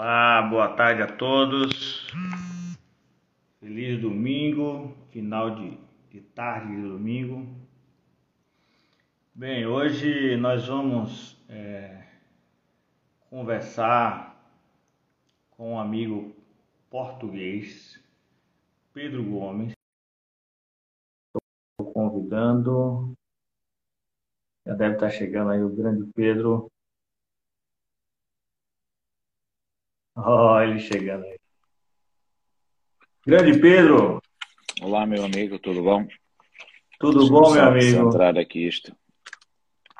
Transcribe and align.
Olá, 0.00 0.42
boa 0.42 0.76
tarde 0.76 1.02
a 1.02 1.08
todos. 1.08 2.06
Feliz 3.58 4.00
domingo, 4.00 4.94
final 5.10 5.56
de, 5.56 5.76
de 6.08 6.20
tarde 6.20 6.68
de 6.68 6.82
domingo. 6.82 7.52
Bem, 9.34 9.66
hoje 9.66 10.36
nós 10.36 10.68
vamos 10.68 11.36
é, 11.48 12.06
conversar 13.28 14.40
com 15.50 15.72
um 15.72 15.80
amigo 15.80 16.32
português, 16.88 18.00
Pedro 18.92 19.24
Gomes. 19.24 19.72
Estou 21.72 21.92
convidando, 21.92 23.14
já 24.64 24.74
deve 24.74 24.94
estar 24.94 25.10
chegando 25.10 25.50
aí 25.50 25.60
o 25.60 25.68
grande 25.68 26.08
Pedro. 26.14 26.67
Olha 30.20 30.70
ele 30.70 30.80
chegando 30.80 31.24
aí. 31.24 31.38
Grande 33.24 33.60
Pedro! 33.60 34.20
Olá, 34.82 35.06
meu 35.06 35.24
amigo, 35.24 35.60
tudo 35.60 35.80
bom? 35.80 36.08
Tudo 36.98 37.30
bom, 37.30 37.52
meu 37.52 37.62
amigo? 37.62 38.10
centrar 38.10 38.36
aqui 38.36 38.66
isto. 38.66 38.92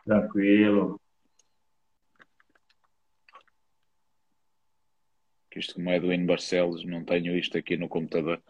Tranquilo. 0.04 1.00
Isto, 5.54 5.74
como 5.74 5.90
é 5.90 6.00
do 6.00 6.12
Hino 6.12 6.26
Barcelos, 6.26 6.84
não 6.84 7.04
tenho 7.04 7.37
isto 7.37 7.56
aqui 7.56 7.76
no 7.76 7.88
computador. 7.88 8.42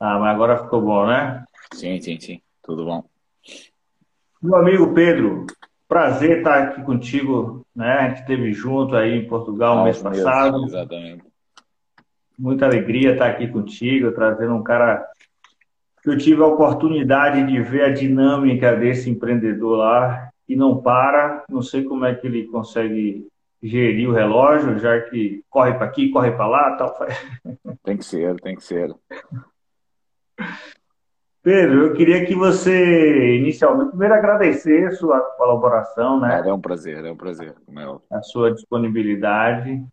Ah, 0.00 0.18
mas 0.18 0.34
agora 0.34 0.64
ficou 0.64 0.80
bom, 0.80 1.06
né? 1.06 1.44
Sim, 1.74 2.00
sim, 2.00 2.18
sim, 2.18 2.42
tudo 2.62 2.86
bom. 2.86 3.08
Meu 4.42 4.56
amigo 4.56 4.94
Pedro, 4.94 5.46
prazer 5.92 6.38
estar 6.38 6.62
aqui 6.62 6.82
contigo, 6.82 7.66
né? 7.76 7.92
A 7.92 8.08
gente 8.08 8.20
esteve 8.20 8.50
junto 8.54 8.96
aí 8.96 9.14
em 9.14 9.28
Portugal 9.28 9.76
no 9.76 9.84
mês 9.84 10.00
passado. 10.00 10.64
Exatamente. 10.64 11.22
Muita 12.38 12.64
alegria 12.64 13.12
estar 13.12 13.26
aqui 13.26 13.46
contigo, 13.46 14.10
trazendo 14.12 14.54
um 14.54 14.62
cara 14.62 15.06
que 16.02 16.08
eu 16.08 16.16
tive 16.16 16.42
a 16.42 16.46
oportunidade 16.46 17.46
de 17.46 17.60
ver 17.60 17.84
a 17.84 17.92
dinâmica 17.92 18.74
desse 18.74 19.10
empreendedor 19.10 19.76
lá 19.76 20.30
e 20.48 20.56
não 20.56 20.80
para. 20.80 21.44
Não 21.46 21.60
sei 21.60 21.84
como 21.84 22.06
é 22.06 22.14
que 22.14 22.26
ele 22.26 22.46
consegue 22.46 23.28
gerir 23.62 24.08
o 24.08 24.14
relógio, 24.14 24.78
já 24.78 24.98
que 24.98 25.44
corre 25.50 25.74
para 25.74 25.84
aqui, 25.84 26.08
corre 26.08 26.30
para 26.30 26.46
lá, 26.46 26.74
tal. 26.76 26.96
Tem 27.84 27.98
que 27.98 28.04
ser, 28.04 28.34
tem 28.40 28.56
que 28.56 28.64
ser. 28.64 28.94
Pedro, 31.42 31.86
eu 31.86 31.94
queria 31.94 32.24
que 32.24 32.36
você, 32.36 33.36
inicialmente, 33.36 33.90
primeiro 33.90 34.14
agradecer 34.14 34.86
a 34.86 34.92
sua 34.92 35.20
colaboração, 35.20 36.20
né? 36.20 36.40
É 36.46 36.52
um 36.52 36.60
prazer, 36.60 37.04
é 37.04 37.10
um 37.10 37.16
prazer. 37.16 37.54
É 37.68 38.16
a 38.16 38.22
sua 38.22 38.52
disponibilidade 38.52 39.84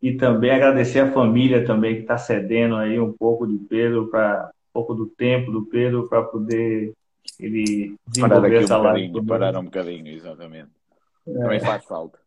e 0.00 0.12
também 0.16 0.52
agradecer 0.52 1.00
a 1.00 1.10
família 1.10 1.64
também 1.64 1.96
que 1.96 2.02
está 2.02 2.16
cedendo 2.16 2.76
aí 2.76 3.00
um 3.00 3.12
pouco 3.12 3.44
de 3.44 3.58
Pedro 3.58 4.06
para 4.08 4.50
um 4.68 4.72
pouco 4.72 4.94
do 4.94 5.06
tempo 5.06 5.50
do 5.50 5.66
Pedro 5.66 6.08
para 6.08 6.22
poder 6.22 6.92
ele 7.40 7.96
desenvolver 8.06 8.50
parar 8.50 8.62
essa 8.62 8.78
um 8.78 8.82
live. 8.82 9.26
Parar 9.26 9.58
um 9.58 9.64
bocadinho, 9.64 10.08
exatamente. 10.08 10.70
É. 11.26 11.32
Também 11.32 11.60
faz 11.60 11.84
falta. 11.84 12.18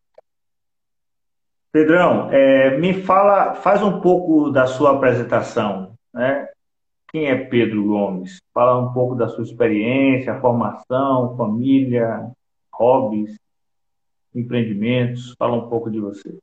Pedrão, 1.72 2.30
é, 2.32 2.78
me 2.78 3.02
fala, 3.04 3.54
faz 3.54 3.82
um 3.82 4.02
pouco 4.02 4.50
da 4.50 4.66
sua 4.66 4.92
apresentação, 4.92 5.94
né? 6.14 6.50
Quem 7.18 7.26
é 7.26 7.36
Pedro 7.36 7.84
Gomes? 7.84 8.40
Fala 8.54 8.80
um 8.80 8.94
pouco 8.94 9.16
da 9.16 9.28
sua 9.28 9.44
experiência, 9.44 10.40
formação, 10.40 11.36
família, 11.36 12.32
hobbies, 12.72 13.36
empreendimentos. 14.36 15.34
Fala 15.36 15.56
um 15.56 15.68
pouco 15.68 15.90
de 15.90 16.00
você. 16.00 16.38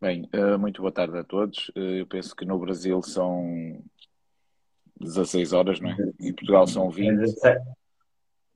Bem, 0.00 0.26
eh, 0.32 0.56
muito 0.56 0.80
boa 0.80 0.90
tarde 0.90 1.18
a 1.18 1.22
todos. 1.22 1.70
Eh, 1.76 2.00
eu 2.00 2.06
penso 2.06 2.34
que 2.34 2.46
no 2.46 2.58
Brasil 2.58 3.02
são 3.02 3.78
16 4.98 5.52
horas, 5.52 5.78
não 5.78 5.90
é? 5.90 5.96
Em 6.22 6.32
Portugal 6.32 6.66
são 6.66 6.88
20. 6.88 7.18
17, 7.18 7.62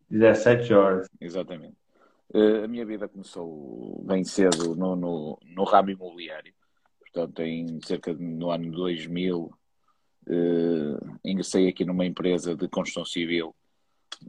17 0.09 0.73
horas. 0.73 1.07
Exatamente. 1.21 1.77
Eh, 2.33 2.65
a 2.65 2.67
minha 2.67 2.87
vida 2.87 3.07
começou 3.07 4.03
bem 4.07 4.25
cedo 4.25 4.75
no, 4.75 4.97
no, 4.97 5.39
no 5.45 5.65
ramo 5.65 5.91
imobiliário. 5.91 6.55
Portanto, 6.99 7.43
em 7.43 7.79
cerca 7.83 8.15
de 8.15 8.25
no 8.25 8.51
ano 8.51 8.73
2000, 8.73 9.37
Uh, 9.45 9.60
ingressei 11.25 11.69
aqui 11.69 11.85
numa 11.85 12.05
empresa 12.05 12.55
de 12.55 12.69
construção 12.69 13.05
civil, 13.05 13.55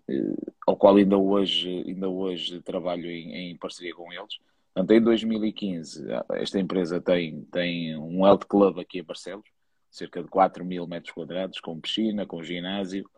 uh, 0.10 0.54
ao 0.68 0.76
qual 0.78 0.96
ainda 0.96 1.18
hoje, 1.18 1.84
ainda 1.88 2.10
hoje 2.10 2.62
trabalho 2.62 3.10
em, 3.10 3.52
em, 3.52 3.58
parceria 3.58 3.94
com 3.94 4.12
eles. 4.12 4.38
Portanto, 4.74 4.92
em 4.92 5.02
2015, 5.02 6.06
esta 6.34 6.60
empresa 6.60 7.02
tem, 7.02 7.44
tem 7.46 7.98
um 7.98 8.26
health 8.26 8.46
club 8.48 8.80
aqui 8.80 9.00
em 9.00 9.04
Barcelos, 9.04 9.46
cerca 9.90 10.24
de 10.24 10.30
4 10.30 10.64
mil 10.64 10.88
metros 10.88 11.14
quadrados, 11.14 11.60
com 11.60 11.80
piscina, 11.80 12.26
com 12.26 12.42
ginásio. 12.42 13.10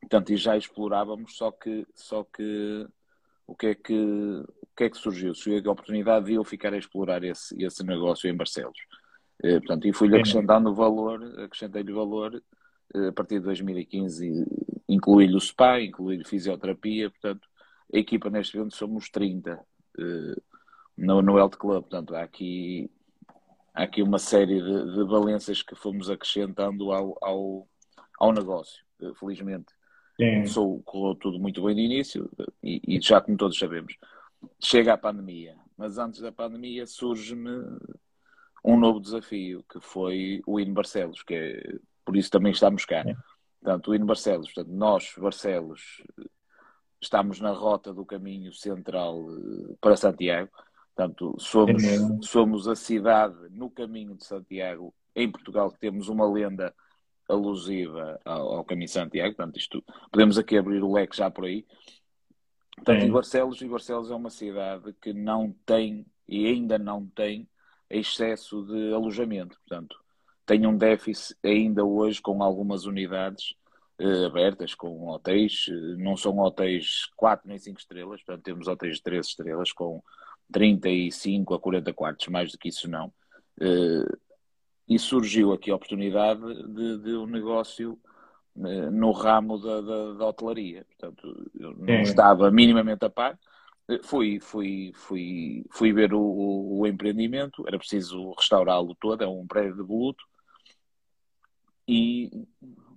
Portanto, 0.00 0.30
e 0.32 0.36
já 0.36 0.56
explorávamos, 0.56 1.36
só 1.36 1.50
que, 1.50 1.86
só 1.94 2.24
que 2.24 2.86
o 3.46 3.54
que 3.54 3.68
é 3.68 3.74
que, 3.74 3.94
o 3.94 4.76
que, 4.76 4.84
é 4.84 4.90
que 4.90 4.98
surgiu? 4.98 5.34
Surgiu 5.34 5.70
a 5.70 5.72
oportunidade 5.72 6.26
de 6.26 6.34
eu 6.34 6.44
ficar 6.44 6.74
a 6.74 6.78
explorar 6.78 7.24
esse, 7.24 7.60
esse 7.62 7.82
negócio 7.82 8.28
em 8.28 8.36
Barcelos. 8.36 8.78
Eh, 9.42 9.58
portanto, 9.60 9.86
e 9.86 9.92
fui-lhe 9.92 10.16
acrescentando 10.16 10.74
valor, 10.74 11.22
acrescentei-lhe 11.44 11.92
valor 11.92 12.42
eh, 12.94 13.08
a 13.08 13.12
partir 13.12 13.38
de 13.38 13.44
2015, 13.44 14.44
incluí-lhe 14.88 15.36
o 15.36 15.40
SPA, 15.40 15.80
incluí-lhe 15.80 16.24
fisioterapia, 16.24 17.10
portanto, 17.10 17.48
a 17.92 17.98
equipa 17.98 18.28
neste 18.30 18.56
momento 18.56 18.76
somos 18.76 19.08
30 19.08 19.64
eh, 19.98 20.34
no, 20.96 21.22
no 21.22 21.38
Health 21.38 21.56
Club, 21.56 21.82
portanto, 21.82 22.16
há 22.16 22.22
aqui, 22.22 22.90
há 23.72 23.84
aqui 23.84 24.02
uma 24.02 24.18
série 24.18 24.60
de, 24.60 24.94
de 24.94 25.04
valências 25.04 25.62
que 25.62 25.76
fomos 25.76 26.10
acrescentando 26.10 26.90
ao, 26.90 27.16
ao, 27.22 27.68
ao 28.18 28.32
negócio, 28.32 28.84
felizmente. 29.20 29.72
Começou, 30.18 30.82
correu 30.82 31.14
tudo 31.14 31.38
muito 31.38 31.62
bem 31.62 31.76
de 31.76 31.82
início 31.82 32.28
e, 32.60 32.82
e 32.84 33.00
já 33.00 33.20
como 33.20 33.36
todos 33.36 33.56
sabemos, 33.56 33.96
chega 34.60 34.94
a 34.94 34.98
pandemia, 34.98 35.54
mas 35.76 35.96
antes 35.96 36.20
da 36.20 36.32
pandemia 36.32 36.88
surge-me 36.88 37.50
um 38.64 38.78
novo 38.78 39.00
desafio, 39.00 39.64
que 39.70 39.80
foi 39.80 40.42
o 40.46 40.58
IN 40.58 40.72
Barcelos, 40.72 41.22
que 41.22 41.34
é, 41.34 41.78
por 42.04 42.16
isso 42.16 42.30
também 42.30 42.52
estamos 42.52 42.84
cá. 42.84 43.00
É. 43.06 43.14
Portanto, 43.60 43.90
o 43.90 43.94
IN 43.94 44.04
Barcelos, 44.04 44.52
portanto, 44.52 44.74
nós, 44.74 45.14
Barcelos, 45.16 46.02
estamos 47.00 47.40
na 47.40 47.52
rota 47.52 47.92
do 47.92 48.04
caminho 48.04 48.52
central 48.52 49.24
eh, 49.30 49.74
para 49.80 49.96
Santiago. 49.96 50.50
Portanto, 50.94 51.36
somos, 51.38 51.84
é 51.84 51.96
somos 52.22 52.68
a 52.68 52.74
cidade 52.74 53.36
no 53.50 53.70
caminho 53.70 54.16
de 54.16 54.24
Santiago, 54.24 54.92
em 55.14 55.30
Portugal, 55.30 55.70
que 55.70 55.78
temos 55.78 56.08
uma 56.08 56.28
lenda 56.28 56.74
alusiva 57.28 58.18
ao, 58.24 58.56
ao 58.56 58.64
caminho 58.64 58.86
de 58.86 58.92
Santiago. 58.92 59.36
Portanto, 59.36 59.56
isto, 59.56 59.84
podemos 60.10 60.38
aqui 60.38 60.56
abrir 60.58 60.82
o 60.82 60.92
leque 60.92 61.16
já 61.16 61.30
por 61.30 61.44
aí. 61.44 61.64
Portanto, 62.74 63.04
e 63.04 63.10
Barcelos, 63.10 63.60
e 63.60 63.68
Barcelos 63.68 64.10
é 64.10 64.14
uma 64.14 64.30
cidade 64.30 64.92
que 65.00 65.12
não 65.12 65.54
tem 65.64 66.06
e 66.28 66.46
ainda 66.46 66.78
não 66.78 67.06
tem 67.06 67.48
excesso 67.90 68.64
de 68.64 68.92
alojamento. 68.92 69.58
Portanto, 69.66 69.96
tem 70.46 70.66
um 70.66 70.76
déficit 70.76 71.36
ainda 71.44 71.84
hoje 71.84 72.20
com 72.20 72.42
algumas 72.42 72.84
unidades 72.86 73.54
eh, 73.98 74.26
abertas, 74.26 74.74
com 74.74 75.08
hotéis, 75.08 75.66
eh, 75.68 75.72
não 75.96 76.16
são 76.16 76.38
hotéis 76.38 77.06
4 77.16 77.48
nem 77.48 77.58
5 77.58 77.80
estrelas, 77.80 78.22
portanto, 78.22 78.44
temos 78.44 78.68
hotéis 78.68 78.96
de 78.96 79.02
3 79.02 79.26
estrelas 79.26 79.72
com 79.72 80.02
35 80.52 81.54
a 81.54 81.60
40 81.60 81.92
quartos, 81.92 82.28
mais 82.28 82.52
do 82.52 82.58
que 82.58 82.68
isso 82.68 82.88
não. 82.88 83.12
Eh, 83.60 84.18
e 84.88 84.98
surgiu 84.98 85.52
aqui 85.52 85.70
a 85.70 85.76
oportunidade 85.76 86.40
de, 86.72 86.98
de 86.98 87.14
um 87.14 87.26
negócio 87.26 87.98
eh, 88.56 88.90
no 88.90 89.12
ramo 89.12 89.58
da, 89.58 89.80
da, 89.80 90.12
da, 90.14 90.26
hotelaria. 90.26 90.84
Portanto, 90.86 91.50
eu 91.58 91.74
não 91.76 91.94
é. 91.94 92.02
estava 92.02 92.50
minimamente 92.50 93.04
a 93.04 93.10
par, 93.10 93.38
Fui, 94.02 94.38
fui, 94.38 94.92
fui, 94.94 95.64
fui 95.70 95.92
ver 95.94 96.12
o, 96.12 96.20
o, 96.20 96.80
o 96.80 96.86
empreendimento, 96.86 97.66
era 97.66 97.78
preciso 97.78 98.32
restaurá-lo 98.32 98.94
todo, 98.94 99.24
é 99.24 99.26
um 99.26 99.46
prédio 99.46 99.76
de 99.76 99.82
voluto, 99.82 100.22
e 101.86 102.30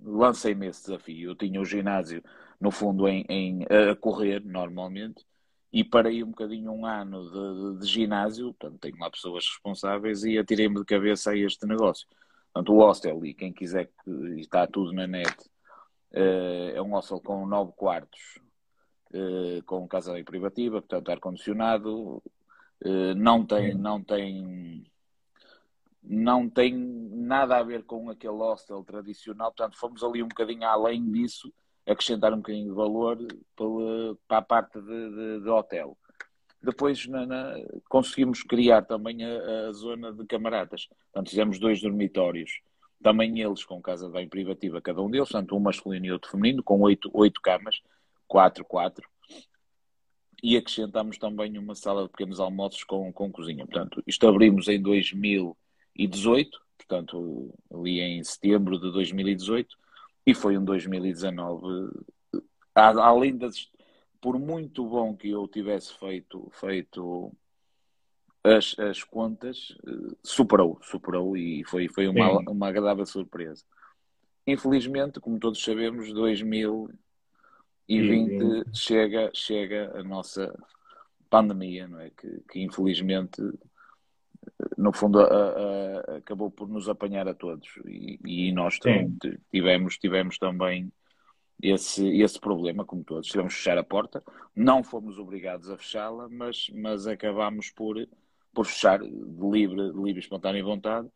lancei-me 0.01 0.67
esse 0.67 0.83
desafio. 0.83 1.29
Eu 1.31 1.35
tinha 1.35 1.61
o 1.61 1.65
ginásio, 1.65 2.21
no 2.59 2.71
fundo, 2.71 3.07
em, 3.07 3.25
em 3.29 3.63
a 3.63 3.95
correr 3.95 4.43
normalmente, 4.43 5.25
e 5.71 5.81
parei 5.81 6.23
um 6.23 6.31
bocadinho 6.31 6.73
um 6.73 6.85
ano 6.85 7.23
de, 7.23 7.75
de, 7.75 7.79
de 7.79 7.87
ginásio, 7.87 8.53
portanto, 8.53 8.81
tenho 8.81 8.97
lá 8.99 9.09
pessoas 9.09 9.45
responsáveis, 9.47 10.25
e 10.25 10.37
atirei-me 10.37 10.75
de 10.75 10.85
cabeça 10.85 11.31
a 11.31 11.37
este 11.37 11.65
negócio. 11.65 12.05
Portanto, 12.51 12.73
o 12.73 12.79
hostel, 12.79 13.25
e 13.25 13.33
quem 13.33 13.53
quiser, 13.53 13.89
está 14.37 14.67
tudo 14.67 14.91
na 14.91 15.07
net, 15.07 15.33
eh, 16.11 16.73
é 16.75 16.81
um 16.81 16.91
hostel 16.91 17.21
com 17.21 17.45
nove 17.47 17.71
quartos, 17.77 18.41
eh, 19.13 19.61
com 19.65 19.85
casa 19.87 20.13
privativa, 20.23 20.81
portanto 20.81 21.09
ar-condicionado, 21.09 22.23
uh, 22.85 23.13
não 23.15 23.45
tem, 23.45 23.73
não 23.73 24.01
tem 24.01 24.85
não 26.01 26.49
tem 26.49 26.73
nada 26.73 27.57
a 27.57 27.63
ver 27.63 27.83
com 27.83 28.09
aquele 28.09 28.33
hostel 28.33 28.83
tradicional, 28.83 29.51
portanto 29.51 29.77
fomos 29.77 30.01
ali 30.03 30.23
um 30.23 30.29
bocadinho 30.29 30.63
além 30.63 31.11
disso, 31.11 31.53
acrescentar 31.85 32.33
um 32.33 32.37
bocadinho 32.37 32.69
de 32.69 32.73
valor 32.73 33.17
para, 33.55 34.15
para 34.27 34.37
a 34.37 34.41
parte 34.41 34.81
de, 34.81 35.09
de, 35.09 35.41
de 35.41 35.49
hotel. 35.49 35.97
depois 36.63 37.05
na, 37.07 37.25
na, 37.25 37.55
conseguimos 37.89 38.43
criar 38.43 38.83
também 38.83 39.25
a, 39.25 39.67
a, 39.67 39.73
zona 39.73 40.13
de 40.13 40.25
camaradas. 40.25 40.87
Portanto, 41.11 41.29
fizemos 41.29 41.59
dois 41.59 41.81
dormitórios, 41.81 42.61
também 43.03 43.41
eles 43.41 43.65
com 43.65 43.81
casa 43.81 44.07
de 44.07 44.13
banho 44.13 44.29
privativa, 44.29 44.81
cada 44.81 45.01
um 45.01 45.09
deles, 45.09 45.29
portanto, 45.29 45.55
um 45.55 45.59
masculino 45.59 46.05
e 46.05 46.11
outro 46.11 46.31
feminino, 46.31 46.63
com 46.63 46.79
oito, 46.81 47.09
oito 47.13 47.41
camas, 47.41 47.81
quatro, 48.31 48.63
quatro. 48.63 49.09
E 50.41 50.55
acrescentámos 50.55 51.17
também 51.17 51.57
uma 51.57 51.75
sala 51.75 52.03
de 52.03 52.09
pequenos 52.09 52.39
almoços 52.39 52.85
com, 52.85 53.11
com 53.11 53.29
cozinha. 53.29 53.65
Portanto, 53.65 54.01
isto 54.07 54.25
abrimos 54.25 54.69
em 54.69 54.81
2018, 54.81 56.61
portanto, 56.77 57.53
ali 57.69 57.99
em 57.99 58.23
setembro 58.23 58.79
de 58.79 58.89
2018, 58.89 59.77
e 60.25 60.33
foi 60.33 60.57
um 60.57 60.63
2019, 60.63 61.91
além 62.73 63.37
das, 63.37 63.69
por 64.21 64.39
muito 64.39 64.85
bom 64.85 65.13
que 65.13 65.29
eu 65.29 65.45
tivesse 65.47 65.93
feito, 65.99 66.49
feito 66.53 67.31
as, 68.43 68.79
as 68.79 69.03
contas, 69.03 69.75
superou, 70.23 70.79
superou 70.81 71.35
e 71.35 71.65
foi, 71.65 71.89
foi 71.89 72.07
uma, 72.07 72.39
uma 72.49 72.69
agradável 72.69 73.05
surpresa. 73.05 73.63
Infelizmente, 74.47 75.19
como 75.19 75.37
todos 75.37 75.61
sabemos, 75.61 76.11
2020 77.87 78.39
sim, 78.39 78.63
sim. 78.63 78.73
chega, 78.73 79.31
chega 79.33 79.99
a 79.99 80.03
nossa 80.03 80.53
pandemia, 81.29 81.87
não 81.87 81.99
é? 81.99 82.09
Que, 82.09 82.41
que 82.49 82.59
infelizmente, 82.61 83.41
no 84.77 84.91
fundo, 84.93 85.19
a, 85.19 85.25
a, 85.25 86.17
acabou 86.17 86.51
por 86.51 86.67
nos 86.67 86.89
apanhar 86.89 87.27
a 87.27 87.33
todos 87.33 87.67
e, 87.85 88.19
e 88.25 88.51
nós 88.51 88.79
tivemos, 89.51 89.97
tivemos 89.97 90.37
também 90.37 90.91
esse, 91.61 92.07
esse 92.21 92.39
problema, 92.39 92.83
como 92.83 93.03
todos. 93.03 93.27
Tivemos 93.27 93.53
que 93.53 93.59
fechar 93.59 93.77
a 93.77 93.83
porta, 93.83 94.23
não 94.55 94.83
fomos 94.83 95.17
obrigados 95.17 95.69
a 95.69 95.77
fechá-la, 95.77 96.27
mas, 96.29 96.69
mas 96.73 97.07
acabámos 97.07 97.69
por, 97.69 97.95
por 98.53 98.65
fechar 98.65 98.99
de 98.99 99.49
livre, 99.49 99.91
de 99.91 99.97
livre 99.97 100.19
e 100.19 100.19
espontânea 100.19 100.63
vontade 100.63 101.07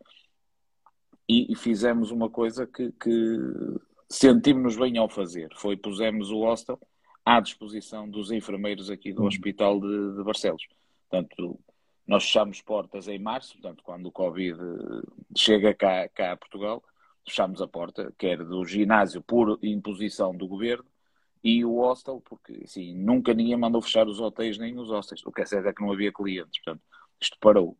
e, 1.28 1.52
e 1.52 1.56
fizemos 1.56 2.12
uma 2.12 2.30
coisa 2.30 2.68
que, 2.68 2.92
que 2.92 3.40
sentimos-nos 4.10 4.78
bem 4.78 4.98
ao 4.98 5.10
fazer. 5.10 5.50
Foi 5.56 5.76
pusemos 5.76 6.32
o 6.32 6.40
hostel 6.40 6.80
à 7.24 7.40
disposição 7.40 8.10
dos 8.10 8.32
enfermeiros 8.32 8.90
aqui 8.90 9.12
do 9.12 9.22
uhum. 9.22 9.28
Hospital 9.28 9.80
de, 9.80 10.16
de 10.16 10.24
Barcelos. 10.24 10.68
Portanto, 11.10 11.60
nós 12.08 12.24
fechamos 12.24 12.62
portas 12.62 13.08
em 13.08 13.18
março, 13.18 13.54
portanto, 13.54 13.84
quando 13.84 14.06
o 14.06 14.12
Covid 14.12 14.58
chega 15.36 15.74
cá, 15.74 16.08
cá 16.10 16.34
a 16.34 16.38
Portugal, 16.38 16.84
fechámos 17.28 17.62
a 17.62 17.68
porta, 17.68 18.14
quer 18.18 18.44
do 18.44 18.64
ginásio 18.64 19.22
por 19.22 19.58
imposição 19.64 20.36
do 20.36 20.48
governo 20.48 20.86
e 21.44 21.66
o 21.66 21.80
hostel, 21.80 22.22
porque 22.22 22.62
assim, 22.64 22.96
nunca 22.96 23.34
ninguém 23.34 23.58
mandou 23.58 23.82
fechar 23.82 24.08
os 24.08 24.20
hotéis 24.20 24.58
nem 24.58 24.78
os 24.78 24.90
hostels. 24.90 25.26
O 25.26 25.32
que 25.32 25.42
é 25.42 25.46
certo 25.46 25.68
é 25.68 25.74
que 25.74 25.82
não 25.82 25.92
havia 25.92 26.12
clientes, 26.12 26.62
portanto, 26.64 26.84
isto 27.20 27.38
parou. 27.40 27.78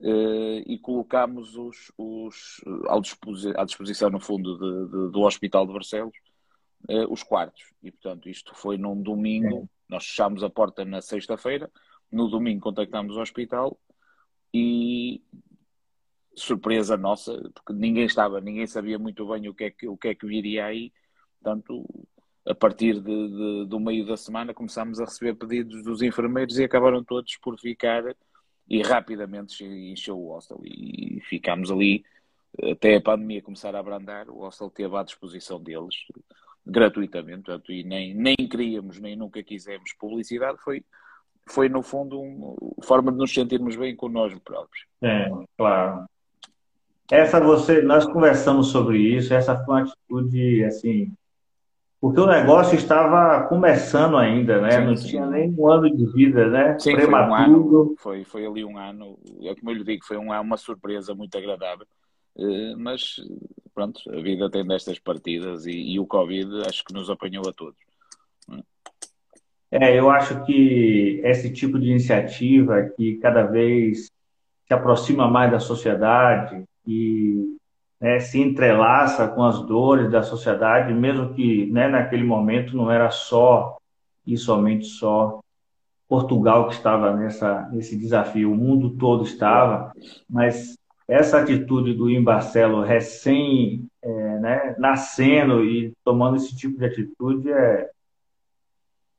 Uh, 0.00 0.62
e 0.64 0.78
colocámos 0.78 1.56
os, 1.56 1.92
os 1.98 2.62
à 3.56 3.64
disposição, 3.64 4.08
no 4.10 4.20
fundo, 4.20 4.56
de, 4.56 4.90
de, 4.90 5.10
do 5.10 5.22
Hospital 5.22 5.66
de 5.66 5.72
Barcelos, 5.72 6.16
uh, 6.88 7.12
os 7.12 7.24
quartos. 7.24 7.72
E, 7.82 7.90
portanto, 7.90 8.28
isto 8.28 8.54
foi 8.54 8.78
num 8.78 9.02
domingo, 9.02 9.64
é. 9.64 9.68
nós 9.88 10.06
fechámos 10.06 10.44
a 10.44 10.50
porta 10.50 10.84
na 10.84 11.00
sexta-feira, 11.00 11.68
no 12.12 12.28
domingo 12.28 12.60
contactámos 12.60 13.16
o 13.16 13.20
hospital 13.20 13.78
e 14.54 15.22
surpresa 16.34 16.96
nossa, 16.96 17.32
porque 17.54 17.72
ninguém 17.72 18.04
estava, 18.04 18.40
ninguém 18.40 18.66
sabia 18.66 18.98
muito 18.98 19.26
bem 19.26 19.48
o 19.48 19.54
que 19.54 19.64
é 19.64 19.70
que, 19.70 19.88
o 19.88 19.96
que, 19.96 20.08
é 20.08 20.14
que 20.14 20.26
viria 20.26 20.66
aí. 20.66 20.92
Portanto, 21.40 21.84
a 22.46 22.54
partir 22.54 23.00
de, 23.00 23.28
de, 23.28 23.66
do 23.66 23.78
meio 23.78 24.06
da 24.06 24.16
semana 24.16 24.54
começámos 24.54 25.00
a 25.00 25.04
receber 25.04 25.34
pedidos 25.34 25.82
dos 25.82 26.00
enfermeiros 26.02 26.58
e 26.58 26.64
acabaram 26.64 27.04
todos 27.04 27.36
por 27.38 27.58
ficar 27.58 28.04
e 28.68 28.82
rapidamente 28.82 29.64
encheu 29.64 30.18
o 30.18 30.28
hostel 30.28 30.60
e 30.64 31.20
ficámos 31.28 31.70
ali 31.70 32.04
até 32.70 32.96
a 32.96 33.00
pandemia 33.00 33.42
começar 33.42 33.74
a 33.74 33.78
abrandar, 33.78 34.28
o 34.28 34.40
hostel 34.40 34.70
teve 34.70 34.96
à 34.96 35.02
disposição 35.02 35.60
deles 35.60 35.94
gratuitamente, 36.66 37.44
portanto, 37.44 37.72
e 37.72 37.82
nem, 37.82 38.14
nem 38.14 38.36
queríamos, 38.36 39.00
nem 39.00 39.16
nunca 39.16 39.42
quisemos 39.42 39.92
publicidade, 39.94 40.58
foi, 40.62 40.84
foi 41.48 41.68
no 41.68 41.82
fundo 41.82 42.20
uma 42.20 42.54
forma 42.82 43.10
de 43.10 43.18
nos 43.18 43.32
sentirmos 43.32 43.74
bem 43.76 43.96
com 43.96 44.08
nós 44.08 44.34
próprios. 44.40 44.84
É, 45.02 45.30
claro. 45.56 46.04
Essa 47.10 47.40
você, 47.40 47.80
nós 47.80 48.04
conversamos 48.04 48.66
sobre 48.66 48.98
isso, 48.98 49.32
essa 49.32 49.56
foi 49.64 49.76
uma 49.76 49.82
atitude, 49.82 50.64
assim, 50.64 51.12
porque 52.00 52.20
o 52.20 52.26
negócio 52.26 52.76
estava 52.76 53.48
começando 53.48 54.16
ainda, 54.16 54.60
né? 54.60 54.70
Sim, 54.70 54.84
não 54.84 54.96
sim. 54.96 55.08
tinha 55.08 55.26
nem 55.26 55.52
um 55.58 55.68
ano 55.68 55.94
de 55.94 56.06
vida, 56.12 56.48
né? 56.48 56.78
Sim, 56.78 56.92
Prematuro. 56.92 57.26
Foi, 57.28 57.48
um 57.48 57.64
ano, 57.64 57.96
foi, 57.98 58.24
foi 58.24 58.46
ali 58.46 58.64
um 58.64 58.78
ano, 58.78 59.18
é 59.42 59.54
como 59.54 59.70
eu 59.70 59.74
lhe 59.74 59.84
digo, 59.84 60.04
foi 60.04 60.16
um, 60.16 60.32
uma 60.32 60.56
surpresa 60.56 61.14
muito 61.14 61.36
agradável, 61.36 61.86
eh, 62.38 62.74
mas 62.76 63.16
pronto, 63.74 64.00
a 64.10 64.20
vida 64.20 64.48
tem 64.48 64.64
destas 64.64 64.98
partidas 64.98 65.66
e, 65.66 65.72
e 65.72 65.98
o 65.98 66.06
Covid 66.06 66.62
acho 66.68 66.84
que 66.84 66.92
nos 66.92 67.10
apanhou 67.10 67.48
a 67.48 67.52
todos. 67.52 67.78
É, 69.70 69.98
eu 69.98 70.08
acho 70.08 70.44
que 70.44 71.20
esse 71.24 71.52
tipo 71.52 71.78
de 71.78 71.90
iniciativa 71.90 72.90
que 72.96 73.16
cada 73.16 73.42
vez 73.42 74.06
se 74.66 74.74
aproxima 74.74 75.28
mais 75.28 75.50
da 75.50 75.60
sociedade, 75.60 76.64
que 76.84 77.57
né, 78.00 78.20
se 78.20 78.40
entrelaça 78.40 79.26
com 79.28 79.42
as 79.42 79.60
dores 79.66 80.10
da 80.10 80.22
sociedade, 80.22 80.92
mesmo 80.94 81.34
que 81.34 81.66
né, 81.70 81.88
naquele 81.88 82.24
momento 82.24 82.76
não 82.76 82.90
era 82.90 83.10
só 83.10 83.76
e 84.26 84.36
somente 84.36 84.86
só 84.86 85.40
Portugal 86.08 86.68
que 86.68 86.74
estava 86.74 87.14
nessa, 87.14 87.68
nesse 87.72 87.96
desafio, 87.96 88.52
o 88.52 88.56
mundo 88.56 88.96
todo 88.96 89.24
estava, 89.24 89.92
mas 90.28 90.76
essa 91.06 91.40
atitude 91.40 91.94
do 91.94 92.10
Imbarcelo 92.10 92.82
recém 92.82 93.86
é, 94.02 94.38
né, 94.38 94.76
nascendo 94.78 95.64
e 95.64 95.92
tomando 96.04 96.36
esse 96.36 96.56
tipo 96.56 96.78
de 96.78 96.84
atitude 96.84 97.50
é 97.50 97.90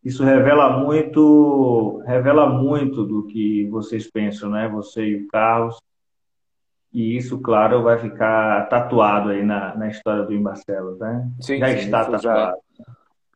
isso 0.03 0.23
revela 0.23 0.79
muito 0.79 2.01
revela 2.05 2.47
muito 2.47 3.03
do 3.03 3.25
que 3.27 3.67
vocês 3.67 4.09
pensam, 4.09 4.49
né? 4.49 4.69
Você 4.69 5.05
e 5.05 5.15
o 5.23 5.27
Carlos 5.27 5.77
e 6.91 7.17
isso, 7.17 7.39
claro, 7.39 7.83
vai 7.83 7.97
ficar 7.97 8.67
tatuado 8.67 9.29
aí 9.29 9.43
na, 9.43 9.75
na 9.75 9.87
história 9.89 10.23
do 10.23 10.39
Barcelos, 10.41 10.99
né? 10.99 11.31
Sim, 11.39 11.59
já 11.59 11.67
sim, 11.67 11.73
está 11.75 12.05
tatuado. 12.05 12.57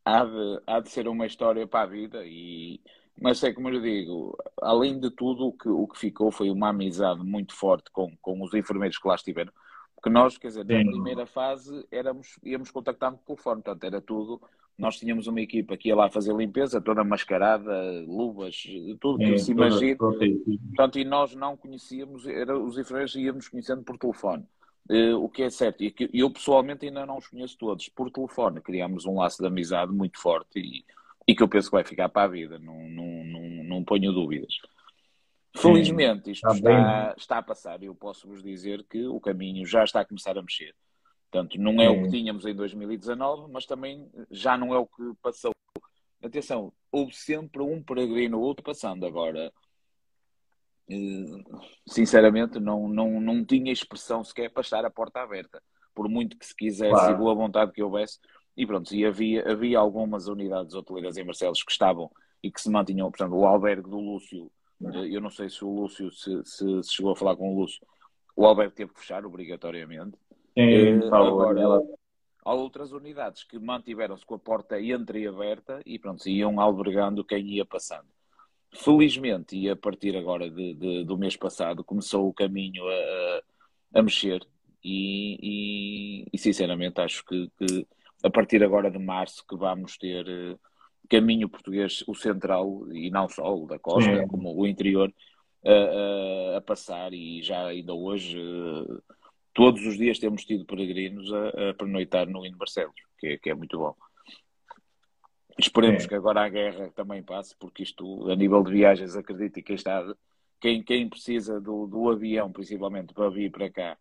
Há, 0.05 0.25
de, 0.25 0.61
há 0.67 0.79
de 0.79 0.89
ser 0.89 1.07
uma 1.07 1.25
história 1.25 1.65
para 1.65 1.83
a 1.83 1.85
vida 1.85 2.25
e 2.25 2.81
mas 3.19 3.43
é 3.43 3.53
como 3.53 3.69
eu 3.69 3.79
digo, 3.79 4.35
além 4.61 4.99
de 4.99 5.11
tudo, 5.11 5.47
o 5.47 5.53
que, 5.53 5.69
o 5.69 5.87
que 5.87 5.99
ficou 5.99 6.31
foi 6.31 6.49
uma 6.49 6.69
amizade 6.69 7.23
muito 7.23 7.55
forte 7.55 7.91
com, 7.91 8.15
com 8.17 8.41
os 8.41 8.53
enfermeiros 8.53 8.97
que 8.97 9.07
lá 9.07 9.15
estiveram. 9.15 9.53
Porque 9.95 10.09
nós, 10.09 10.37
quer 10.37 10.47
dizer, 10.47 10.65
na 10.65 10.91
primeira 10.91 11.25
fase 11.25 11.87
éramos, 11.91 12.39
íamos 12.43 12.71
contactando 12.71 13.17
por 13.17 13.35
telefone, 13.35 13.61
portanto 13.61 13.83
era 13.83 14.01
tudo. 14.01 14.41
Nós 14.77 14.97
tínhamos 14.97 15.27
uma 15.27 15.39
equipa 15.39 15.77
que 15.77 15.89
ia 15.89 15.95
lá 15.95 16.09
fazer 16.09 16.35
limpeza, 16.35 16.81
toda 16.81 17.03
mascarada, 17.03 18.03
luvas, 18.07 18.63
tudo 18.99 19.19
que 19.19 19.37
se 19.37 19.51
imagina. 19.51 19.97
Portanto, 19.97 20.99
e 20.99 21.05
nós 21.05 21.35
não 21.35 21.55
conhecíamos, 21.55 22.25
era, 22.25 22.57
os 22.57 22.77
enfermeiros 22.77 23.15
íamos 23.15 23.47
conhecendo 23.47 23.83
por 23.83 23.97
telefone. 23.97 24.43
Uh, 24.89 25.15
o 25.15 25.29
que 25.29 25.43
é 25.43 25.49
certo, 25.49 25.81
e 25.81 25.91
que 25.91 26.09
eu 26.13 26.29
pessoalmente 26.29 26.85
ainda 26.85 27.05
não 27.05 27.17
os 27.17 27.27
conheço 27.27 27.57
todos, 27.57 27.87
por 27.87 28.11
telefone 28.11 28.59
criámos 28.59 29.05
um 29.05 29.17
laço 29.17 29.41
de 29.41 29.47
amizade 29.47 29.93
muito 29.93 30.19
forte 30.19 30.59
e, 30.59 30.83
e 31.25 31.33
que 31.33 31.41
eu 31.41 31.47
penso 31.47 31.69
que 31.69 31.75
vai 31.77 31.85
ficar 31.85 32.09
para 32.09 32.23
a 32.23 32.27
vida, 32.27 32.59
não, 32.59 32.89
não, 32.89 33.23
não, 33.23 33.63
não 33.63 33.83
ponho 33.83 34.11
dúvidas. 34.11 34.53
Felizmente 35.55 36.31
isto 36.31 36.49
está, 36.49 36.69
está, 36.69 37.15
está, 37.17 37.37
a 37.37 37.43
passar 37.43 37.81
e 37.81 37.85
eu 37.85 37.95
posso 37.95 38.27
vos 38.27 38.43
dizer 38.43 38.83
que 38.89 39.05
o 39.05 39.21
caminho 39.21 39.65
já 39.65 39.83
está 39.83 40.01
a 40.01 40.05
começar 40.05 40.37
a 40.37 40.41
mexer. 40.41 40.75
Portanto, 41.33 41.59
não 41.59 41.81
é, 41.81 41.89
o 41.89 42.03
que 42.03 42.09
tínhamos 42.09 42.45
em 42.45 42.53
2019, 42.53 43.51
mas 43.51 43.65
também 43.65 44.07
já 44.29 44.55
não 44.55 44.71
é 44.71 44.77
o 44.77 44.85
que 44.85 45.13
passou. 45.19 45.51
Atenção, 46.23 46.71
houve 46.91 47.15
sempre 47.15 47.63
um 47.63 47.81
peregrino 47.81 48.37
ou 48.37 48.43
outro 48.43 48.63
passando. 48.63 49.03
Agora, 49.03 49.51
eh, 50.87 51.43
sinceramente, 51.87 52.59
não, 52.59 52.87
não, 52.87 53.19
não 53.19 53.43
tinha 53.43 53.73
expressão 53.73 54.23
sequer 54.23 54.51
para 54.51 54.61
estar 54.61 54.85
a 54.85 54.91
porta 54.91 55.21
aberta. 55.21 55.59
Por 55.95 56.07
muito 56.07 56.37
que 56.37 56.45
se 56.45 56.55
quisesse 56.55 56.91
claro. 56.91 57.15
e 57.15 57.17
boa 57.17 57.33
vontade 57.33 57.71
que 57.71 57.81
houvesse. 57.81 58.19
E 58.55 58.67
pronto, 58.67 58.93
e 58.93 59.03
havia, 59.03 59.51
havia 59.51 59.79
algumas 59.79 60.27
unidades 60.27 60.75
hoteleiras 60.75 61.17
em 61.17 61.25
Barcelos 61.25 61.63
que 61.63 61.71
estavam 61.71 62.11
e 62.43 62.51
que 62.51 62.61
se 62.61 62.69
mantinham. 62.69 63.09
Portanto, 63.09 63.35
o 63.35 63.47
albergue 63.47 63.89
do 63.89 63.99
Lúcio 63.99 64.51
eu 65.09 65.21
não 65.21 65.29
sei 65.29 65.49
se 65.49 65.63
o 65.63 65.69
Lúcio 65.69 66.11
se, 66.11 66.43
se, 66.43 66.83
se, 66.83 66.93
chegou 66.93 67.13
a 67.13 67.15
falar 67.15 67.35
com 67.35 67.53
o 67.53 67.59
Lúcio. 67.59 67.85
O 68.35 68.45
Alberto 68.45 68.75
teve 68.75 68.93
que 68.93 68.99
fechar 68.99 69.25
obrigatoriamente. 69.25 70.17
Sim, 70.57 70.99
uh, 70.99 71.15
agora, 71.15 71.59
ela... 71.59 71.81
há 72.45 72.53
outras 72.53 72.91
unidades 72.91 73.43
que 73.43 73.57
mantiveram-se 73.57 74.25
com 74.25 74.35
a 74.35 74.39
porta 74.39 74.79
entreaberta 74.79 75.81
e 75.85 75.97
pronto, 75.97 76.27
iam 76.29 76.59
albergando 76.59 77.23
quem 77.23 77.45
ia 77.47 77.65
passando. 77.65 78.07
Felizmente, 78.71 79.55
e 79.55 79.69
a 79.69 79.75
partir 79.75 80.17
agora 80.17 80.49
de, 80.49 80.73
de, 80.73 81.03
do 81.03 81.17
mês 81.17 81.35
passado, 81.35 81.83
começou 81.83 82.27
o 82.27 82.33
caminho 82.33 82.83
a, 82.87 83.99
a 83.99 84.01
mexer 84.01 84.45
e, 84.83 85.37
e, 85.41 86.27
e, 86.33 86.37
sinceramente 86.37 86.99
acho 86.99 87.23
que, 87.23 87.49
que, 87.57 87.87
a 88.23 88.29
partir 88.29 88.63
agora 88.63 88.89
de 88.91 88.99
março 88.99 89.45
que 89.47 89.55
vamos 89.55 89.97
ter 89.97 90.25
caminho 91.09 91.49
português, 91.49 92.03
o 92.07 92.15
central, 92.15 92.91
e 92.91 93.09
não 93.09 93.29
só 93.29 93.55
o 93.55 93.67
da 93.67 93.77
costa, 93.77 94.27
como 94.27 94.53
o 94.55 94.67
interior, 94.67 95.13
a, 95.65 96.57
a, 96.57 96.61
passar 96.61 97.13
e 97.13 97.41
já 97.41 97.67
ainda 97.67 97.93
hoje 97.93 98.37
todos 99.53 99.85
os 99.85 99.97
dias 99.97 100.19
temos 100.19 100.45
tido 100.45 100.65
peregrinos 100.65 101.31
a, 101.33 101.69
a 101.69 101.73
pernoitar 101.73 102.27
no 102.27 102.45
Hino 102.45 102.57
Barcelos, 102.57 102.95
que 103.17 103.27
é, 103.27 103.37
que 103.37 103.49
é 103.49 103.53
muito 103.53 103.77
bom. 103.77 103.95
Esperemos 105.57 106.05
é. 106.05 106.07
que 106.07 106.15
agora 106.15 106.43
a 106.43 106.49
guerra 106.49 106.91
também 106.95 107.21
passe, 107.21 107.55
porque 107.57 107.83
isto, 107.83 108.29
a 108.29 108.35
nível 108.35 108.63
de 108.63 108.71
viagens, 108.71 109.15
acredito 109.15 109.61
que 109.61 109.73
está, 109.73 110.03
quem, 110.59 110.81
quem 110.81 111.07
precisa 111.07 111.61
do, 111.61 111.85
do 111.85 112.09
avião, 112.09 112.51
principalmente 112.51 113.13
para 113.13 113.29
vir 113.29 113.51
para 113.51 113.69
cá, 113.69 113.97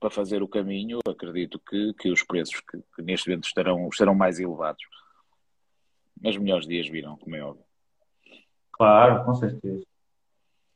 para 0.00 0.10
fazer 0.10 0.42
o 0.42 0.48
caminho, 0.48 0.98
acredito 1.06 1.60
que, 1.60 1.94
que 1.94 2.10
os 2.10 2.22
preços 2.22 2.60
que, 2.60 2.78
que 2.94 3.02
neste 3.02 3.28
momento 3.28 3.46
estarão, 3.46 3.88
estarão 3.88 4.14
mais 4.14 4.40
elevados. 4.40 4.82
Mas 6.20 6.36
melhores 6.36 6.66
dias 6.66 6.88
virão, 6.88 7.16
como 7.16 7.36
é 7.36 7.42
óbvio. 7.42 7.64
Claro, 8.72 9.24
com 9.24 9.34
certeza. 9.34 9.84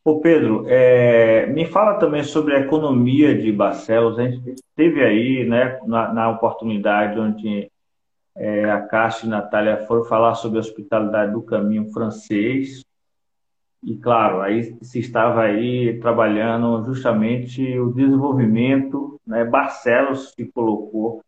Ô 0.03 0.19
Pedro, 0.21 0.65
é, 0.67 1.47
me 1.47 1.67
fala 1.67 1.99
também 1.99 2.25
sobre 2.25 2.55
a 2.57 2.61
economia 2.61 3.37
de 3.39 3.53
Barcelos. 3.53 4.19
A 4.19 4.29
gente 4.29 4.55
teve 4.75 5.05
aí, 5.05 5.47
né, 5.47 5.79
na, 5.85 6.13
na 6.13 6.31
oportunidade 6.31 7.19
onde 7.19 7.71
é, 8.35 8.71
a 8.71 8.81
Cássia 8.81 9.27
e 9.27 9.29
a 9.29 9.31
Natália 9.31 9.85
foram 9.87 10.05
falar 10.05 10.35
sobre 10.37 10.57
a 10.57 10.61
hospitalidade 10.61 11.33
do 11.33 11.43
caminho 11.43 11.93
francês. 11.93 12.83
E, 13.83 13.97
claro, 13.99 14.41
aí 14.41 14.75
se 14.83 15.01
estava 15.01 15.43
aí 15.43 15.99
trabalhando 16.01 16.83
justamente 16.85 17.79
o 17.79 17.93
desenvolvimento. 17.93 19.21
Né? 19.27 19.45
Barcelos 19.45 20.33
se 20.33 20.47
colocou 20.47 21.23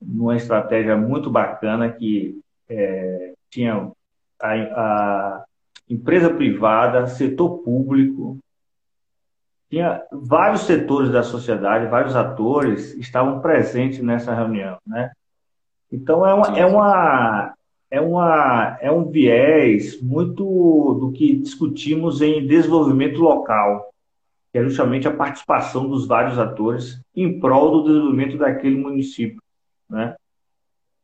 numa 0.00 0.36
estratégia 0.36 0.96
muito 0.96 1.30
bacana 1.30 1.90
que 1.92 2.40
é, 2.68 3.34
tinha 3.48 3.92
a, 4.40 4.52
a 4.52 5.44
empresa 5.88 6.30
privada, 6.30 7.06
setor 7.06 7.58
público, 7.58 8.38
tinha 9.70 10.02
vários 10.10 10.62
setores 10.62 11.10
da 11.10 11.22
sociedade, 11.22 11.90
vários 11.90 12.16
atores 12.16 12.94
estavam 12.94 13.40
presentes 13.40 14.00
nessa 14.00 14.34
reunião, 14.34 14.78
né? 14.86 15.10
Então 15.90 16.26
é 16.26 16.34
uma, 16.34 16.58
é 16.58 16.66
uma 16.66 17.54
é 17.90 18.00
uma 18.00 18.78
é 18.80 18.90
um 18.90 19.10
viés 19.10 20.00
muito 20.00 20.44
do 20.44 21.12
que 21.12 21.36
discutimos 21.36 22.20
em 22.20 22.46
desenvolvimento 22.46 23.20
local, 23.20 23.90
que 24.52 24.58
é 24.58 24.64
justamente 24.64 25.08
a 25.08 25.14
participação 25.14 25.88
dos 25.88 26.06
vários 26.06 26.38
atores 26.38 27.00
em 27.14 27.38
prol 27.38 27.70
do 27.70 27.88
desenvolvimento 27.88 28.38
daquele 28.38 28.76
município, 28.76 29.42
né? 29.88 30.14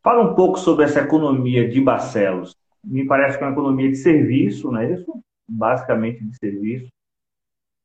Fala 0.03 0.23
um 0.23 0.35
pouco 0.35 0.59
sobre 0.59 0.85
essa 0.85 1.01
economia 1.01 1.67
de 1.67 1.81
Barcelos 1.81 2.55
me 2.85 3.05
parece 3.07 3.37
que 3.37 3.43
é 3.43 3.47
uma 3.47 3.53
economia 3.53 3.89
de 3.89 3.95
serviço, 3.97 4.71
não 4.71 4.79
é 4.79 4.93
isso? 4.93 5.23
Basicamente 5.47 6.23
de 6.23 6.37
serviço, 6.37 6.91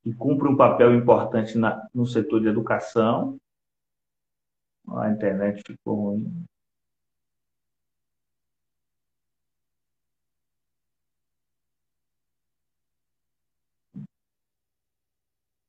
que 0.02 0.14
cumpre 0.14 0.48
um 0.48 0.56
papel 0.56 0.94
importante 0.94 1.58
na, 1.58 1.88
no 1.94 2.06
setor 2.06 2.40
de 2.40 2.48
educação. 2.48 3.38
A 4.88 5.10
internet 5.10 5.62
ficou 5.66 5.94
ruim. 5.94 6.46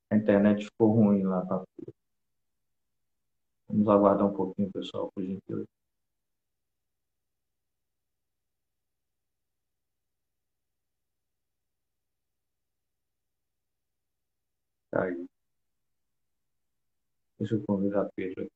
A 0.09 0.15
internet 0.17 0.65
ficou 0.65 0.91
ruim 0.93 1.23
lá 1.23 1.45
para 1.45 1.63
Vamos 3.69 3.87
aguardar 3.87 4.27
um 4.27 4.33
pouquinho, 4.33 4.69
pessoal, 4.71 5.09
por 5.15 5.23
gentileza. 5.23 5.80
Caiu. 14.91 15.27
Deixa 17.39 17.55
eu 17.55 17.63
convidar 17.65 18.09
Pedro 18.15 18.43
aqui. 18.43 18.51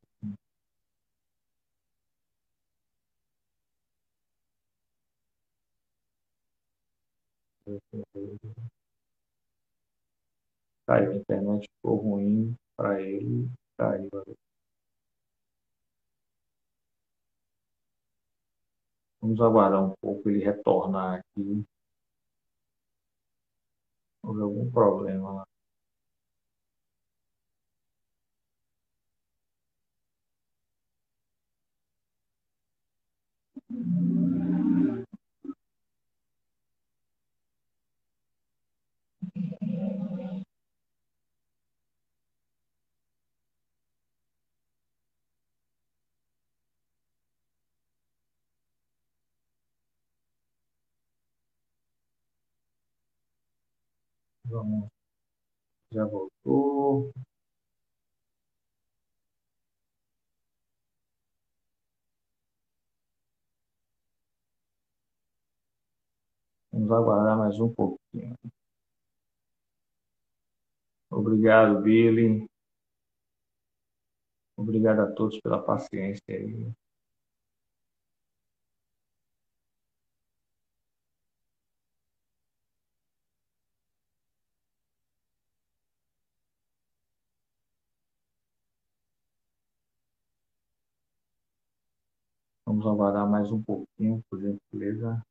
Caiu, 10.87 11.11
a 11.11 11.15
internet 11.15 11.67
ficou 11.77 11.95
ruim 11.97 12.55
para 12.75 13.01
ele. 13.01 13.49
Caiu. 13.77 14.09
Vamos 19.21 19.41
aguardar 19.41 19.83
um 19.83 19.93
pouco 20.01 20.29
ele 20.29 20.43
retornar 20.43 21.19
aqui. 21.19 21.65
Houve 24.21 24.41
algum 24.41 24.71
problema 24.71 25.33
lá. 25.33 25.54
Vamos. 54.45 54.89
Já 55.91 56.05
voltou. 56.05 57.11
Vamos 66.75 66.91
aguardar 66.91 67.37
mais 67.37 67.57
um 67.57 67.73
pouquinho. 67.73 68.35
Obrigado, 71.09 71.81
Billy. 71.81 72.45
Obrigado 74.57 74.99
a 74.99 75.11
todos 75.13 75.39
pela 75.39 75.63
paciência 75.63 76.21
aí. 76.27 76.69
Vamos 92.65 92.85
aguardar 92.85 93.29
mais 93.29 93.49
um 93.49 93.63
pouquinho, 93.63 94.21
por 94.29 94.41
gentileza. 94.41 95.25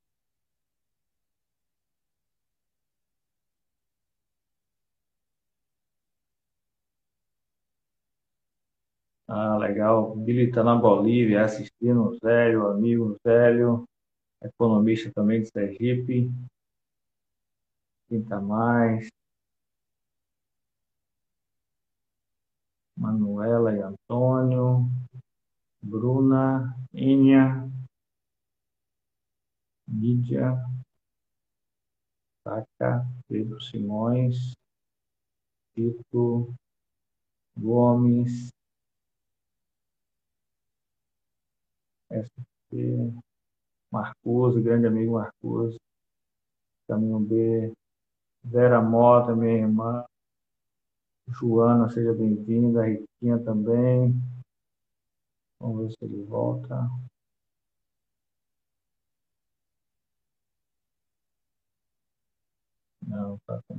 Ah, 9.37 9.57
legal. 9.59 10.15
Está 10.29 10.63
na 10.63 10.77
Bolívia 10.77 11.45
assistindo 11.45 12.05
o 12.05 12.17
Zélio, 12.19 12.69
amigo 12.69 13.19
Zélio, 13.27 13.85
economista 14.41 15.11
também 15.13 15.43
de 15.43 15.49
Sergipe. 15.49 16.31
Quem 18.09 18.21
está 18.21 18.41
mais? 18.41 19.09
Manuela 22.97 23.75
e 23.75 23.81
Antônio, 23.81 24.89
Bruna, 25.83 26.73
Enia, 26.95 27.69
Lídia, 29.89 30.55
Taca, 32.45 33.05
Pedro 33.27 33.61
Simões, 33.61 34.53
Tito, 35.75 36.55
Gomes, 37.57 38.54
SP, 42.15 43.13
Marcoso, 43.91 44.63
grande 44.63 44.87
amigo 44.87 45.13
Marcoso, 45.15 45.79
Caminho 46.89 47.19
B, 47.21 47.73
Vera 48.43 48.81
Mota, 48.81 49.35
minha 49.35 49.59
irmã, 49.59 50.05
Joana, 51.29 51.89
seja 51.91 52.13
bem-vinda, 52.13 52.85
Riquinha 52.85 53.39
também. 53.43 54.15
Vamos 55.59 55.87
ver 55.87 55.93
se 55.93 56.05
ele 56.05 56.23
volta. 56.25 56.89
Não, 63.07 63.39
tá 63.47 63.61
com, 63.67 63.77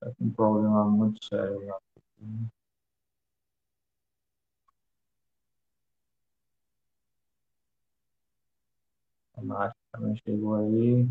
tá 0.00 0.12
com 0.16 0.24
um 0.24 0.32
problema 0.32 0.84
muito 0.88 1.24
sério 1.24 1.66
lá. 1.66 1.78
A 9.34 9.42
Márcia 9.42 9.76
também 9.92 10.16
chegou 10.16 10.54
aí. 10.54 11.06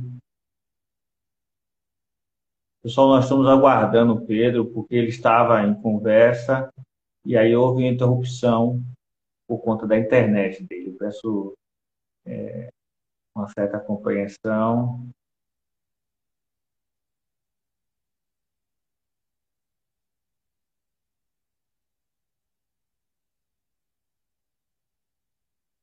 Pessoal, 2.83 3.09
nós 3.09 3.25
estamos 3.25 3.47
aguardando 3.47 4.13
o 4.13 4.25
Pedro, 4.25 4.65
porque 4.65 4.95
ele 4.95 5.09
estava 5.09 5.61
em 5.61 5.79
conversa 5.81 6.73
e 7.23 7.37
aí 7.37 7.55
houve 7.55 7.85
interrupção 7.85 8.83
por 9.47 9.59
conta 9.59 9.85
da 9.85 9.97
internet 9.97 10.63
dele. 10.63 10.95
peço 10.97 11.53
é, 12.25 12.71
uma 13.35 13.47
certa 13.49 13.79
compreensão. 13.79 15.09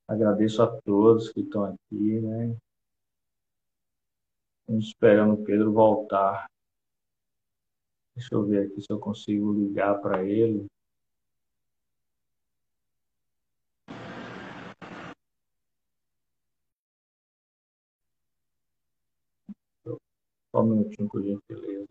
Agradeço 0.09 0.63
a 0.63 0.81
todos 0.81 1.31
que 1.31 1.41
estão 1.41 1.65
aqui, 1.65 2.21
né? 2.23 2.57
Estamos 4.61 4.87
esperando 4.87 5.35
o 5.35 5.45
Pedro 5.45 5.71
voltar. 5.71 6.47
Deixa 8.17 8.35
eu 8.35 8.47
ver 8.47 8.67
aqui 8.67 8.81
se 8.81 8.91
eu 8.91 8.99
consigo 8.99 9.53
ligar 9.53 10.01
para 10.01 10.25
ele. 10.25 10.67
Só 19.85 20.63
um 20.63 20.71
minutinho, 20.71 21.09
por 21.09 21.23
gentileza. 21.23 21.87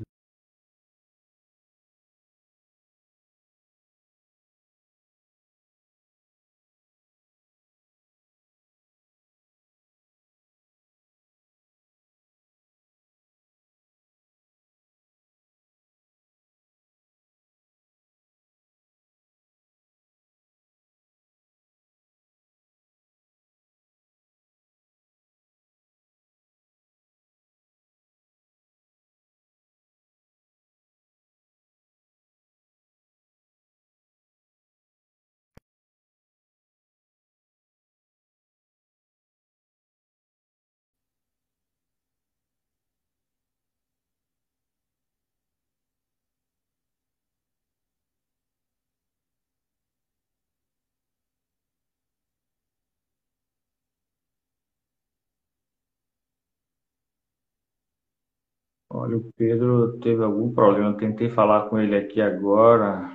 Olha, 59.07 59.19
o 59.19 59.31
Pedro 59.37 59.97
teve 59.99 60.21
algum 60.21 60.53
problema. 60.53 60.89
Eu 60.89 60.97
tentei 60.97 61.29
falar 61.29 61.69
com 61.69 61.79
ele 61.79 61.95
aqui 61.95 62.19
agora, 62.19 63.13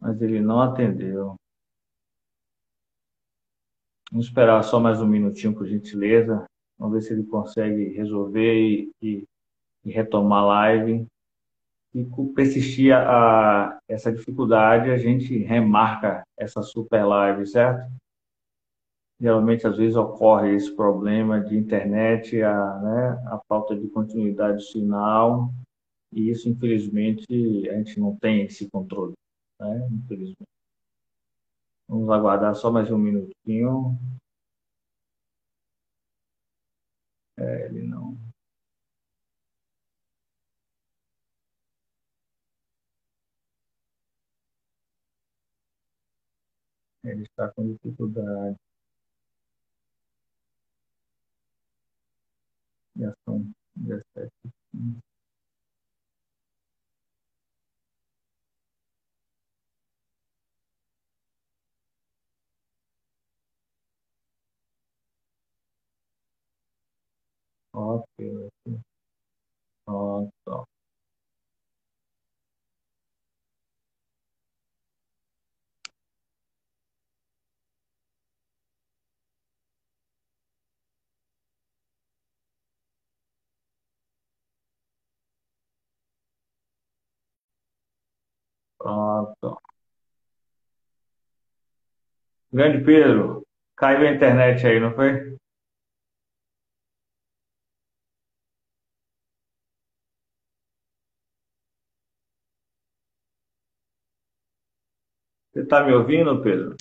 mas 0.00 0.20
ele 0.20 0.40
não 0.40 0.60
atendeu. 0.60 1.36
Vamos 4.10 4.26
esperar 4.26 4.60
só 4.64 4.80
mais 4.80 5.00
um 5.00 5.06
minutinho, 5.06 5.54
por 5.54 5.68
gentileza. 5.68 6.44
Vamos 6.76 6.94
ver 6.94 7.02
se 7.02 7.12
ele 7.12 7.22
consegue 7.22 7.90
resolver 7.90 8.54
e, 8.54 8.90
e, 9.00 9.24
e 9.84 9.92
retomar 9.92 10.42
a 10.42 10.46
live. 10.46 11.06
E 11.94 12.04
persistir 12.34 12.92
a, 12.92 13.68
a, 13.68 13.78
essa 13.88 14.10
dificuldade, 14.10 14.90
a 14.90 14.98
gente 14.98 15.38
remarca 15.44 16.24
essa 16.36 16.60
super 16.60 17.04
live, 17.04 17.46
certo? 17.46 17.88
Geralmente 19.24 19.66
às 19.66 19.78
vezes 19.78 19.96
ocorre 19.96 20.54
esse 20.54 20.70
problema 20.76 21.40
de 21.40 21.56
internet, 21.56 22.42
a, 22.42 22.78
né, 22.80 23.22
a 23.28 23.40
falta 23.48 23.74
de 23.74 23.88
continuidade 23.88 24.58
do 24.58 24.62
sinal, 24.62 25.50
e 26.12 26.30
isso, 26.30 26.46
infelizmente, 26.46 27.24
a 27.70 27.78
gente 27.78 27.98
não 27.98 28.14
tem 28.16 28.42
esse 28.42 28.68
controle, 28.68 29.14
né? 29.58 29.88
infelizmente. 29.90 30.44
Vamos 31.88 32.10
aguardar 32.10 32.54
só 32.54 32.70
mais 32.70 32.90
um 32.90 32.98
minutinho. 32.98 33.98
É, 37.38 37.66
ele 37.66 37.82
não. 37.82 38.18
Ele 47.02 47.22
está 47.22 47.48
com 47.52 47.72
dificuldade. 47.72 48.56
Já 52.96 53.14
são 53.24 53.52
17. 53.76 54.32
Ok, 67.72 68.06
ok. 68.18 68.80
Pronto. 69.86 70.33
Pronto. 88.84 89.62
Grande 92.52 92.82
Pedro, 92.84 93.42
caiu 93.76 94.06
a 94.08 94.10
internet 94.12 94.66
aí, 94.66 94.78
não 94.80 94.94
foi? 94.94 95.36
Você 105.52 105.60
está 105.62 105.82
me 105.84 105.92
ouvindo, 105.94 106.42
Pedro? 106.42 106.76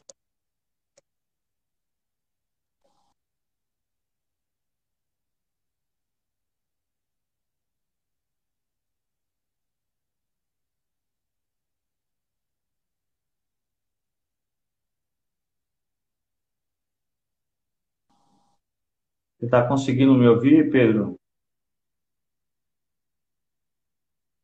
Você 19.44 19.48
está 19.48 19.68
conseguindo 19.68 20.14
me 20.14 20.26
ouvir, 20.26 20.72
Pedro? 20.72 21.20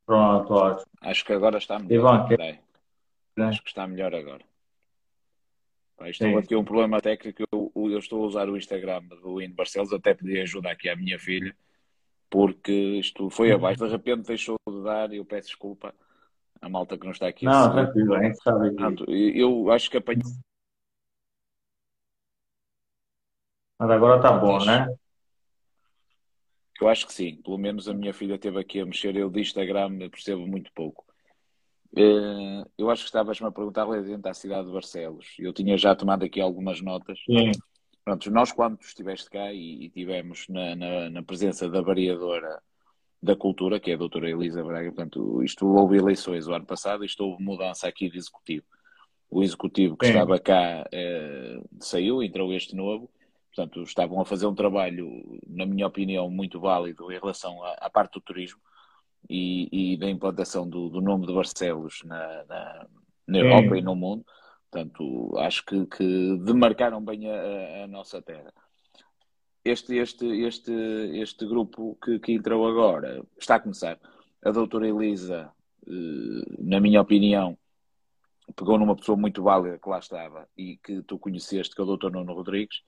Pronto, 0.05 0.53
ótimo. 0.53 0.91
Acho 0.99 1.23
que 1.23 1.31
agora 1.31 1.57
está 1.57 1.79
melhor. 1.79 2.27
Ivan, 2.29 2.37
né? 2.37 2.59
Acho 3.47 3.63
que 3.63 3.69
está 3.69 3.87
melhor 3.87 4.13
agora. 4.13 4.43
Isto 6.01 6.25
é 6.25 6.35
aqui 6.35 6.53
um 6.53 6.65
problema 6.65 6.99
técnico. 6.99 7.43
Eu, 7.49 7.71
eu, 7.73 7.97
estou 7.97 8.25
a 8.25 8.27
usar 8.27 8.49
o 8.49 8.57
Instagram 8.57 9.03
do 9.23 9.41
Indo 9.41 9.55
Barcelos, 9.55 9.93
até 9.93 10.13
pedi 10.13 10.37
ajuda 10.41 10.69
aqui 10.69 10.89
à 10.89 10.97
minha 10.97 11.17
filha, 11.17 11.55
porque 12.29 12.73
isto 12.99 13.29
foi 13.29 13.53
abaixo. 13.53 13.85
De 13.85 13.89
repente 13.89 14.27
deixou 14.27 14.57
de 14.67 14.83
dar 14.83 15.13
e 15.13 15.17
eu 15.17 15.23
peço 15.23 15.47
desculpa 15.47 15.95
à 16.61 16.67
malta 16.67 16.97
que 16.97 17.05
não 17.05 17.13
está 17.13 17.29
aqui. 17.29 17.45
Não, 17.45 17.71
tranquilo, 17.71 18.15
a 18.15 18.23
gente 18.23 18.43
sabe 18.43 18.67
aqui. 18.67 19.39
Eu 19.39 19.71
acho 19.71 19.89
que 19.89 19.95
apanhei 19.95 20.23
Mas 23.79 23.89
agora 23.89 24.17
está 24.17 24.31
bom, 24.33 24.63
né? 24.65 24.93
Eu 26.81 26.89
acho 26.89 27.07
que 27.07 27.13
sim. 27.13 27.37
Pelo 27.41 27.57
menos 27.57 27.87
a 27.87 27.93
minha 27.93 28.13
filha 28.13 28.35
esteve 28.35 28.59
aqui 28.59 28.79
a 28.81 28.85
mexer. 28.85 29.15
Eu 29.15 29.29
de 29.29 29.39
Instagram 29.39 30.09
percebo 30.09 30.45
muito 30.45 30.71
pouco. 30.73 31.05
Eh, 31.95 32.63
eu 32.77 32.89
acho 32.89 33.03
que 33.03 33.07
estavas-me 33.07 33.47
a 33.47 33.51
perguntar 33.51 33.85
relativamente 33.85 34.27
à 34.27 34.33
cidade 34.33 34.67
de 34.67 34.73
Barcelos. 34.73 35.27
Eu 35.39 35.53
tinha 35.53 35.77
já 35.77 35.95
tomado 35.95 36.23
aqui 36.23 36.41
algumas 36.41 36.81
notas. 36.81 37.19
Sim. 37.25 37.51
Pronto, 38.03 38.31
nós 38.31 38.51
quando 38.51 38.79
estiveste 38.81 39.29
cá 39.29 39.51
e, 39.53 39.85
e 39.85 39.89
tivemos 39.89 40.47
na, 40.49 40.75
na, 40.75 41.09
na, 41.09 41.23
presença 41.23 41.69
da 41.69 41.81
variadora 41.81 42.61
da 43.21 43.35
cultura, 43.35 43.79
que 43.79 43.91
é 43.91 43.93
a 43.93 43.97
doutora 43.97 44.29
Elisa 44.29 44.63
Braga, 44.63 44.91
portanto, 44.91 45.43
isto 45.43 45.67
houve 45.67 45.97
eleições 45.97 46.47
o 46.47 46.53
ano 46.53 46.65
passado, 46.65 47.03
isto 47.03 47.23
houve 47.23 47.43
mudança 47.43 47.87
aqui 47.87 48.09
de 48.09 48.17
executivo. 48.17 48.65
O 49.29 49.43
executivo 49.43 49.97
que 49.97 50.05
Sim. 50.05 50.13
estava 50.13 50.39
cá 50.39 50.87
eh, 50.91 51.61
saiu, 51.79 52.23
entrou 52.23 52.53
este 52.53 52.75
novo, 52.75 53.09
Portanto, 53.59 53.83
estavam 53.83 54.21
a 54.21 54.25
fazer 54.25 54.47
um 54.47 54.55
trabalho, 54.55 55.37
na 55.45 55.65
minha 55.65 55.85
opinião, 55.85 56.29
muito 56.29 56.61
válido 56.61 57.11
em 57.11 57.19
relação 57.19 57.61
à, 57.61 57.73
à 57.81 57.89
parte 57.89 58.13
do 58.13 58.21
turismo 58.21 58.61
e, 59.29 59.93
e 59.93 59.97
da 59.97 60.09
implantação 60.09 60.67
do, 60.69 60.87
do, 60.87 61.01
nome 61.01 61.27
de 61.27 61.33
Barcelos 61.33 62.01
na, 62.05 62.45
na, 62.45 62.87
na 63.27 63.37
Europa 63.37 63.77
e 63.77 63.81
no 63.81 63.97
mundo. 63.97 64.25
Portanto, 64.71 65.37
acho 65.39 65.65
que, 65.65 65.85
que 65.87 66.37
demarcaram 66.37 67.03
bem 67.03 67.29
a, 67.29 67.83
a, 67.83 67.87
nossa 67.87 68.21
terra. 68.21 68.53
Este, 69.65 69.97
este, 69.97 70.25
este, 70.25 70.71
este 71.19 71.45
grupo 71.45 71.97
que, 72.01 72.17
que 72.17 72.31
entrou 72.31 72.65
agora 72.65 73.21
está 73.37 73.55
a 73.55 73.59
começar. 73.59 73.99
A 74.41 74.51
doutora 74.51 74.87
Elisa, 74.87 75.51
eh, 75.85 76.55
na 76.59 76.79
minha 76.79 77.01
opinião, 77.01 77.57
pegou 78.55 78.77
numa 78.77 78.95
pessoa 78.95 79.17
muito 79.17 79.43
válida 79.43 79.77
que 79.77 79.89
lá 79.89 79.99
estava 79.99 80.47
e 80.57 80.77
que 80.77 81.01
tu 81.01 81.19
conheceste, 81.19 81.75
que 81.75 81.81
é 81.81 81.83
o 81.83 81.87
doutor 81.87 82.13
Nuno 82.13 82.33
Rodrigues, 82.33 82.83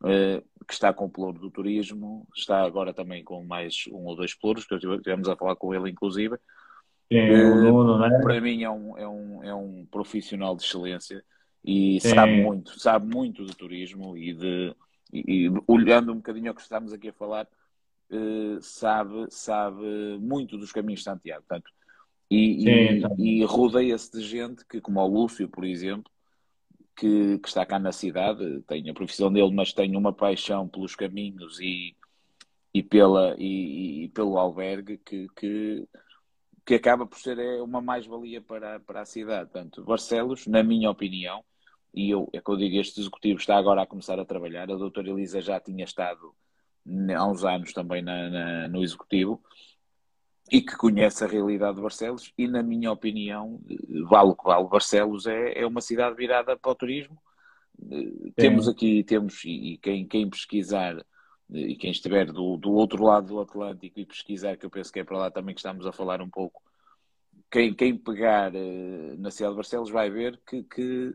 que 0.00 0.72
está 0.72 0.92
com 0.92 1.06
o 1.06 1.10
pelouro 1.10 1.38
do 1.38 1.50
turismo, 1.50 2.26
está 2.36 2.62
agora 2.62 2.92
também 2.92 3.22
com 3.22 3.44
mais 3.44 3.84
um 3.90 4.04
ou 4.04 4.16
dois 4.16 4.34
pelouros, 4.34 4.66
que 4.66 4.74
estivemos 4.74 5.28
a 5.28 5.36
falar 5.36 5.56
com 5.56 5.74
ele, 5.74 5.90
inclusive. 5.90 6.36
É, 7.10 7.44
o 7.44 7.54
Nuno, 7.54 7.98
né? 7.98 8.18
Para 8.22 8.40
mim 8.40 8.62
é 8.62 8.70
um, 8.70 8.98
é, 8.98 9.08
um, 9.08 9.44
é 9.44 9.54
um 9.54 9.86
profissional 9.90 10.56
de 10.56 10.64
excelência 10.64 11.22
e 11.64 12.00
sabe 12.00 12.42
muito, 12.42 12.78
sabe 12.78 13.14
muito 13.14 13.44
de 13.44 13.56
turismo 13.56 14.16
e 14.16 14.34
de 14.34 14.74
e, 15.12 15.46
e, 15.46 15.52
olhando 15.66 16.12
um 16.12 16.16
bocadinho 16.16 16.48
ao 16.48 16.54
que 16.54 16.60
estamos 16.60 16.92
aqui 16.92 17.08
a 17.08 17.12
falar, 17.12 17.46
uh, 18.10 18.60
sabe, 18.60 19.26
sabe 19.30 20.18
muito 20.18 20.58
dos 20.58 20.72
caminhos 20.72 21.00
de 21.00 21.04
Santiago. 21.04 21.44
Portanto, 21.46 21.70
e, 22.28 22.60
Sim, 22.60 22.68
e, 22.68 22.98
então. 22.98 23.16
e 23.18 23.44
rodeia-se 23.44 24.10
de 24.10 24.26
gente 24.26 24.64
que, 24.66 24.80
como 24.80 25.00
o 25.00 25.06
Lúcio, 25.06 25.48
por 25.48 25.64
exemplo, 25.64 26.10
que, 26.96 27.38
que, 27.38 27.48
está 27.48 27.66
cá 27.66 27.78
na 27.78 27.92
cidade, 27.92 28.62
tem 28.62 28.88
a 28.88 28.94
profissão 28.94 29.32
dele, 29.32 29.52
mas 29.52 29.72
tem 29.72 29.96
uma 29.96 30.12
paixão 30.12 30.68
pelos 30.68 30.94
caminhos 30.94 31.60
e, 31.60 31.96
e, 32.72 32.82
pela, 32.82 33.34
e, 33.38 34.04
e 34.04 34.08
pelo 34.08 34.38
albergue 34.38 34.98
que, 34.98 35.28
que, 35.36 35.88
que, 36.64 36.74
acaba 36.74 37.06
por 37.06 37.18
ser 37.18 37.38
é 37.38 37.62
uma 37.62 37.80
mais-valia 37.80 38.40
para, 38.40 38.80
para 38.80 39.02
a 39.02 39.06
cidade. 39.06 39.50
Portanto, 39.50 39.84
Barcelos, 39.84 40.46
na 40.46 40.62
minha 40.62 40.90
opinião, 40.90 41.44
e 41.92 42.10
eu, 42.10 42.28
é 42.32 42.40
que 42.40 42.50
eu 42.50 42.56
digo, 42.56 42.76
este 42.76 43.00
executivo 43.00 43.38
está 43.38 43.56
agora 43.56 43.82
a 43.82 43.86
começar 43.86 44.18
a 44.18 44.24
trabalhar, 44.24 44.64
a 44.70 44.76
doutora 44.76 45.10
Elisa 45.10 45.40
já 45.40 45.60
tinha 45.60 45.84
estado 45.84 46.34
há 47.16 47.26
uns 47.26 47.44
anos 47.44 47.72
também 47.72 48.02
na, 48.02 48.28
na, 48.28 48.68
no 48.68 48.82
executivo, 48.82 49.42
e 50.50 50.60
que 50.60 50.76
conhece 50.76 51.24
a 51.24 51.26
realidade 51.26 51.76
de 51.76 51.82
Barcelos 51.82 52.32
e, 52.36 52.46
na 52.46 52.62
minha 52.62 52.92
opinião, 52.92 53.60
vale 54.08 54.30
o 54.30 54.36
que 54.36 54.44
vale, 54.44 54.68
Barcelos 54.68 55.26
é, 55.26 55.60
é 55.60 55.66
uma 55.66 55.80
cidade 55.80 56.16
virada 56.16 56.56
para 56.56 56.70
o 56.70 56.74
turismo. 56.74 57.18
É. 57.90 58.30
Temos 58.36 58.68
aqui, 58.68 59.02
temos, 59.02 59.42
e, 59.44 59.78
quem, 59.82 60.06
quem 60.06 60.28
pesquisar 60.28 61.04
e 61.50 61.76
quem 61.76 61.90
estiver 61.90 62.26
do, 62.26 62.56
do 62.56 62.72
outro 62.72 63.04
lado 63.04 63.28
do 63.28 63.40
Atlântico 63.40 64.00
e 64.00 64.06
pesquisar, 64.06 64.56
que 64.56 64.66
eu 64.66 64.70
penso 64.70 64.92
que 64.92 65.00
é 65.00 65.04
para 65.04 65.18
lá 65.18 65.30
também 65.30 65.54
que 65.54 65.60
estamos 65.60 65.86
a 65.86 65.92
falar 65.92 66.20
um 66.20 66.28
pouco, 66.28 66.62
quem, 67.50 67.74
quem 67.74 67.96
pegar 67.96 68.52
uh, 68.54 69.16
na 69.18 69.30
cidade 69.30 69.52
de 69.52 69.56
Barcelos 69.56 69.90
vai 69.90 70.10
ver 70.10 70.40
que, 70.46 70.62
que 70.62 71.14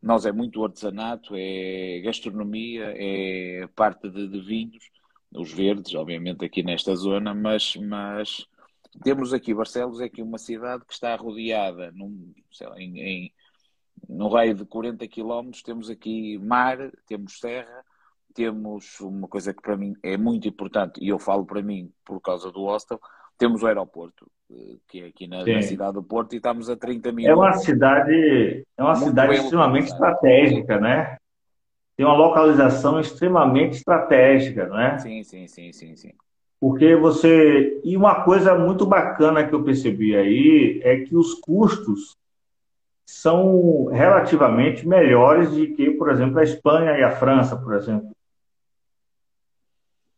nós 0.00 0.26
é 0.26 0.32
muito 0.32 0.62
artesanato, 0.64 1.34
é 1.36 2.00
gastronomia, 2.04 2.94
é 2.96 3.66
parte 3.74 4.08
de, 4.08 4.28
de 4.28 4.40
vinhos, 4.40 4.84
os 5.34 5.52
verdes, 5.52 5.94
obviamente 5.94 6.44
aqui 6.44 6.62
nesta 6.62 6.94
zona, 6.94 7.34
mas, 7.34 7.74
mas 7.76 8.46
temos 9.02 9.32
aqui, 9.32 9.54
Barcelos 9.54 10.00
é 10.00 10.04
aqui 10.04 10.22
uma 10.22 10.38
cidade 10.38 10.84
que 10.84 10.92
está 10.92 11.14
rodeada 11.16 11.90
num, 11.92 12.32
lá, 12.60 12.80
em, 12.80 13.00
em, 13.00 13.32
num 14.08 14.28
raio 14.28 14.54
de 14.54 14.64
40 14.64 15.06
km, 15.08 15.50
temos 15.64 15.90
aqui 15.90 16.38
mar, 16.38 16.78
temos 17.06 17.38
serra, 17.38 17.84
temos 18.34 19.00
uma 19.00 19.28
coisa 19.28 19.54
que 19.54 19.62
para 19.62 19.76
mim 19.76 19.94
é 20.02 20.16
muito 20.16 20.48
importante, 20.48 21.02
e 21.02 21.08
eu 21.08 21.18
falo 21.18 21.44
para 21.44 21.62
mim 21.62 21.90
por 22.04 22.20
causa 22.20 22.50
do 22.50 22.64
hostel, 22.64 23.00
temos 23.38 23.62
o 23.62 23.66
aeroporto, 23.66 24.30
eh, 24.50 24.76
que 24.88 25.00
é 25.00 25.06
aqui 25.06 25.26
na, 25.26 25.44
na 25.44 25.62
cidade 25.62 25.94
do 25.94 26.02
Porto, 26.02 26.34
e 26.34 26.36
estamos 26.36 26.70
a 26.70 26.76
30 26.76 27.12
mil. 27.12 27.28
É 27.28 27.34
uma 27.34 27.52
cidade, 27.54 28.64
é 28.76 28.82
uma 28.82 28.94
cidade 28.94 29.34
extremamente 29.34 29.86
estratégica, 29.88 30.78
né? 30.80 31.16
Tem 31.96 32.04
uma 32.04 32.16
localização 32.16 32.98
extremamente 32.98 33.76
estratégica, 33.76 34.66
não 34.66 34.78
é? 34.78 34.98
Sim, 34.98 35.22
sim, 35.22 35.46
sim, 35.46 35.72
sim, 35.72 35.96
sim. 35.96 36.12
Porque 36.64 36.96
você. 36.96 37.78
E 37.84 37.94
uma 37.94 38.24
coisa 38.24 38.54
muito 38.54 38.86
bacana 38.86 39.46
que 39.46 39.54
eu 39.54 39.62
percebi 39.62 40.16
aí 40.16 40.80
é 40.82 41.00
que 41.00 41.14
os 41.14 41.34
custos 41.34 42.16
são 43.04 43.84
relativamente 43.92 44.88
melhores 44.88 45.54
de 45.54 45.66
que, 45.74 45.90
por 45.90 46.10
exemplo, 46.10 46.38
a 46.38 46.42
Espanha 46.42 46.92
e 46.92 47.02
a 47.02 47.10
França, 47.10 47.54
por 47.54 47.74
exemplo. 47.74 48.16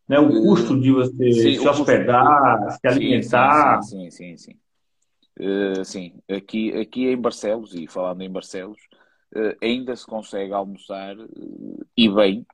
Né? 0.07 0.17
O 0.19 0.29
custo 0.29 0.79
de 0.79 0.89
você 0.89 1.33
sim, 1.33 1.59
se 1.59 1.67
hospedar, 1.67 2.63
custo... 2.63 2.79
se 2.79 2.87
alimentar. 2.87 3.81
Sim, 3.81 4.09
sim, 4.09 4.37
sim. 4.37 4.55
Sim, 5.37 5.41
uh, 5.81 5.83
sim. 5.83 6.13
Aqui, 6.31 6.73
aqui 6.79 7.07
em 7.07 7.17
Barcelos, 7.19 7.75
e 7.75 7.87
falando 7.87 8.21
em 8.21 8.31
Barcelos, 8.31 8.79
uh, 9.35 9.53
ainda 9.61 9.93
se 9.97 10.05
consegue 10.05 10.53
almoçar 10.53 11.13
uh, 11.17 11.85
e 11.97 12.07
bem 12.07 12.45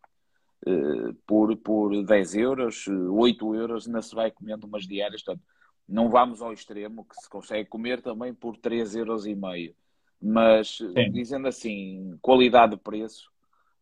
por, 1.26 1.56
por 1.58 2.04
10 2.04 2.36
euros, 2.36 2.88
8 2.88 3.56
euros, 3.56 3.88
ainda 3.88 4.02
se 4.02 4.16
vai 4.16 4.32
comendo 4.32 4.68
umas 4.68 4.88
diárias. 4.88 5.24
Portanto, 5.24 5.44
não 5.88 6.10
vamos 6.10 6.42
ao 6.42 6.54
extremo 6.54 7.06
que 7.06 7.16
se 7.16 7.30
consegue 7.30 7.70
comer 7.70 8.02
também 8.02 8.34
por 8.34 8.58
3 8.58 8.96
euros 8.96 9.26
e 9.26 9.36
meio. 9.36 9.76
Mas, 10.22 10.78
Sim. 10.78 11.12
dizendo 11.12 11.48
assim, 11.48 12.18
qualidade 12.22 12.76
de 12.76 12.82
preço, 12.82 13.30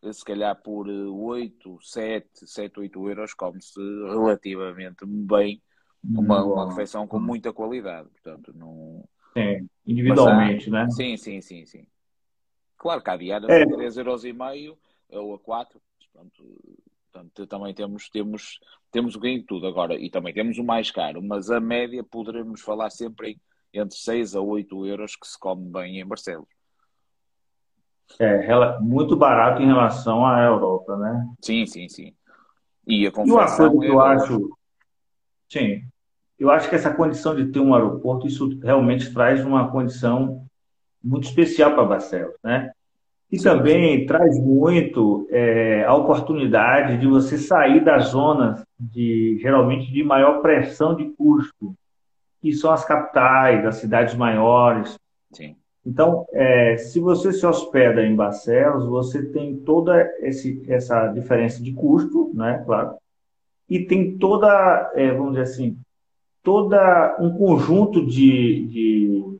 eh, 0.01 0.11
se 0.11 0.25
calhar 0.25 0.59
por 0.59 0.87
8, 0.87 1.77
7, 1.81 2.47
7, 2.47 2.79
8 2.79 3.09
euros, 3.09 3.33
come-se 3.35 3.79
relativamente 3.79 5.05
bem 5.05 5.61
uma, 6.03 6.43
uma 6.43 6.69
refeição 6.69 7.07
com 7.07 7.19
muita 7.19 7.53
qualidade. 7.53 8.09
Portanto, 8.09 8.51
não... 8.55 9.07
Sim, 9.33 9.69
individualmente, 9.85 10.67
há... 10.69 10.71
né? 10.71 10.89
Sim, 10.89 11.15
sim, 11.15 11.39
sim, 11.41 11.65
sim. 11.65 11.87
Claro 12.75 13.03
que 13.03 13.09
há 13.11 13.17
diárias 13.17 13.51
é. 13.51 13.61
a 13.61 13.67
3 13.67 13.97
euros 13.97 14.25
e 14.25 14.33
meio 14.33 14.75
ou 15.11 15.35
a 15.35 15.39
4, 15.39 15.79
Portanto, 16.13 16.43
portanto, 17.11 17.47
também 17.47 17.73
temos, 17.73 18.09
temos, 18.09 18.59
temos 18.91 19.15
o 19.15 19.19
ganho 19.19 19.39
de 19.39 19.45
tudo 19.45 19.67
agora 19.67 19.95
e 19.95 20.09
também 20.09 20.33
temos 20.33 20.57
o 20.57 20.63
mais 20.63 20.91
caro, 20.91 21.21
mas 21.21 21.49
a 21.49 21.59
média 21.59 22.03
poderemos 22.03 22.61
falar 22.61 22.89
sempre 22.89 23.31
em 23.31 23.41
entre 23.73 23.97
6 23.97 24.35
a 24.35 24.41
8 24.41 24.85
euros 24.85 25.15
que 25.15 25.27
se 25.27 25.39
come 25.39 25.69
bem 25.71 25.99
em 25.99 26.05
Barcelos. 26.05 26.47
É, 28.19 28.79
muito 28.79 29.15
barato 29.15 29.61
em 29.61 29.67
relação 29.67 30.25
à 30.25 30.41
Europa, 30.41 30.97
né? 30.97 31.29
Sim, 31.41 31.65
sim, 31.65 31.87
sim. 31.87 32.13
E 32.85 33.07
a 33.07 33.09
e 33.09 33.31
uma 33.31 33.45
coisa 33.45 33.79
que 33.79 33.85
eu 33.85 34.01
é 34.01 34.15
acho, 34.15 34.57
sim, 35.47 35.83
eu 36.37 36.51
acho 36.51 36.67
que 36.67 36.75
essa 36.75 36.93
condição 36.93 37.33
de 37.33 37.51
ter 37.51 37.59
um 37.59 37.73
aeroporto, 37.73 38.27
isso 38.27 38.59
realmente 38.59 39.13
traz 39.13 39.45
uma 39.45 39.71
condição 39.71 40.45
muito 41.01 41.23
especial 41.25 41.73
para 41.73 41.85
Barcelos, 41.85 42.35
né? 42.43 42.73
E 43.31 43.37
também 43.37 44.05
traz 44.05 44.37
muito 44.37 45.25
é, 45.29 45.85
a 45.85 45.95
oportunidade 45.95 46.97
de 46.97 47.07
você 47.07 47.37
sair 47.37 47.83
das 47.83 48.09
zonas 48.09 48.61
de 48.77 49.37
geralmente 49.41 49.91
de 49.91 50.03
maior 50.03 50.41
pressão 50.41 50.95
de 50.95 51.05
custo, 51.11 51.73
que 52.41 52.51
são 52.51 52.71
as 52.71 52.83
capitais, 52.83 53.65
as 53.65 53.75
cidades 53.75 54.15
maiores. 54.15 54.99
Sim. 55.31 55.55
Então, 55.85 56.25
é, 56.33 56.77
se 56.77 56.99
você 56.99 57.31
se 57.31 57.45
hospeda 57.45 58.05
em 58.05 58.15
Barcelos, 58.15 58.85
você 58.85 59.23
tem 59.23 59.55
toda 59.55 60.03
esse, 60.19 60.63
essa 60.67 61.07
diferença 61.07 61.63
de 61.63 61.71
custo, 61.71 62.31
né, 62.33 62.61
claro, 62.65 62.95
e 63.69 63.79
tem 63.79 64.17
toda, 64.17 64.91
é, 64.93 65.11
vamos 65.11 65.31
dizer 65.31 65.43
assim, 65.43 65.77
toda 66.43 67.17
um 67.19 67.31
conjunto 67.31 68.05
de, 68.05 68.67
de 68.67 69.37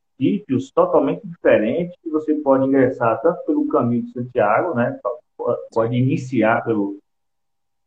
totalmente 0.74 1.26
diferentes 1.26 1.96
que 2.02 2.10
você 2.10 2.34
pode 2.36 2.66
ingressar 2.66 3.20
tanto 3.22 3.44
pelo 3.46 3.68
caminho 3.68 4.04
de 4.04 4.12
Santiago, 4.12 4.76
né? 4.76 5.00
Pode 5.74 5.96
iniciar 5.96 6.64
pelo 6.64 7.00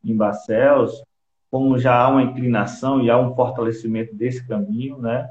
em 0.04 0.14
Barcelos, 0.14 1.02
como 1.50 1.78
já 1.78 1.96
há 1.96 2.08
uma 2.08 2.22
inclinação 2.22 3.00
e 3.00 3.08
há 3.08 3.18
um 3.18 3.34
fortalecimento 3.34 4.14
desse 4.14 4.46
caminho, 4.46 4.98
né? 4.98 5.30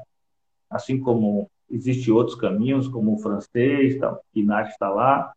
Assim 0.68 0.98
como 0.98 1.48
existem 1.70 2.12
outros 2.12 2.36
caminhos, 2.36 2.88
como 2.88 3.14
o 3.14 3.18
francês, 3.18 3.98
tá, 3.98 4.18
que 4.32 4.42
Nath 4.42 4.70
está 4.70 4.88
lá, 4.88 5.32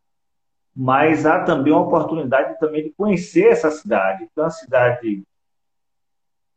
mas 0.76 1.26
há 1.26 1.44
também 1.44 1.74
uma 1.74 1.84
oportunidade 1.84 2.60
também 2.60 2.84
de 2.84 2.90
conhecer 2.92 3.48
essa 3.48 3.70
cidade. 3.70 4.24
Então, 4.24 4.44
é 4.44 4.48
uma 4.48 4.52
cidade 4.52 5.24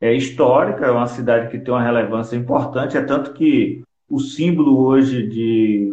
é 0.01 0.15
histórica, 0.15 0.87
é 0.87 0.91
uma 0.91 1.07
cidade 1.07 1.51
que 1.51 1.59
tem 1.59 1.73
uma 1.73 1.83
relevância 1.83 2.35
importante, 2.35 2.97
é 2.97 3.03
tanto 3.03 3.35
que 3.35 3.83
o 4.11 4.19
símbolo 4.19 4.85
hoje 4.85 5.27
de 5.27 5.93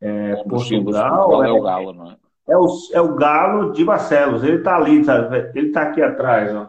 é, 0.00 0.36
Portugal 0.44 1.42
é, 1.42 1.48
é, 1.48 1.52
o 1.52 1.62
galo, 1.62 1.92
não 1.92 2.10
é? 2.10 2.16
É 2.48 2.56
o, 2.56 2.66
é 2.92 3.00
o 3.00 3.14
galo 3.14 3.72
de 3.72 3.84
Barcelos. 3.84 4.42
Ele 4.42 4.56
está 4.56 4.76
ali, 4.76 5.04
sabe? 5.04 5.50
Ele 5.54 5.68
está 5.68 5.82
aqui 5.82 6.02
atrás, 6.02 6.54
ó. 6.54 6.68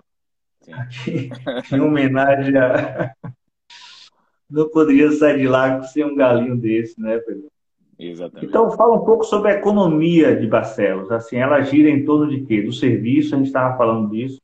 Aqui, 0.72 1.30
em 1.74 1.80
homenagem 1.80 2.56
a. 2.58 3.14
Não 4.50 4.70
poderia 4.70 5.10
sair 5.14 5.40
de 5.40 5.48
lá 5.48 5.82
sem 5.84 6.04
um 6.04 6.14
galinho 6.14 6.58
desse, 6.58 7.00
né, 7.00 7.18
Pedro? 7.20 7.50
Exatamente. 7.98 8.50
Então, 8.50 8.70
fala 8.72 8.96
um 8.96 9.06
pouco 9.06 9.24
sobre 9.24 9.52
a 9.52 9.56
economia 9.56 10.36
de 10.36 10.46
Barcelos. 10.46 11.10
Assim, 11.10 11.38
ela 11.38 11.62
gira 11.62 11.90
em 11.90 12.04
torno 12.04 12.30
de 12.30 12.42
quê? 12.46 12.62
Do 12.62 12.74
serviço, 12.74 13.34
a 13.34 13.38
gente 13.38 13.48
estava 13.48 13.78
falando 13.78 14.10
disso. 14.10 14.42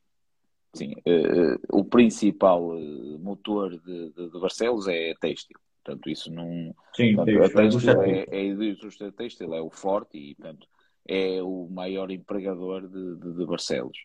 Sim, 0.74 0.94
uh, 0.94 1.60
o 1.78 1.84
principal 1.84 2.70
uh, 2.70 3.20
motor 3.20 3.72
de, 3.72 4.12
de, 4.12 4.30
de, 4.30 4.40
Barcelos 4.40 4.88
é 4.88 5.14
têxtil. 5.20 5.58
Portanto, 5.88 6.10
isso 6.10 6.32
não. 6.32 6.76
Sim, 6.94 7.16
portanto, 7.16 7.44
a 7.44 7.50
têxtil 7.50 8.02
é, 8.02 8.26
é, 8.30 8.36
a 8.36 8.44
indústria 8.44 9.12
têxtil 9.12 9.54
é 9.54 9.62
o 9.62 9.70
forte 9.70 10.18
e, 10.18 10.36
portanto, 10.36 10.68
é 11.08 11.42
o 11.42 11.70
maior 11.72 12.12
empregador 12.12 12.86
de, 12.86 13.16
de, 13.16 13.34
de 13.38 13.46
Barcelos. 13.46 13.98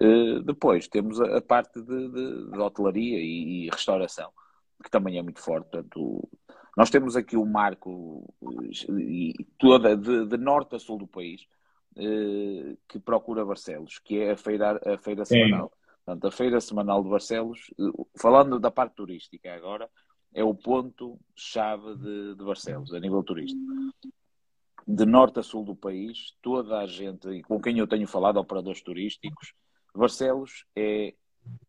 Uh, 0.00 0.40
depois 0.40 0.88
temos 0.88 1.20
a, 1.20 1.36
a 1.36 1.42
parte 1.42 1.80
de, 1.82 2.08
de 2.50 2.58
hotelaria 2.58 3.18
e, 3.18 3.66
e, 3.66 3.70
restauração, 3.70 4.30
que 4.82 4.90
também 4.90 5.18
é 5.18 5.22
muito 5.22 5.40
forte. 5.40 5.68
Portanto, 5.70 6.26
nós 6.74 6.88
temos 6.88 7.16
aqui 7.16 7.36
o 7.36 7.42
um 7.42 7.46
marco 7.46 8.34
e 8.88 9.34
toda 9.58 9.94
de, 9.94 10.36
norte 10.38 10.76
a 10.76 10.78
sul 10.78 10.96
do 10.96 11.06
país 11.06 11.42
uh, 11.98 12.78
que 12.88 12.98
procura 12.98 13.44
Barcelos, 13.44 13.98
que 13.98 14.20
é 14.20 14.30
a 14.30 14.36
feira, 14.38 14.80
a 14.86 14.96
feira 14.96 15.24
semanal. 15.26 15.70
Portanto, 16.02 16.26
a 16.28 16.30
feira 16.30 16.60
semanal 16.60 17.02
de 17.02 17.10
Barcelos, 17.10 17.58
falando 18.18 18.58
da 18.60 18.70
parte 18.70 18.94
turística 18.94 19.52
agora, 19.52 19.90
é 20.34 20.44
o 20.44 20.54
ponto-chave 20.54 21.96
de, 21.96 22.34
de 22.34 22.44
Barcelos, 22.44 22.92
a 22.92 23.00
nível 23.00 23.22
turístico 23.22 23.60
de 24.86 25.04
norte 25.04 25.40
a 25.40 25.42
sul 25.42 25.64
do 25.64 25.74
país, 25.74 26.36
toda 26.40 26.78
a 26.78 26.86
gente, 26.86 27.28
e 27.28 27.42
com 27.42 27.60
quem 27.60 27.78
eu 27.78 27.88
tenho 27.88 28.06
falado, 28.06 28.36
operadores 28.36 28.80
turísticos, 28.80 29.52
Barcelos 29.92 30.64
é 30.76 31.14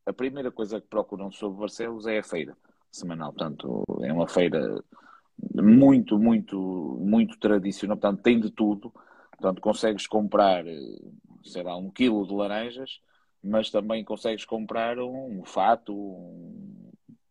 a 0.05 0.13
primeira 0.13 0.51
coisa 0.51 0.79
que 0.79 0.87
procuram 0.87 1.31
sobre 1.31 1.59
Barcelos 1.59 2.05
é 2.05 2.19
a 2.19 2.23
feira 2.23 2.55
semanal. 2.91 3.31
Portanto, 3.31 3.83
é 4.01 4.11
uma 4.11 4.27
feira 4.27 4.83
muito, 5.55 6.19
muito, 6.19 6.57
muito 6.99 7.39
tradicional. 7.39 7.97
Portanto, 7.97 8.21
tem 8.21 8.39
de 8.39 8.51
tudo. 8.51 8.93
Portanto, 9.31 9.61
consegues 9.61 10.07
comprar, 10.07 10.65
sei 11.43 11.63
lá, 11.63 11.75
um 11.77 11.89
quilo 11.89 12.27
de 12.27 12.33
laranjas, 12.33 12.99
mas 13.43 13.69
também 13.69 14.03
consegues 14.03 14.45
comprar 14.45 14.99
um, 14.99 15.43
fato, 15.45 15.93
um, 15.93 16.86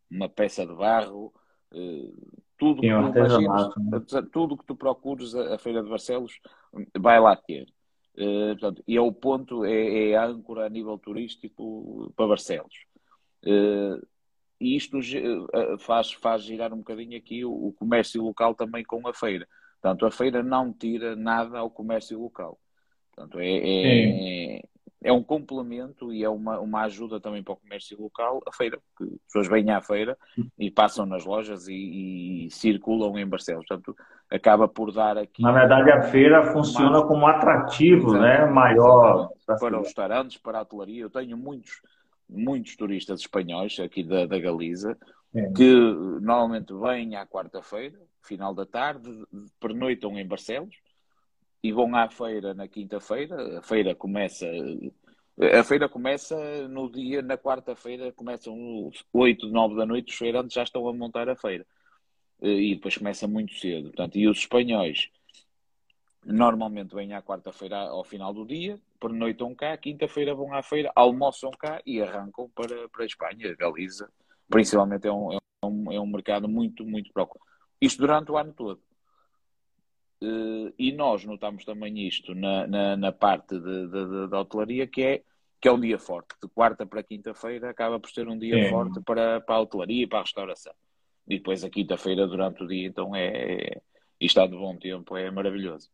uma 0.09 0.29
peça 0.29 0.65
de 0.65 0.73
barro, 0.73 1.33
eh, 1.73 2.11
tudo 2.57 2.81
que, 2.81 2.87
tu 2.87 2.93
imaginas, 2.93 3.75
né? 3.77 4.27
tudo 4.31 4.57
que 4.57 4.65
tu 4.65 4.75
procures 4.75 5.35
a, 5.35 5.57
Feira 5.59 5.83
de 5.83 5.89
Barcelos 5.89 6.39
vai 6.97 7.19
lá 7.19 7.35
ter. 7.35 7.67
Uh, 8.15 8.57
portanto, 8.57 8.83
e 8.87 8.97
é 8.97 9.01
o 9.01 9.11
ponto, 9.11 9.63
é, 9.63 10.09
é, 10.09 10.15
a 10.15 10.25
âncora 10.25 10.65
a 10.65 10.69
nível 10.69 10.97
turístico 10.97 12.11
para 12.15 12.27
Barcelos. 12.27 12.73
Uh, 13.45 14.03
e 14.59 14.75
isto 14.75 14.97
faz, 15.79 16.11
faz 16.13 16.41
girar 16.41 16.73
um 16.73 16.77
bocadinho 16.77 17.15
aqui 17.15 17.45
o, 17.45 17.51
o, 17.51 17.73
comércio 17.73 18.23
local 18.23 18.55
também 18.55 18.83
com 18.83 19.07
a 19.07 19.13
feira. 19.13 19.47
Portanto, 19.79 20.07
a 20.07 20.09
feira 20.09 20.41
não 20.41 20.73
tira 20.73 21.15
nada 21.15 21.59
ao 21.59 21.69
comércio 21.69 22.19
local. 22.19 22.59
Portanto, 23.15 23.39
é, 23.39 24.55
é, 24.55 24.61
é 25.03 25.13
um 25.13 25.23
complemento 25.23 26.11
e 26.11 26.23
é 26.23 26.29
uma, 26.29 26.59
uma 26.59 26.81
ajuda 26.81 27.19
também 27.19 27.43
para 27.43 27.53
o 27.53 27.57
comércio 27.57 28.01
local, 28.01 28.41
a 28.47 28.51
feira, 28.51 28.79
que 28.97 29.16
as 29.27 29.33
pessoas 29.33 29.47
vêm 29.49 29.69
à 29.71 29.81
feira 29.81 30.17
e 30.57 30.71
passam 30.71 31.05
nas 31.05 31.25
lojas 31.25 31.67
e, 31.67 32.45
e 32.45 32.51
circulam 32.51 33.17
em 33.19 33.27
Barcelos. 33.27 33.65
Portanto, 33.67 33.95
acaba 34.31 34.67
por 34.67 34.93
dar 34.93 35.17
aqui. 35.17 35.41
Na 35.41 35.51
verdade, 35.51 35.91
a 35.91 36.03
feira 36.03 36.53
funciona 36.53 36.99
uma... 36.99 37.07
como 37.07 37.27
atrativo, 37.27 38.13
né? 38.13 38.45
Maior. 38.45 39.29
Para 39.45 39.79
os 39.79 39.87
restaurantes, 39.87 40.37
para 40.37 40.59
a 40.59 40.61
hotelaria. 40.61 41.01
Eu 41.01 41.09
tenho 41.09 41.37
muitos, 41.37 41.81
muitos 42.29 42.75
turistas 42.77 43.19
espanhóis 43.19 43.77
aqui 43.79 44.01
da, 44.01 44.25
da 44.25 44.39
Galiza 44.39 44.97
é. 45.35 45.51
que 45.51 45.75
normalmente 46.21 46.73
vêm 46.73 47.15
à 47.17 47.25
quarta-feira, 47.25 47.99
final 48.21 48.53
da 48.53 48.65
tarde, 48.65 49.09
pernoitam 49.59 50.17
em 50.17 50.25
Barcelos 50.25 50.75
e 51.61 51.73
vão 51.73 51.93
à 51.95 52.09
feira 52.09 52.53
na 52.53 52.67
quinta-feira. 52.67 53.59
A 53.59 53.61
feira 53.61 53.93
começa. 53.93 54.45
A 55.39 55.63
feira 55.63 55.87
começa 55.87 56.67
no 56.67 56.91
dia, 56.91 57.21
na 57.21 57.37
quarta-feira, 57.37 58.11
começam 58.11 58.91
8, 59.13 59.47
9 59.47 59.75
da 59.75 59.85
noite, 59.85 60.11
os 60.11 60.17
feirantes 60.17 60.53
já 60.53 60.63
estão 60.63 60.87
a 60.87 60.93
montar 60.93 61.29
a 61.29 61.35
feira. 61.35 61.65
E 62.41 62.73
depois 62.73 62.97
começa 62.97 63.27
muito 63.27 63.53
cedo. 63.53 63.89
Portanto, 63.89 64.17
e 64.17 64.27
os 64.27 64.39
espanhóis 64.39 65.09
normalmente 66.25 66.95
vêm 66.95 67.13
à 67.13 67.21
quarta-feira 67.21 67.77
ao 67.77 68.03
final 68.03 68.33
do 68.33 68.45
dia, 68.45 68.79
pernoitam 68.99 69.53
cá, 69.53 69.77
quinta-feira 69.77 70.33
vão 70.33 70.53
à 70.53 70.63
feira, 70.63 70.91
almoçam 70.95 71.51
cá 71.51 71.81
e 71.85 72.01
arrancam 72.01 72.49
para, 72.49 72.89
para 72.89 73.03
a 73.03 73.05
Espanha, 73.05 73.55
Galiza. 73.55 74.11
Principalmente 74.49 75.07
é 75.07 75.11
um, 75.11 75.33
é 75.33 75.37
um, 75.63 75.91
é 75.91 75.99
um 75.99 76.07
mercado 76.07 76.47
muito, 76.47 76.83
muito 76.83 77.13
procurado. 77.13 77.45
Isto 77.79 77.99
durante 77.99 78.31
o 78.31 78.37
ano 78.37 78.53
todo. 78.53 78.81
Uh, 80.21 80.73
e 80.79 80.91
nós 80.91 81.23
notamos 81.25 81.63
também 81.63 82.07
isto 82.07 82.33
na, 82.33 82.65
na, 82.65 82.97
na 82.97 83.11
parte 83.11 83.55
da 84.29 84.39
hotelaria, 84.41 84.87
que 84.87 85.03
é, 85.03 85.21
que 85.61 85.67
é 85.67 85.71
um 85.71 85.79
dia 85.79 85.99
forte. 85.99 86.35
De 86.41 86.49
quarta 86.49 86.85
para 86.85 87.03
quinta-feira 87.03 87.69
acaba 87.69 87.99
por 87.99 88.09
ser 88.09 88.27
um 88.27 88.37
dia 88.37 88.57
é. 88.57 88.69
forte 88.69 88.99
para, 89.01 89.41
para 89.41 89.55
a 89.55 89.61
hotelaria 89.61 90.03
e 90.03 90.07
para 90.07 90.19
a 90.19 90.23
restauração. 90.23 90.73
E 91.27 91.37
depois 91.37 91.63
a 91.63 91.69
quinta-feira 91.69 92.25
durante 92.27 92.63
o 92.63 92.67
dia, 92.67 92.87
então 92.87 93.15
é, 93.15 93.27
é 93.27 93.81
e 94.19 94.25
está 94.25 94.45
de 94.47 94.55
bom 94.55 94.75
tempo, 94.75 95.15
é 95.15 95.29
maravilhoso. 95.29 95.89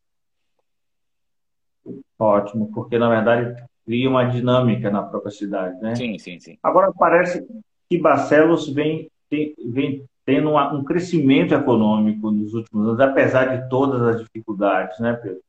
Ótimo, 2.17 2.71
porque 2.73 2.97
na 2.97 3.09
verdade 3.09 3.61
cria 3.85 4.09
uma 4.09 4.23
dinâmica 4.23 4.89
na 4.89 5.03
própria 5.03 5.31
cidade, 5.31 5.77
né? 5.81 5.95
Sim, 5.95 6.17
sim, 6.17 6.39
sim. 6.39 6.57
Agora 6.63 6.91
parece 6.93 7.45
que 7.89 7.97
Barcelos 7.97 8.69
vem, 8.69 9.11
tem, 9.29 9.53
vem 9.65 10.05
tendo 10.25 10.51
uma, 10.51 10.73
um 10.73 10.83
crescimento 10.83 11.53
econômico 11.53 12.31
nos 12.31 12.53
últimos 12.53 12.87
anos, 12.87 12.99
apesar 12.99 13.57
de 13.57 13.69
todas 13.69 14.01
as 14.01 14.21
dificuldades, 14.21 14.99
né, 14.99 15.13
Pedro? 15.13 15.41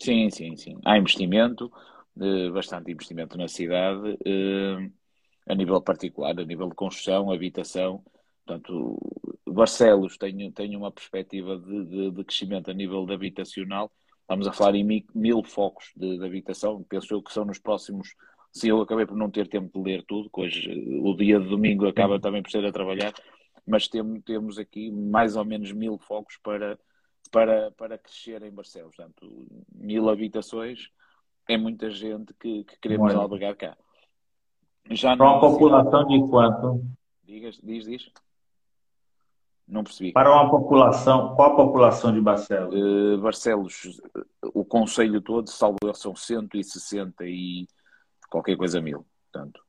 Sim, 0.00 0.30
sim, 0.30 0.56
sim. 0.56 0.78
Há 0.84 0.98
investimento, 0.98 1.70
eh, 2.20 2.50
bastante 2.50 2.90
investimento 2.90 3.36
na 3.36 3.46
cidade, 3.46 4.18
eh, 4.24 4.90
a 5.46 5.54
nível 5.54 5.80
particular, 5.80 6.30
a 6.38 6.44
nível 6.44 6.68
de 6.68 6.74
construção, 6.74 7.30
habitação. 7.30 8.02
Portanto, 8.44 8.98
Barcelos 9.46 10.16
tem, 10.16 10.50
tem 10.50 10.76
uma 10.76 10.90
perspectiva 10.90 11.58
de, 11.58 11.84
de, 11.84 12.10
de 12.10 12.24
crescimento 12.24 12.70
a 12.70 12.74
nível 12.74 13.04
de 13.06 13.12
habitacional. 13.12 13.92
Estamos 14.22 14.46
a 14.46 14.52
falar 14.52 14.74
em 14.74 14.84
mil, 14.84 15.04
mil 15.14 15.42
focos 15.44 15.92
de, 15.96 16.18
de, 16.18 16.24
habitação. 16.24 16.82
Penso 16.88 17.14
eu 17.14 17.22
que 17.22 17.32
são 17.32 17.44
nos 17.44 17.58
próximos. 17.58 18.14
Se 18.50 18.68
eu 18.68 18.80
acabei 18.80 19.06
por 19.06 19.16
não 19.16 19.30
ter 19.30 19.48
tempo 19.48 19.70
de 19.78 19.90
ler 19.90 20.04
tudo, 20.06 20.28
hoje 20.32 20.70
o 21.02 21.14
dia 21.14 21.38
de 21.38 21.48
domingo 21.48 21.86
acaba 21.86 22.20
também 22.20 22.42
por 22.42 22.50
ser 22.50 22.64
a 22.64 22.72
trabalhar, 22.72 23.12
mas 23.66 23.88
temos, 23.88 24.22
temos 24.24 24.58
aqui 24.58 24.90
mais 24.90 25.36
ou 25.36 25.44
menos 25.44 25.72
mil 25.72 25.98
focos 25.98 26.36
para, 26.42 26.78
para, 27.30 27.70
para 27.72 27.98
crescer 27.98 28.42
em 28.42 28.50
Barcelos. 28.50 28.94
Portanto, 28.96 29.46
mil 29.74 30.08
habitações 30.08 30.90
é 31.48 31.56
muita 31.56 31.90
gente 31.90 32.34
que, 32.34 32.64
que 32.64 32.78
queremos 32.78 33.12
Muito. 33.12 33.20
albergar 33.20 33.56
cá. 33.56 33.76
Já 34.90 35.16
para 35.16 35.26
uma 35.26 35.40
população 35.40 36.06
de 36.06 36.28
quanto? 36.28 36.84
Diz, 37.24 37.60
diz, 37.62 37.84
diz. 37.84 38.12
Não 39.66 39.84
percebi. 39.84 40.12
Para 40.12 40.30
uma 40.30 40.50
população, 40.50 41.34
qual 41.34 41.52
a 41.52 41.56
população 41.56 42.12
de 42.12 42.20
Barcelos? 42.20 42.74
Uh, 42.74 43.18
Barcelos, 43.18 44.00
o 44.42 44.64
Conselho 44.64 45.20
todo, 45.20 45.48
salvo 45.48 45.78
são 45.94 46.14
160 46.14 47.24
e 47.24 47.66
qualquer 48.28 48.56
coisa 48.56 48.80
mil. 48.80 49.06
Portanto. 49.30 49.62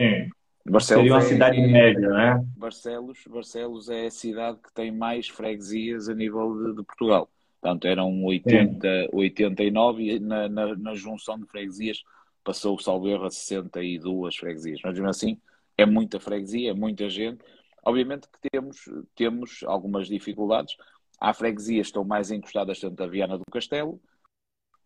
Sim. 0.00 0.30
Barcelos 0.74 1.02
Seria 1.02 1.14
uma 1.14 1.22
é, 1.22 1.28
cidade 1.28 1.60
é, 1.60 1.66
média? 1.68 2.44
Barcelos, 2.56 3.18
Barcelos 3.28 3.88
é 3.88 4.06
a 4.06 4.10
cidade 4.10 4.58
que 4.58 4.72
tem 4.72 4.90
mais 4.90 5.28
freguesias 5.28 6.08
a 6.08 6.14
nível 6.14 6.52
de, 6.52 6.74
de 6.74 6.82
Portugal. 6.82 7.30
Portanto, 7.60 7.86
eram 7.86 8.24
80, 8.24 9.10
89 9.12 10.02
e 10.02 10.18
na, 10.18 10.48
na, 10.48 10.74
na, 10.74 10.94
junção 10.96 11.38
de 11.38 11.46
freguesias 11.46 12.02
passou 12.42 12.74
o 12.74 12.80
salvo 12.80 13.08
erro 13.08 13.24
a 13.24 13.30
62 13.30 14.34
freguesias. 14.34 14.80
Mas 14.82 14.94
mesmo 14.94 15.08
assim, 15.08 15.40
é 15.78 15.86
muita 15.86 16.18
freguesia, 16.18 16.72
é 16.72 16.74
muita 16.74 17.08
gente. 17.08 17.38
Obviamente 17.84 18.26
que 18.26 18.50
temos, 18.50 18.84
temos 19.14 19.60
algumas 19.66 20.08
dificuldades. 20.08 20.76
Há 21.20 21.32
freguesias 21.32 21.86
que 21.86 21.90
estão 21.90 22.04
mais 22.04 22.32
encostadas 22.32 22.80
tanto 22.80 23.00
a 23.00 23.06
Viana 23.06 23.38
do 23.38 23.44
Castelo, 23.48 24.00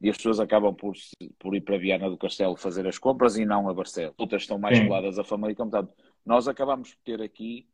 e 0.00 0.08
as 0.08 0.16
pessoas 0.16 0.38
acabam 0.38 0.74
por, 0.74 0.94
por 1.38 1.54
ir 1.54 1.60
para 1.60 1.78
Viana 1.78 2.08
do 2.08 2.16
Castelo 2.16 2.56
fazer 2.56 2.86
as 2.86 2.98
compras 2.98 3.36
e 3.36 3.44
não 3.44 3.68
a 3.68 3.74
Barcelos. 3.74 4.14
Outras 4.16 4.42
estão 4.42 4.58
mais 4.58 4.78
coladas 4.78 5.18
a 5.18 5.24
Famalicão. 5.24 5.68
Portanto, 5.68 5.92
nós 6.24 6.46
acabamos 6.46 6.94
por 6.94 7.02
ter 7.04 7.20
aqui 7.20 7.68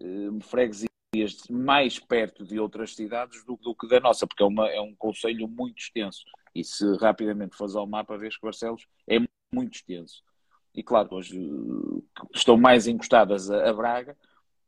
eh, 0.00 0.28
freguesias 0.42 0.88
mais 1.48 1.98
perto 1.98 2.44
de 2.44 2.58
outras 2.58 2.94
cidades 2.94 3.44
do, 3.44 3.56
do, 3.56 3.74
que 3.74 3.88
da 3.88 4.00
nossa, 4.00 4.26
porque 4.26 4.42
é, 4.42 4.46
uma, 4.46 4.68
é 4.68 4.80
um 4.80 4.94
conselho 4.96 5.46
muito 5.46 5.78
extenso. 5.78 6.24
E 6.54 6.64
se 6.64 6.84
rapidamente 6.96 7.56
fores 7.56 7.76
ao 7.76 7.86
mapa, 7.86 8.18
vês 8.18 8.36
que 8.36 8.42
Barcelos 8.42 8.84
é 9.06 9.18
muito 9.52 9.74
extenso. 9.76 10.22
E 10.74 10.82
claro, 10.82 11.14
hoje 11.14 11.38
eh, 11.38 12.22
estão 12.34 12.56
mais 12.56 12.88
encostadas 12.88 13.50
a, 13.52 13.70
a 13.70 13.72
Braga 13.72 14.16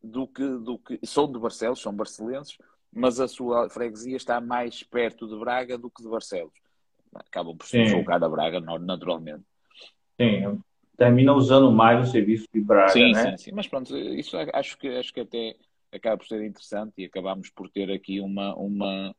do 0.00 0.28
que, 0.28 0.46
do 0.46 0.78
que. 0.78 1.00
São 1.04 1.30
de 1.30 1.40
Barcelos, 1.40 1.80
são 1.80 1.92
barcelenses, 1.92 2.56
mas 2.92 3.18
a 3.18 3.26
sua 3.26 3.68
freguesia 3.68 4.16
está 4.16 4.40
mais 4.40 4.84
perto 4.84 5.26
de 5.26 5.36
Braga 5.36 5.76
do 5.76 5.90
que 5.90 6.02
de 6.02 6.08
Barcelos 6.08 6.54
acabam 7.14 7.56
por 7.56 7.66
se 7.66 7.84
jogar 7.86 8.22
a 8.22 8.28
Braga 8.28 8.60
naturalmente. 8.60 9.44
Sim, 10.20 10.60
termina 10.96 11.32
usando 11.32 11.72
mais 11.72 12.08
o 12.08 12.10
serviço 12.10 12.46
de 12.52 12.60
Braga, 12.60 12.92
sim, 12.92 13.12
né? 13.12 13.30
Sim, 13.30 13.44
sim, 13.44 13.52
mas 13.52 13.66
pronto, 13.66 13.96
isso 13.96 14.36
acho 14.52 14.76
que, 14.78 14.88
acho 14.88 15.12
que 15.12 15.20
até 15.20 15.56
acaba 15.92 16.18
por 16.18 16.26
ser 16.26 16.44
interessante 16.44 16.92
e 16.98 17.04
acabamos 17.04 17.50
por 17.50 17.68
ter 17.68 17.90
aqui 17.90 18.20
uma, 18.20 18.54
uma, 18.54 19.14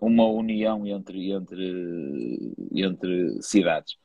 uma 0.00 0.26
união 0.26 0.86
entre, 0.86 1.30
entre, 1.30 2.52
entre 2.72 3.42
cidades. 3.42 3.96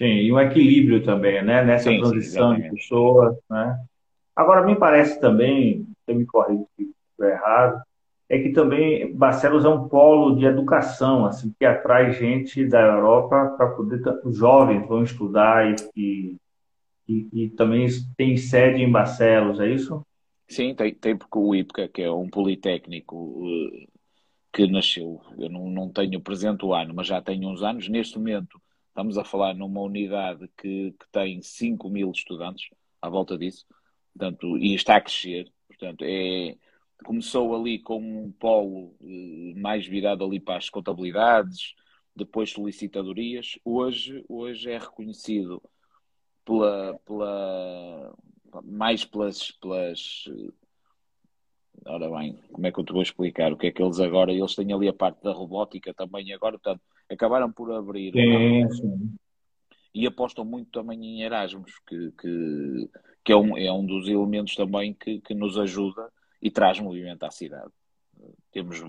Sim, 0.00 0.06
e 0.06 0.32
um 0.32 0.40
equilíbrio 0.40 1.02
também, 1.04 1.42
né? 1.42 1.64
Nessa 1.64 1.90
sim, 1.90 2.00
transição 2.00 2.54
sim, 2.54 2.62
de 2.62 2.70
pessoas, 2.70 3.36
né? 3.48 3.78
Agora, 4.36 4.66
me 4.66 4.76
parece 4.76 5.20
também, 5.20 5.86
você 6.04 6.14
me 6.14 6.26
corrija 6.26 6.64
se 6.76 6.90
estou 7.12 7.26
errado, 7.28 7.82
é 8.34 8.42
que 8.42 8.50
também 8.50 9.14
Barcelos 9.14 9.64
é 9.64 9.68
um 9.68 9.88
polo 9.88 10.34
de 10.36 10.44
educação, 10.44 11.24
assim, 11.24 11.54
que 11.56 11.64
atrai 11.64 12.12
gente 12.12 12.66
da 12.66 12.80
Europa 12.80 13.54
para 13.56 13.68
poder, 13.70 14.02
os 14.24 14.36
jovens 14.38 14.86
vão 14.88 15.04
estudar 15.04 15.72
e, 15.96 16.36
e, 17.08 17.28
e, 17.32 17.50
também 17.50 17.86
tem 18.16 18.36
sede 18.36 18.82
em 18.82 18.90
Barcelos, 18.90 19.60
é 19.60 19.70
isso? 19.70 20.04
Sim, 20.48 20.74
tem, 20.74 20.92
tem 20.92 21.16
porque 21.16 21.38
o 21.38 21.54
IPCA, 21.54 21.88
que 21.88 22.02
é 22.02 22.10
um 22.10 22.28
politécnico 22.28 23.40
eh, 23.46 23.86
que 24.52 24.66
nasceu, 24.66 25.20
eu 25.38 25.48
não, 25.48 25.70
não 25.70 25.88
tenho 25.88 26.20
presente 26.20 26.64
o 26.64 26.74
ano, 26.74 26.92
mas 26.92 27.06
já 27.06 27.22
tenho 27.22 27.48
uns 27.48 27.62
anos, 27.62 27.88
neste 27.88 28.18
momento 28.18 28.60
estamos 28.88 29.16
a 29.16 29.24
falar 29.24 29.54
numa 29.54 29.80
unidade 29.80 30.48
que, 30.56 30.92
que 30.92 31.06
tem 31.12 31.40
5 31.40 31.88
mil 31.88 32.10
estudantes 32.10 32.68
à 33.00 33.08
volta 33.08 33.38
disso, 33.38 33.64
portanto, 34.12 34.58
e 34.58 34.74
está 34.74 34.96
a 34.96 35.00
crescer, 35.00 35.52
portanto, 35.68 36.04
é, 36.04 36.56
começou 37.04 37.54
ali 37.54 37.78
com 37.78 37.98
um 37.98 38.32
polo 38.32 38.94
eh, 39.02 39.54
mais 39.56 39.86
virado 39.86 40.24
ali 40.24 40.40
para 40.40 40.56
as 40.56 40.68
contabilidades, 40.68 41.74
depois 42.16 42.50
solicitadorias, 42.50 43.58
hoje, 43.64 44.24
hoje 44.28 44.70
é 44.70 44.78
reconhecido 44.78 45.62
pela, 46.44 46.98
pela 47.04 48.14
mais 48.62 49.04
pelas, 49.04 49.50
pelas 49.52 50.24
ora 51.84 52.10
bem, 52.10 52.38
como 52.52 52.66
é 52.66 52.72
que 52.72 52.78
eu 52.78 52.84
te 52.84 52.92
vou 52.92 53.02
explicar 53.02 53.52
o 53.52 53.56
que 53.56 53.66
é 53.66 53.72
que 53.72 53.82
eles 53.82 54.00
agora, 54.00 54.32
eles 54.32 54.54
têm 54.54 54.72
ali 54.72 54.88
a 54.88 54.92
parte 54.92 55.22
da 55.22 55.32
robótica 55.32 55.92
também 55.92 56.32
agora, 56.32 56.58
portanto, 56.58 56.82
acabaram 57.10 57.52
por 57.52 57.72
abrir 57.72 58.12
sim, 58.12 58.70
sim. 58.70 59.16
e 59.94 60.06
apostam 60.06 60.44
muito 60.44 60.70
também 60.70 61.04
em 61.04 61.22
Erasmus, 61.22 61.72
que, 61.86 62.12
que, 62.12 62.90
que 63.24 63.32
é, 63.32 63.36
um, 63.36 63.56
é 63.58 63.72
um 63.72 63.84
dos 63.84 64.08
elementos 64.08 64.54
também 64.54 64.94
que, 64.94 65.20
que 65.20 65.34
nos 65.34 65.58
ajuda 65.58 66.10
e 66.44 66.50
traz 66.50 66.78
movimento 66.78 67.24
à 67.24 67.30
cidade. 67.30 67.72
Temos 68.52 68.84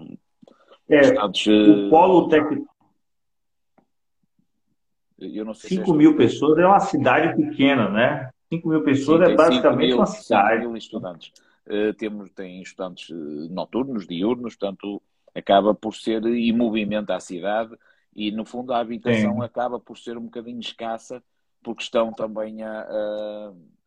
é, 0.90 1.00
estados, 1.00 1.48
o 1.48 1.90
polo 1.90 2.28
técnico. 2.28 2.68
Eu 5.18 5.46
não 5.46 5.54
sei 5.54 5.78
5 5.78 5.86
se 5.86 5.94
mil 5.94 6.18
pessoas 6.18 6.60
é 6.60 6.68
uma 6.68 6.82
cidade 6.82 7.34
pequena, 7.42 7.90
né? 7.90 8.30
5 8.54 8.68
mil 8.68 8.84
pessoas 8.84 9.26
Sim, 9.26 9.32
é 9.32 9.36
basicamente 9.36 9.88
mil, 9.88 9.98
uma 9.98 10.06
cidade. 10.06 10.58
5 10.58 10.68
mil 10.68 10.78
estudantes. 10.78 11.32
Uh, 11.66 11.94
temos, 11.94 12.30
tem 12.32 12.62
estudantes 12.62 13.10
eh, 13.10 13.14
noturnos, 13.50 14.06
diurnos, 14.06 14.56
portanto, 14.56 15.02
acaba 15.34 15.74
por 15.74 15.96
ser 15.96 16.24
e 16.26 16.52
movimenta 16.52 17.16
a 17.16 17.20
cidade 17.20 17.76
e, 18.14 18.32
no 18.32 18.46
fundo, 18.46 18.74
a 18.74 18.80
habitação 18.80 19.36
Sim. 19.36 19.44
acaba 19.44 19.80
por 19.80 19.98
ser 19.98 20.18
um 20.18 20.26
bocadinho 20.26 20.60
escassa 20.60 21.24
porque 21.64 21.82
estão 21.82 22.12
também 22.12 22.62
a, 22.62 22.86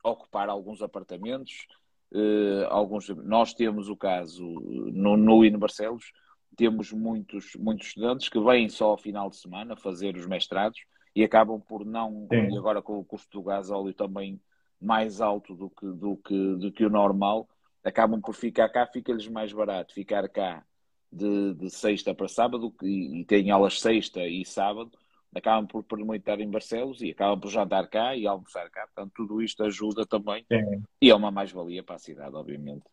a 0.02 0.09
ocupar 0.11 0.48
alguns 0.48 0.83
apartamentos. 0.83 1.68
Uh, 2.11 2.64
alguns, 2.71 3.09
nós 3.09 3.53
temos 3.53 3.88
o 3.88 3.97
caso 3.97 4.44
no, 4.44 5.16
no 5.16 5.44
IN 5.44 5.59
Barcelos, 5.59 6.12
temos 6.57 6.92
muitos, 6.92 7.55
muitos 7.55 7.88
estudantes 7.88 8.29
que 8.29 8.40
vêm 8.40 8.68
só 8.68 8.90
ao 8.90 8.99
final 8.99 9.29
de 9.29 9.37
semana 9.37 9.77
fazer 9.77 10.16
os 10.16 10.27
mestrados 10.27 10.81
e 11.14 11.23
acabam 11.23 11.61
por 11.61 11.85
não, 11.85 12.27
Sim. 12.31 12.53
e 12.53 12.59
agora 12.59 12.81
com 12.81 12.99
o 12.99 13.05
custo 13.05 13.38
do 13.38 13.44
gás 13.44 13.71
óleo 13.71 13.92
também 13.92 14.40
mais 14.81 15.21
alto 15.21 15.55
do 15.55 15.68
que, 15.68 15.87
do 15.87 16.16
que, 16.16 16.55
do 16.57 16.73
que 16.73 16.85
o 16.85 16.90
normal, 16.90 17.49
acabam 17.85 18.21
por 18.21 18.35
ficar 18.35 18.68
cá, 18.68 18.87
fica-lhes 18.87 19.29
mais 19.29 19.53
barato 19.53 19.92
ficar 19.92 20.29
cá 20.29 20.64
de, 21.12 21.55
de 21.55 21.71
sexta 21.71 22.14
para 22.14 22.29
sábado 22.29 22.73
e, 22.83 23.21
e 23.21 23.25
têm 23.25 23.51
aulas 23.51 23.81
sexta 23.81 24.27
e 24.27 24.44
sábado, 24.44 24.90
acabam 25.38 25.66
por 25.66 25.83
pernoitar 25.83 26.40
em 26.40 26.51
Barcelos 26.51 27.01
e 27.01 27.11
acabam 27.11 27.40
por 27.40 27.51
jantar 27.51 27.88
cá 27.88 28.14
e 28.14 28.27
almoçar 28.27 28.68
cá. 28.70 28.87
Portanto, 28.87 29.12
tudo 29.16 29.42
isto 29.42 29.64
ajuda 29.64 30.07
também 30.07 30.44
Sim. 30.51 30.83
e 31.01 31.11
é 31.11 31.14
uma 31.14 31.31
mais-valia 31.31 31.83
para 31.83 31.96
a 31.96 31.98
cidade, 31.98 32.35
obviamente. 32.35 32.85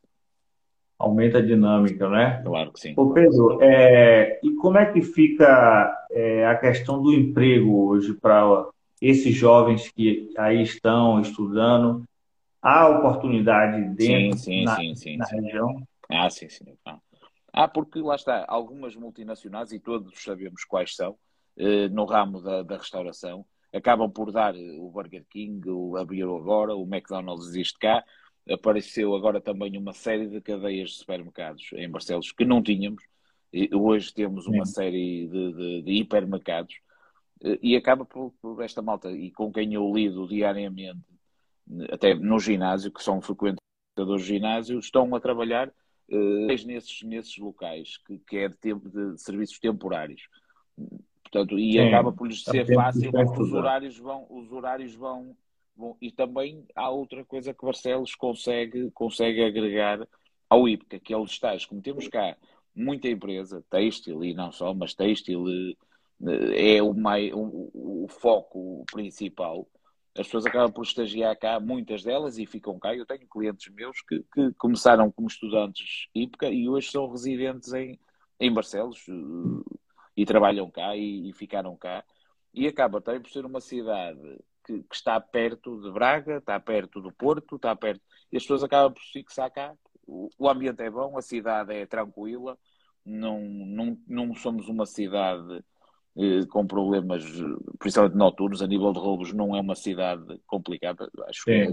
Aumenta 0.97 1.39
a 1.39 1.41
dinâmica, 1.41 2.10
né? 2.10 2.41
Claro 2.43 2.71
que 2.71 2.79
sim. 2.79 2.93
Ô 2.95 3.12
Pedro, 3.12 3.62
é, 3.62 4.39
e 4.41 4.51
como 4.55 4.77
é 4.77 4.91
que 4.91 5.01
fica 5.01 6.08
é, 6.10 6.45
a 6.45 6.58
questão 6.58 7.01
do 7.03 7.13
emprego 7.13 7.88
hoje 7.88 8.13
para 8.13 8.69
esses 9.01 9.36
jovens 9.36 9.91
que 9.91 10.31
aí 10.38 10.62
estão 10.62 11.19
estudando? 11.19 12.03
Há 12.62 12.88
oportunidade 12.89 13.81
dentro 13.95 14.38
sim, 14.39 14.63
sim, 14.63 14.63
na, 14.63 14.95
sim, 14.95 15.17
na 15.17 15.25
região? 15.25 15.84
Ah, 16.10 16.29
sim, 16.29 16.47
sim. 16.49 16.65
Ah, 17.51 17.67
porque 17.67 17.99
lá 17.99 18.15
está, 18.15 18.43
algumas 18.47 18.95
multinacionais, 18.95 19.71
e 19.71 19.79
todos 19.79 20.21
sabemos 20.23 20.63
quais 20.63 20.95
são, 20.95 21.15
no 21.91 22.05
ramo 22.05 22.41
da, 22.41 22.63
da, 22.63 22.77
restauração, 22.77 23.45
acabam 23.73 24.09
por 24.11 24.31
dar 24.31 24.55
o 24.55 24.89
Burger 24.89 25.25
King, 25.29 25.69
o 25.69 25.97
abriu 25.97 26.35
agora, 26.35 26.75
o 26.75 26.83
McDonald's 26.83 27.47
existe 27.47 27.77
cá, 27.79 28.03
apareceu 28.49 29.15
agora 29.15 29.41
também 29.41 29.77
uma 29.77 29.93
série 29.93 30.27
de 30.27 30.41
cadeias 30.41 30.91
de 30.91 30.97
supermercados 30.97 31.69
em 31.73 31.89
Barcelos 31.89 32.31
que 32.31 32.45
não 32.45 32.61
tínhamos, 32.61 33.03
e 33.51 33.73
hoje 33.73 34.13
temos 34.13 34.47
uma 34.47 34.65
Sim. 34.65 34.73
série 34.73 35.27
de, 35.27 35.53
de, 35.53 35.81
de 35.83 35.91
hipermercados, 35.93 36.75
eh, 37.43 37.59
e 37.61 37.75
acaba 37.75 38.05
por, 38.05 38.33
por, 38.41 38.61
esta 38.61 38.81
malta, 38.81 39.11
e 39.11 39.31
com 39.31 39.51
quem 39.51 39.73
eu 39.73 39.91
lido 39.93 40.27
diariamente, 40.27 40.99
até 41.91 42.13
no 42.13 42.39
ginásio, 42.39 42.91
que 42.91 43.03
são 43.03 43.21
frequentadores 43.21 44.25
de 44.25 44.33
ginásio, 44.33 44.79
estão 44.79 45.13
a 45.15 45.19
trabalhar 45.19 45.69
uh, 45.69 46.45
nesses, 46.45 47.01
nesses 47.03 47.37
locais, 47.37 47.97
que, 48.05 48.19
que 48.19 48.37
é 48.37 48.49
de, 48.49 48.57
tempo, 48.57 48.89
de 48.89 49.19
serviços 49.19 49.57
temporários. 49.57 50.21
Portanto, 51.35 51.59
e 51.59 51.73
Sim, 51.73 51.79
acaba 51.79 52.13
por 52.13 52.27
lhes 52.27 52.43
ser 52.43 52.73
fácil, 52.73 53.11
porque 53.11 53.41
os 53.41 53.51
horários 53.51 53.97
vão, 53.97 54.25
os 54.29 54.49
horários 54.53 54.95
vão, 54.95 55.35
vão, 55.75 55.97
e 56.01 56.09
também 56.09 56.65
há 56.73 56.89
outra 56.89 57.25
coisa 57.25 57.53
que 57.53 57.65
Barcelos 57.65 58.15
consegue, 58.15 58.89
consegue 58.91 59.43
agregar 59.43 60.07
ao 60.49 60.65
IPCA, 60.65 60.97
que 60.97 61.13
é 61.13 61.17
os 61.17 61.31
estágios. 61.31 61.65
Como 61.65 61.81
temos 61.81 62.07
cá 62.07 62.37
muita 62.73 63.09
empresa, 63.09 63.61
têxtil 63.69 64.23
e 64.23 64.33
não 64.33 64.49
só, 64.49 64.73
mas 64.73 64.93
têxtil 64.93 65.43
eh, 66.25 66.77
é 66.77 66.81
o, 66.81 66.93
mai, 66.93 67.33
o, 67.33 67.69
o 67.73 68.07
foco 68.07 68.85
principal 68.89 69.67
as 70.17 70.27
pessoas 70.27 70.45
acabam 70.45 70.71
por 70.71 70.83
estagiar 70.83 71.37
cá, 71.37 71.59
muitas 71.59 72.01
delas, 72.01 72.37
e 72.37 72.45
ficam 72.45 72.79
cá. 72.79 72.95
Eu 72.95 73.05
tenho 73.05 73.27
clientes 73.27 73.69
meus 73.73 74.01
que, 74.01 74.23
que 74.33 74.53
começaram 74.57 75.11
como 75.11 75.27
estudantes 75.27 76.07
IPCA 76.15 76.49
e 76.49 76.69
hoje 76.69 76.89
são 76.89 77.11
residentes 77.11 77.73
em, 77.73 77.99
em 78.39 78.53
Barcelos 78.53 79.05
e 80.15 80.25
trabalham 80.25 80.69
cá 80.69 80.95
e, 80.95 81.30
e 81.30 81.34
ficaram 81.34 81.75
cá. 81.75 82.04
E 82.54 82.67
acaba 82.67 83.01
também 83.01 83.21
por 83.21 83.30
ser 83.30 83.45
uma 83.45 83.60
cidade 83.60 84.39
que, 84.65 84.82
que, 84.84 84.95
está 84.95 85.19
perto 85.19 85.82
de 85.82 85.91
Braga, 85.91 86.38
está 86.38 86.60
perto 86.60 87.01
do 87.01 87.12
Porto, 87.12 87.58
está 87.58 87.75
perto. 87.75 88.01
E 88.32 88.38
as 88.38 88.43
pessoas 88.43 88.63
acabam 88.63 88.93
por 88.93 89.04
se 89.04 89.12
fixar 89.12 89.51
cá. 89.51 89.75
O, 90.08 90.30
o 90.38 90.49
ambiente 90.49 90.82
é 90.82 90.89
bom, 90.89 91.17
a 91.17 91.21
cidade 91.21 91.73
é 91.73 91.86
tranquila, 91.86 92.58
não, 93.06 93.41
não, 93.41 93.97
não 94.08 94.36
somos 94.36 94.69
uma 94.69 94.86
cidade 94.86 95.63
eh, 96.17 96.45
com 96.49 96.65
problemas, 96.65 97.23
principalmente 97.78 98.15
noturnos, 98.15 98.62
a 98.62 98.67
nível 98.67 98.93
de 98.93 98.99
roubos, 98.99 99.34
não 99.34 99.56
é 99.56 99.60
uma 99.60 99.75
cidade 99.75 100.39
complicada. 100.47 101.10
Acho 101.28 101.43
que, 101.43 101.67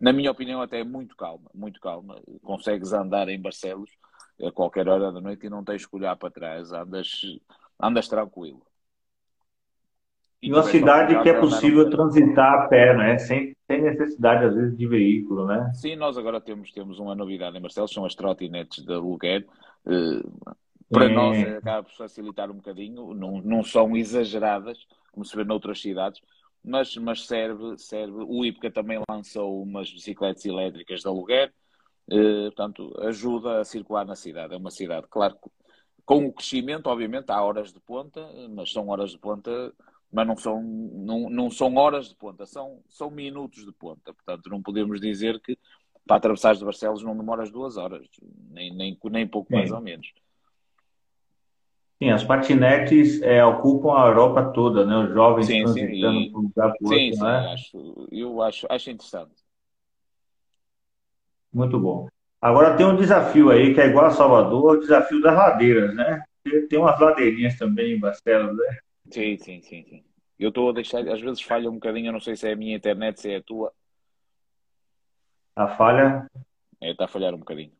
na 0.00 0.12
minha 0.12 0.30
opinião, 0.30 0.62
até 0.62 0.80
é 0.80 0.84
muito 0.84 1.16
calma, 1.16 1.50
muito 1.52 1.80
calma. 1.80 2.20
Consegues 2.42 2.92
andar 2.92 3.28
em 3.28 3.40
Barcelos 3.40 3.90
a 4.40 4.52
qualquer 4.52 4.88
hora 4.88 5.12
da 5.12 5.20
noite 5.20 5.46
e 5.46 5.50
não 5.50 5.64
tens 5.64 5.84
que 5.84 5.96
olhar 5.96 6.16
para 6.16 6.30
trás, 6.30 6.72
andas, 6.72 7.20
andas 7.82 8.08
tranquilo. 8.08 8.62
E 10.42 10.50
uma 10.50 10.62
cidade 10.62 11.22
que 11.22 11.28
é 11.28 11.38
possível 11.38 11.90
transitar 11.90 12.54
a 12.54 12.68
pé, 12.68 12.96
né? 12.96 13.18
Sem, 13.18 13.54
sem 13.66 13.82
necessidade, 13.82 14.46
às 14.46 14.54
vezes, 14.54 14.76
de 14.76 14.86
veículo, 14.86 15.46
né? 15.46 15.70
Sim, 15.74 15.96
nós 15.96 16.16
agora 16.16 16.40
temos, 16.40 16.72
temos 16.72 16.98
uma 16.98 17.14
novidade 17.14 17.58
em 17.58 17.60
Barcelos, 17.60 17.92
são 17.92 18.06
as 18.06 18.14
trotinetes 18.14 18.82
de 18.82 18.92
aluguer. 18.92 19.46
Uh, 19.84 20.56
para 20.90 21.04
é. 21.04 21.08
nós 21.08 21.56
acaba 21.56 21.82
por 21.82 21.92
facilitar 21.92 22.50
um 22.50 22.54
bocadinho, 22.54 23.12
não, 23.14 23.40
não 23.42 23.62
são 23.62 23.94
exageradas, 23.96 24.78
como 25.12 25.24
se 25.24 25.36
vê 25.36 25.44
noutras 25.44 25.80
cidades, 25.80 26.20
mas, 26.64 26.96
mas 26.96 27.26
serve, 27.26 27.78
serve. 27.78 28.24
O 28.26 28.44
IPCA 28.44 28.70
também 28.70 29.00
lançou 29.08 29.62
umas 29.62 29.92
bicicletas 29.92 30.44
elétricas 30.44 31.00
de 31.00 31.06
aluguer, 31.06 31.52
eh, 32.10 32.44
portanto, 32.46 32.92
ajuda 33.02 33.60
a 33.60 33.64
circular 33.64 34.04
na 34.04 34.16
cidade. 34.16 34.54
É 34.54 34.56
uma 34.56 34.70
cidade, 34.70 35.06
claro, 35.08 35.36
com 36.10 36.26
o 36.26 36.32
crescimento, 36.32 36.88
obviamente, 36.88 37.30
há 37.30 37.40
horas 37.40 37.72
de 37.72 37.78
ponta, 37.78 38.28
mas 38.50 38.72
são 38.72 38.88
horas 38.88 39.12
de 39.12 39.18
ponta, 39.18 39.72
mas 40.12 40.26
não 40.26 40.36
são, 40.36 40.60
não, 40.60 41.30
não 41.30 41.48
são 41.48 41.76
horas 41.76 42.08
de 42.08 42.16
ponta, 42.16 42.44
são, 42.46 42.80
são 42.88 43.12
minutos 43.12 43.64
de 43.64 43.70
ponta. 43.70 44.12
Portanto, 44.12 44.50
não 44.50 44.60
podemos 44.60 45.00
dizer 45.00 45.38
que 45.40 45.56
para 46.04 46.16
atravessar 46.16 46.56
de 46.56 46.64
Barcelos 46.64 47.04
não 47.04 47.16
demoras 47.16 47.52
duas 47.52 47.76
horas, 47.76 48.04
nem, 48.50 48.74
nem, 48.74 48.98
nem 49.04 49.24
pouco 49.24 49.52
mais 49.52 49.70
ou 49.70 49.80
menos. 49.80 50.12
Sim, 52.02 52.10
as 52.10 52.24
patinetes 52.24 53.22
é, 53.22 53.44
ocupam 53.44 53.96
a 53.96 54.08
Europa 54.08 54.50
toda, 54.52 54.84
né? 54.84 54.96
Os 54.96 55.14
jovens 55.14 55.46
sim, 55.46 55.62
transitando 55.62 56.18
sim, 56.18 56.26
e... 56.26 56.34
um 56.34 56.40
lugar 56.40 56.72
para 56.76 56.88
sim, 56.88 57.04
outro, 57.04 57.18
sim, 57.18 57.22
né? 57.22 57.52
Acho, 57.52 58.08
eu 58.10 58.42
acho, 58.42 58.66
acho 58.68 58.90
interessante. 58.90 59.44
Muito 61.52 61.78
bom. 61.78 62.08
Agora 62.40 62.76
tem 62.76 62.86
um 62.86 62.96
desafio 62.96 63.50
aí 63.50 63.74
que 63.74 63.80
é 63.80 63.86
igual 63.86 64.06
a 64.06 64.10
Salvador, 64.10 64.76
o 64.76 64.80
desafio 64.80 65.20
das 65.20 65.36
ladeiras, 65.36 65.94
né? 65.94 66.24
Tem 66.68 66.78
umas 66.78 66.98
ladeirinhas 66.98 67.58
também 67.58 67.92
em 67.92 68.00
Barcelos, 68.00 68.56
né? 68.56 68.78
Sim, 69.10 69.36
sim, 69.36 69.60
sim, 69.60 69.84
sim. 69.84 70.04
Eu 70.38 70.48
estou 70.48 70.70
a 70.70 70.72
deixar, 70.72 71.06
às 71.06 71.20
vezes 71.20 71.42
falha 71.42 71.68
um 71.68 71.74
bocadinho, 71.74 72.08
eu 72.08 72.12
não 72.12 72.20
sei 72.20 72.34
se 72.34 72.48
é 72.48 72.52
a 72.52 72.56
minha 72.56 72.74
internet, 72.74 73.20
se 73.20 73.30
é 73.30 73.36
a 73.36 73.42
tua. 73.42 73.70
A 75.54 75.68
falha? 75.76 76.26
É, 76.80 76.92
está 76.92 77.04
a 77.04 77.08
falhar 77.08 77.34
um 77.34 77.38
bocadinho. 77.38 77.72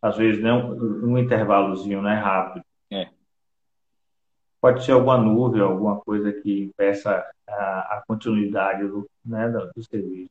Às 0.00 0.16
vezes 0.16 0.42
não, 0.42 0.70
um 0.70 1.18
intervalozinho, 1.18 2.00
né? 2.00 2.14
Rápido. 2.14 2.64
É. 2.90 3.10
Pode 4.58 4.84
ser 4.84 4.92
alguma 4.92 5.18
nuvem, 5.18 5.60
alguma 5.60 6.00
coisa 6.00 6.32
que 6.32 6.62
impeça 6.62 7.24
a, 7.46 7.98
a 7.98 8.02
continuidade 8.06 8.86
do, 8.88 9.06
né, 9.24 9.48
do, 9.50 9.70
do 9.76 9.82
serviço. 9.84 10.30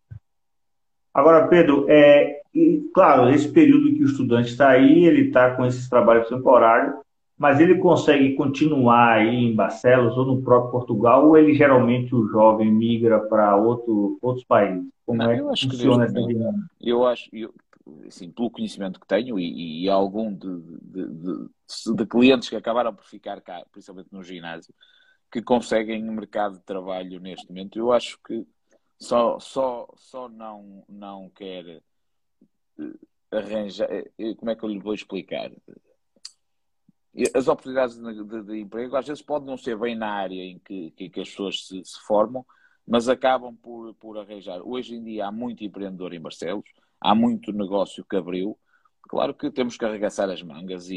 Agora, 1.17 1.47
Pedro, 1.47 1.87
é, 1.89 2.41
e, 2.53 2.91
claro, 2.93 3.27
esse 3.31 3.51
período 3.51 3.91
que 3.91 4.03
o 4.03 4.05
estudante 4.05 4.51
está 4.51 4.69
aí, 4.69 5.03
ele 5.03 5.29
está 5.29 5.55
com 5.55 5.65
esses 5.65 5.89
trabalhos 5.89 6.29
temporários, 6.29 6.93
mas 7.35 7.59
ele 7.59 7.79
consegue 7.79 8.35
continuar 8.35 9.13
aí 9.13 9.35
em 9.35 9.55
Barcelos 9.55 10.15
ou 10.15 10.27
no 10.27 10.43
próprio 10.43 10.73
Portugal, 10.73 11.27
ou 11.27 11.35
ele 11.35 11.55
geralmente, 11.55 12.13
o 12.13 12.27
jovem, 12.27 12.71
migra 12.71 13.19
para 13.19 13.55
outro, 13.55 14.19
outros 14.21 14.45
países? 14.45 14.87
Como 15.07 15.17
Não, 15.17 15.31
é 15.31 15.37
que 15.55 15.67
funciona 15.67 16.05
essa 16.05 16.21
dinâmica? 16.21 16.69
Eu 16.79 17.03
acho, 17.03 17.27
eu, 17.33 17.51
assim, 18.05 18.29
pelo 18.29 18.51
conhecimento 18.51 18.99
que 18.99 19.07
tenho 19.07 19.39
e, 19.39 19.85
e 19.85 19.89
algum 19.89 20.31
de, 20.31 20.61
de, 20.83 21.07
de, 21.07 21.95
de, 21.95 22.05
clientes 22.05 22.47
que 22.47 22.55
acabaram 22.55 22.93
por 22.93 23.05
ficar 23.05 23.41
cá, 23.41 23.63
principalmente 23.71 24.09
no 24.11 24.21
ginásio, 24.21 24.71
que 25.31 25.41
conseguem 25.41 26.07
um 26.07 26.13
mercado 26.13 26.59
de 26.59 26.63
trabalho 26.63 27.19
neste 27.19 27.49
momento, 27.49 27.79
eu 27.79 27.91
acho 27.91 28.19
que 28.23 28.45
só, 28.99 29.39
só, 29.39 29.87
só 29.95 30.29
não, 30.29 30.83
não 30.87 31.29
quer 31.29 31.81
eh, 32.79 32.83
arranjar. 33.31 33.89
Eh, 33.91 34.35
como 34.35 34.51
é 34.51 34.55
que 34.55 34.63
eu 34.63 34.69
lhe 34.69 34.79
vou 34.79 34.93
explicar? 34.93 35.51
as 37.33 37.47
oportunidades 37.47 37.97
de, 37.97 38.23
de, 38.23 38.43
de, 38.43 38.59
emprego 38.59 38.95
às 38.95 39.07
vezes 39.07 39.23
podem 39.23 39.47
não 39.47 39.57
ser 39.57 39.77
bem 39.77 39.95
na 39.95 40.09
área 40.09 40.43
em 40.43 40.59
que, 40.59 40.91
que, 40.91 41.09
que 41.09 41.21
as 41.21 41.29
pessoas 41.29 41.65
se, 41.65 41.83
se, 41.83 41.99
formam, 42.05 42.45
mas 42.87 43.09
acabam 43.09 43.55
por, 43.55 43.93
por 43.95 44.17
arranjar. 44.17 44.61
Hoje 44.61 44.95
em 44.95 45.03
dia 45.03 45.27
há 45.27 45.31
muito 45.31 45.63
empreendedor 45.63 46.13
em 46.13 46.21
Barcelos, 46.21 46.69
há 47.01 47.15
muito 47.15 47.51
negócio 47.51 48.05
que 48.05 48.15
abriu. 48.15 48.57
Claro 49.09 49.33
que 49.33 49.49
temos 49.49 49.77
que 49.77 49.85
arregaçar 49.85 50.29
as 50.29 50.43
mangas 50.43 50.89
e, 50.89 50.95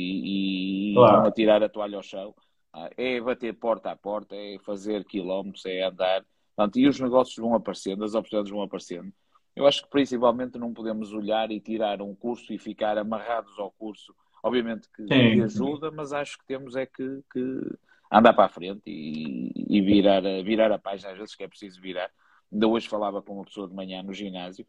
e 0.90 0.94
claro. 0.94 1.22
não 1.22 1.30
tirar 1.30 1.62
a 1.62 1.68
toalha 1.68 1.96
ao 1.96 2.03
chão. 2.03 2.34
Ah, 2.72 2.90
é 2.96 3.20
bater 3.20 3.55
porta 3.55 3.90
a 3.90 3.96
porta, 3.96 4.34
é 4.34 4.59
fazer 4.59 5.05
quilómetros, 5.05 5.64
é 5.64 5.82
andar. 5.82 6.24
Portanto, 6.55 6.78
e 6.78 6.88
os 6.88 7.01
negócios 7.01 7.36
vão 7.36 7.55
aparecendo, 7.55 8.05
as 8.05 8.14
oportunidades 8.14 8.51
vão 8.51 8.62
aparecendo. 8.62 9.12
Eu 9.57 9.66
acho 9.66 9.82
que 9.82 9.90
principalmente 9.90 10.59
não 10.59 10.72
podemos 10.72 11.12
olhar 11.12 11.51
e 11.51 11.61
tirar 11.61 12.01
um 12.01 12.14
curso 12.14 12.53
e 12.53 12.59
ficar 12.59 12.96
amarrados 12.98 13.59
ao 13.59 13.70
curso 13.72 14.14
Obviamente 14.42 14.88
que, 14.94 15.05
que 15.05 15.42
ajuda, 15.42 15.90
mas 15.90 16.12
acho 16.12 16.38
que 16.38 16.46
temos 16.46 16.74
é 16.74 16.86
que, 16.86 17.22
que 17.30 17.78
andar 18.11 18.32
para 18.32 18.46
a 18.46 18.48
frente 18.48 18.82
e, 18.86 19.53
e, 19.68 19.80
virar, 19.82 20.22
virar 20.42 20.72
a 20.72 20.78
página, 20.78 21.12
às 21.12 21.18
vezes 21.18 21.34
que 21.34 21.44
é 21.44 21.48
preciso 21.48 21.80
virar. 21.80 22.11
Ainda 22.51 22.66
hoje 22.66 22.88
falava 22.88 23.22
com 23.22 23.34
uma 23.34 23.44
pessoa 23.44 23.68
de 23.68 23.74
manhã 23.74 24.03
no 24.03 24.12
ginásio 24.12 24.66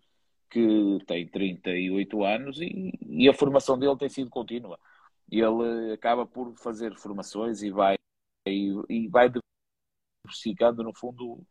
que 0.50 1.00
tem 1.08 1.26
38 1.26 2.24
anos 2.24 2.60
e, 2.60 2.92
e 3.02 3.30
a 3.30 3.34
formação 3.34 3.80
dele 3.80 3.96
tem 3.98 4.10
sido 4.10 4.30
contínua. 4.30 4.78
Ele 5.32 5.94
acaba 5.94 6.26
por 6.26 6.54
fazer 6.58 6.94
formações 6.98 7.64
e 7.64 7.72
vai, 7.72 7.96
e, 8.46 8.74
e 8.90 9.08
vai 9.08 9.32
diversificando, 10.26 10.84
no 10.84 10.94
fundo, 10.94 11.42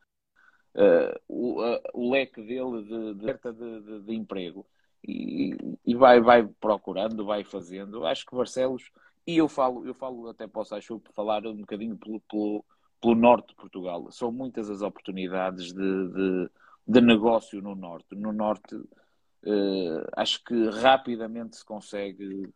uh, 0.75 1.21
o, 1.29 1.63
uh, 1.63 1.81
o 1.95 2.11
leque 2.11 2.43
dele 2.43 2.83
de, 2.83 3.15
de, 3.15 3.81
de, 3.81 4.01
de 4.03 4.15
emprego 4.15 4.67
e, 5.07 5.57
e 5.85 5.95
vai, 5.95 6.21
vai 6.21 6.47
procurando, 6.47 7.25
vai 7.25 7.45
fazendo. 7.45 8.05
Acho 8.07 8.27
que 8.27 8.37
Barcelos, 8.37 8.91
e 9.27 9.37
eu 9.37 9.49
falo, 9.49 9.87
eu 9.87 9.95
falo 9.95 10.29
até 10.29 10.47
posso 10.47 10.75
acho 10.75 11.01
falar 11.15 11.47
um 11.47 11.57
bocadinho 11.57 11.97
pelo, 11.97 12.21
pelo, 12.21 12.65
pelo 13.01 13.15
norte 13.15 13.49
de 13.49 13.55
Portugal. 13.55 14.11
São 14.11 14.31
muitas 14.31 14.71
as 14.71 14.83
oportunidades 14.83 15.73
de, 15.73 16.09
de, 16.09 16.51
de 16.87 17.01
negócio 17.01 17.61
no 17.61 17.75
norte. 17.75 18.15
No 18.15 18.33
norte 18.33 18.75
uh, 18.75 20.07
acho 20.17 20.43
que 20.45 20.69
rapidamente 20.71 21.57
se 21.57 21.65
consegue 21.65 22.49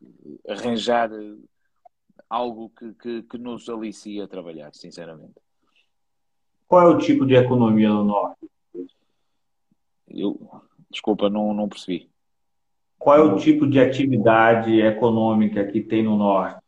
arranjar 0.48 1.10
algo 2.28 2.70
que, 2.70 2.92
que, 2.94 3.22
que 3.22 3.38
nos 3.38 3.68
alicia 3.68 4.24
a 4.24 4.28
trabalhar, 4.28 4.74
sinceramente. 4.74 5.43
Qual 6.74 6.90
é 6.90 6.92
o 6.92 6.98
tipo 6.98 7.24
de 7.24 7.36
economia 7.36 7.88
no 7.88 8.02
norte? 8.02 8.50
Eu, 10.08 10.60
desculpa, 10.90 11.30
não, 11.30 11.54
não 11.54 11.68
percebi. 11.68 12.10
Qual 12.98 13.16
é 13.16 13.22
o 13.22 13.36
tipo 13.36 13.64
de 13.64 13.78
atividade 13.78 14.80
econômica 14.80 15.64
que 15.64 15.80
tem 15.80 16.02
no 16.02 16.16
norte? 16.16 16.60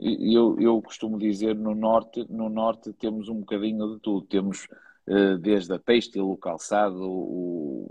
Eu, 0.00 0.58
eu 0.58 0.80
costumo 0.80 1.18
dizer 1.18 1.54
no 1.54 1.74
norte, 1.74 2.24
no 2.30 2.48
norte 2.48 2.94
temos 2.94 3.28
um 3.28 3.40
bocadinho 3.40 3.92
de 3.92 4.00
tudo. 4.00 4.26
Temos 4.26 4.66
uh, 5.06 5.36
desde 5.36 5.74
a 5.74 5.78
têxtil, 5.78 6.30
o 6.30 6.36
calçado, 6.38 7.02
o, 7.02 7.90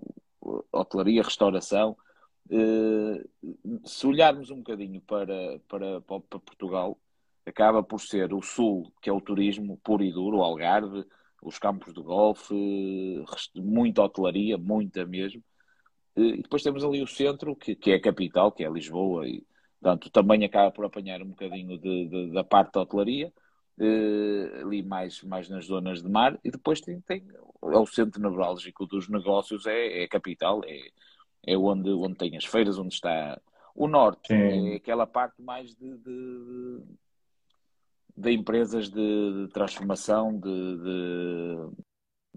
a 0.73 0.79
hotelaria, 0.79 1.21
a 1.21 1.25
restauração. 1.25 1.95
Uh, 2.49 3.23
se 3.85 4.07
olharmos 4.07 4.49
um 4.49 4.57
bocadinho 4.57 4.99
para, 5.01 5.59
para, 5.69 6.01
para 6.01 6.19
Portugal, 6.19 6.97
acaba 7.45 7.83
por 7.83 8.01
ser 8.01 8.33
o 8.33 8.41
sul, 8.41 8.91
que 8.99 9.11
é 9.11 9.13
o 9.13 9.21
turismo 9.21 9.79
puro 9.83 10.03
e 10.03 10.11
duro, 10.11 10.37
o 10.37 10.43
Algarve, 10.43 11.05
os 11.41 11.57
campos 11.57 11.93
de 11.93 12.01
golfe, 12.01 12.53
muita 13.55 14.03
hotelaria, 14.03 14.57
muita 14.57 15.05
mesmo. 15.05 15.43
E 16.15 16.41
depois 16.41 16.61
temos 16.61 16.83
ali 16.83 17.01
o 17.01 17.07
centro, 17.07 17.55
que, 17.55 17.75
que 17.75 17.91
é 17.91 17.95
a 17.95 18.01
capital, 18.01 18.51
que 18.51 18.63
é 18.63 18.69
Lisboa, 18.69 19.27
e 19.27 19.45
portanto 19.81 20.09
também 20.11 20.45
acaba 20.45 20.71
por 20.71 20.85
apanhar 20.85 21.21
um 21.21 21.29
bocadinho 21.29 21.77
de, 21.79 22.07
de, 22.07 22.31
da 22.31 22.43
parte 22.43 22.73
da 22.73 22.81
hotelaria, 22.81 23.33
eh, 23.79 24.61
ali 24.61 24.83
mais, 24.83 25.23
mais 25.23 25.49
nas 25.49 25.65
zonas 25.65 26.03
de 26.03 26.09
mar, 26.09 26.37
e 26.43 26.51
depois 26.51 26.81
tem, 26.81 27.01
tem 27.01 27.25
é 27.63 27.77
o 27.77 27.85
centro 27.85 28.21
neurálgico 28.21 28.85
dos 28.85 29.07
negócios, 29.09 29.65
é, 29.65 30.01
é 30.01 30.03
a 30.03 30.09
capital, 30.09 30.61
é, 30.65 30.79
é 31.47 31.57
onde, 31.57 31.89
onde 31.89 32.15
tem 32.15 32.35
as 32.37 32.45
feiras, 32.45 32.77
onde 32.77 32.93
está 32.93 33.39
o 33.73 33.87
norte, 33.87 34.27
Sim. 34.27 34.73
é 34.73 34.75
aquela 34.75 35.07
parte 35.07 35.41
mais 35.41 35.73
de, 35.75 35.97
de, 35.97 36.83
de 38.15 38.31
empresas 38.31 38.89
de, 38.89 39.45
de 39.45 39.47
transformação, 39.53 40.37
de, 40.37 40.77
de 40.77 41.69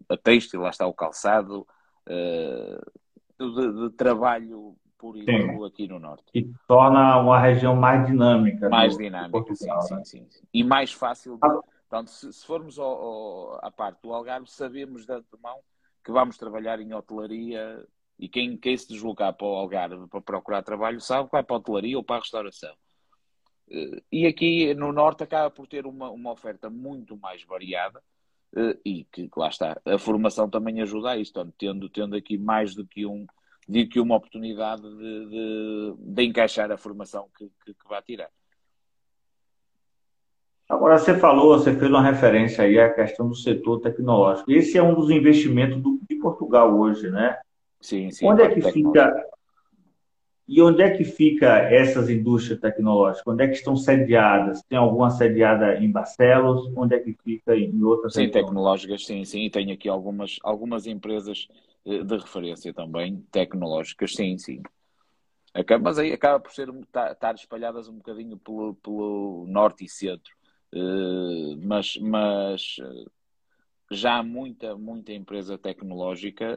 a 0.08 0.16
têxtil, 0.16 0.60
lá 0.60 0.70
está 0.70 0.86
o 0.86 0.94
calçado, 0.94 1.66
uh, 2.08 2.92
de, 3.38 3.88
de 3.88 3.96
trabalho 3.96 4.76
por 5.04 5.18
exemplo 5.18 5.66
aqui 5.66 5.86
no 5.86 5.98
Norte. 5.98 6.24
E 6.34 6.50
torna 6.66 7.18
uma 7.18 7.38
região 7.38 7.76
mais 7.76 8.06
dinâmica. 8.06 8.70
Mais 8.70 8.96
do, 8.96 9.02
dinâmica, 9.02 9.30
Portugal, 9.30 9.82
sim, 9.82 9.94
né? 9.94 10.04
sim, 10.04 10.26
sim, 10.30 10.46
E 10.52 10.64
mais 10.64 10.92
fácil. 10.92 11.34
De... 11.34 11.40
Ah. 11.42 11.60
Portanto, 11.88 12.08
se, 12.08 12.32
se 12.32 12.46
formos 12.46 12.78
ao, 12.78 12.86
ao, 12.86 13.66
à 13.66 13.70
parte 13.70 14.00
do 14.02 14.12
Algarve, 14.12 14.50
sabemos 14.50 15.04
de 15.04 15.12
antemão 15.12 15.58
que 16.02 16.10
vamos 16.10 16.38
trabalhar 16.38 16.80
em 16.80 16.94
hotelaria 16.94 17.84
e 18.18 18.28
quem, 18.28 18.56
quem 18.56 18.76
se 18.76 18.88
deslocar 18.88 19.34
para 19.34 19.46
o 19.46 19.54
Algarve 19.54 20.08
para 20.08 20.22
procurar 20.22 20.62
trabalho 20.62 21.00
sabe 21.00 21.26
que 21.26 21.32
vai 21.32 21.42
para 21.42 21.56
a 21.56 21.58
hotelaria 21.58 21.98
ou 21.98 22.02
para 22.02 22.16
a 22.16 22.20
restauração. 22.20 22.74
Eh, 23.70 24.02
e 24.10 24.26
aqui 24.26 24.74
no 24.74 24.92
Norte 24.92 25.22
acaba 25.22 25.50
por 25.50 25.66
ter 25.66 25.86
uma, 25.86 26.10
uma 26.10 26.32
oferta 26.32 26.68
muito 26.68 27.16
mais 27.16 27.42
variada 27.44 28.02
eh, 28.56 28.76
e 28.84 29.04
que 29.04 29.28
lá 29.36 29.48
está, 29.48 29.80
a 29.84 29.98
formação 29.98 30.48
também 30.48 30.80
ajuda 30.82 31.10
a 31.10 31.16
isto, 31.16 31.44
tendo, 31.58 31.88
tendo 31.88 32.16
aqui 32.16 32.36
mais 32.36 32.74
do 32.74 32.86
que, 32.86 33.06
um, 33.06 33.26
do 33.68 33.88
que 33.88 34.00
uma 34.00 34.16
oportunidade 34.16 34.82
de, 34.82 35.28
de, 35.28 35.94
de 35.98 36.22
encaixar 36.22 36.70
a 36.70 36.76
formação 36.76 37.28
que, 37.36 37.50
que, 37.64 37.74
que 37.74 37.88
vai 37.88 38.02
tirar. 38.02 38.30
Agora, 40.66 40.96
você 40.96 41.18
falou, 41.18 41.58
você 41.58 41.76
fez 41.76 41.90
uma 41.90 42.02
referência 42.02 42.64
aí 42.64 42.78
à 42.78 42.92
questão 42.92 43.28
do 43.28 43.34
setor 43.34 43.80
tecnológico. 43.80 44.50
Esse 44.50 44.78
é 44.78 44.82
um 44.82 44.94
dos 44.94 45.10
investimentos 45.10 45.82
do, 45.82 46.00
de 46.08 46.16
Portugal 46.16 46.74
hoje, 46.74 47.10
né? 47.10 47.38
Sim, 47.80 48.10
sim. 48.10 48.26
Onde 48.26 48.42
é 48.42 48.48
que 48.48 48.62
fica 48.72 49.14
e 50.46 50.60
onde 50.60 50.82
é 50.82 50.90
que 50.90 51.04
fica 51.04 51.46
essas 51.70 52.10
indústrias 52.10 52.60
tecnológicas? 52.60 53.26
Onde 53.26 53.44
é 53.44 53.48
que 53.48 53.54
estão 53.54 53.74
sediadas? 53.74 54.62
Tem 54.68 54.76
alguma 54.76 55.08
sediada 55.10 55.76
em 55.76 55.90
Barcelos? 55.90 56.70
Onde 56.76 56.96
é 56.96 56.98
que 56.98 57.14
fica 57.14 57.56
em 57.56 57.82
outras? 57.82 58.12
Sim, 58.12 58.26
regiões? 58.26 58.44
tecnológicas, 58.44 59.06
sim, 59.06 59.24
sim. 59.24 59.44
E 59.44 59.50
tem 59.50 59.72
aqui 59.72 59.88
algumas, 59.88 60.38
algumas 60.42 60.86
empresas 60.86 61.48
eh, 61.86 62.02
de 62.02 62.16
referência 62.18 62.74
também, 62.74 63.24
tecnológicas, 63.32 64.12
sim, 64.12 64.36
sim. 64.36 64.62
Mas 65.80 65.98
aí 65.98 66.12
acaba 66.12 66.38
por 66.38 66.52
ser, 66.52 66.68
tá, 66.92 67.12
estar 67.12 67.34
espalhadas 67.36 67.88
um 67.88 67.94
bocadinho 67.94 68.36
pelo, 68.36 68.74
pelo 68.74 69.46
norte 69.48 69.84
e 69.86 69.88
centro. 69.88 70.34
Eh, 70.74 71.56
mas, 71.62 71.96
mas 71.96 72.76
eh, 72.82 73.04
já 73.90 74.18
há 74.18 74.22
muita, 74.22 74.76
muita 74.76 75.12
empresa 75.14 75.56
tecnológica 75.56 76.54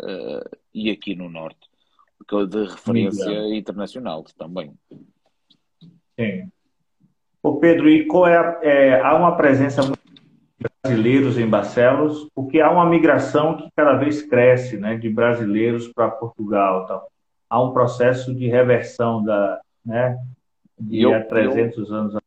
e 0.73 0.89
aqui 0.89 1.15
no 1.15 1.29
norte 1.29 1.69
de 2.47 2.63
referência 2.63 3.55
internacional 3.55 4.23
também. 4.37 4.73
Sim. 6.19 6.49
O 7.41 7.57
Pedro, 7.57 7.89
e 7.89 8.05
qual 8.05 8.27
é, 8.27 8.59
é, 8.61 9.01
há 9.01 9.15
uma 9.15 9.37
presença 9.37 9.81
de 9.81 9.97
brasileiros 10.83 11.37
em 11.37 11.47
Barcelos, 11.47 12.27
porque 12.33 12.59
há 12.59 12.71
uma 12.71 12.85
migração 12.85 13.57
que 13.57 13.69
cada 13.75 13.93
vez 13.93 14.21
cresce, 14.21 14.77
né, 14.77 14.97
de 14.97 15.09
brasileiros 15.09 15.87
para 15.87 16.09
Portugal. 16.09 17.07
Há 17.49 17.63
um 17.63 17.71
processo 17.71 18.33
de 18.33 18.47
reversão 18.47 19.23
da, 19.23 19.61
né, 19.85 20.17
de 20.79 21.01
eu, 21.01 21.13
há 21.13 21.21
300 21.21 21.89
eu, 21.89 21.95
anos. 21.95 22.17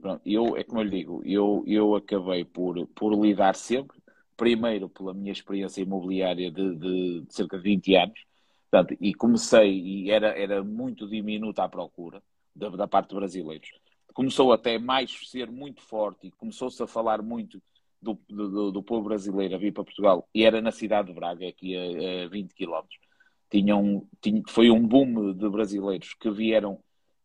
Pronto, 0.00 0.20
eu, 0.26 0.56
é 0.56 0.62
como 0.62 0.80
eu 0.80 0.84
lhe 0.84 0.90
digo, 0.98 1.22
eu, 1.24 1.64
eu 1.66 1.94
acabei 1.94 2.44
por, 2.44 2.86
por 2.88 3.14
lidar 3.14 3.54
sempre, 3.54 3.96
primeiro 4.36 4.88
pela 4.88 5.14
minha 5.14 5.32
experiência 5.32 5.80
imobiliária 5.80 6.50
de, 6.50 6.76
de, 6.76 7.20
de 7.22 7.34
cerca 7.34 7.56
de 7.56 7.62
20 7.62 7.96
anos, 7.96 8.20
portanto, 8.74 8.96
e 9.00 9.14
comecei, 9.14 9.80
e 9.80 10.10
era, 10.10 10.28
era 10.36 10.64
muito 10.64 11.06
diminuta 11.06 11.62
a 11.62 11.68
procura 11.68 12.20
da, 12.54 12.68
da 12.70 12.88
parte 12.88 13.10
de 13.10 13.14
brasileiros. 13.14 13.70
Começou 14.12 14.52
até 14.52 14.78
mais 14.78 15.12
ser 15.30 15.50
muito 15.50 15.80
forte 15.80 16.26
e 16.26 16.30
começou-se 16.32 16.82
a 16.82 16.86
falar 16.86 17.22
muito 17.22 17.62
do, 18.02 18.18
do, 18.28 18.72
do, 18.72 18.82
povo 18.82 19.04
brasileiro 19.04 19.54
a 19.54 19.58
vir 19.58 19.72
para 19.72 19.84
Portugal, 19.84 20.28
e 20.34 20.44
era 20.44 20.60
na 20.60 20.72
cidade 20.72 21.08
de 21.08 21.14
Braga, 21.14 21.48
aqui 21.48 21.76
a, 21.76 22.24
a 22.24 22.28
20 22.28 22.54
km. 22.54 22.82
Tinham, 23.48 24.08
tinha, 24.20 24.42
foi 24.48 24.70
um 24.70 24.86
boom 24.86 25.32
de 25.32 25.48
brasileiros 25.48 26.12
que 26.14 26.30
vieram 26.30 26.82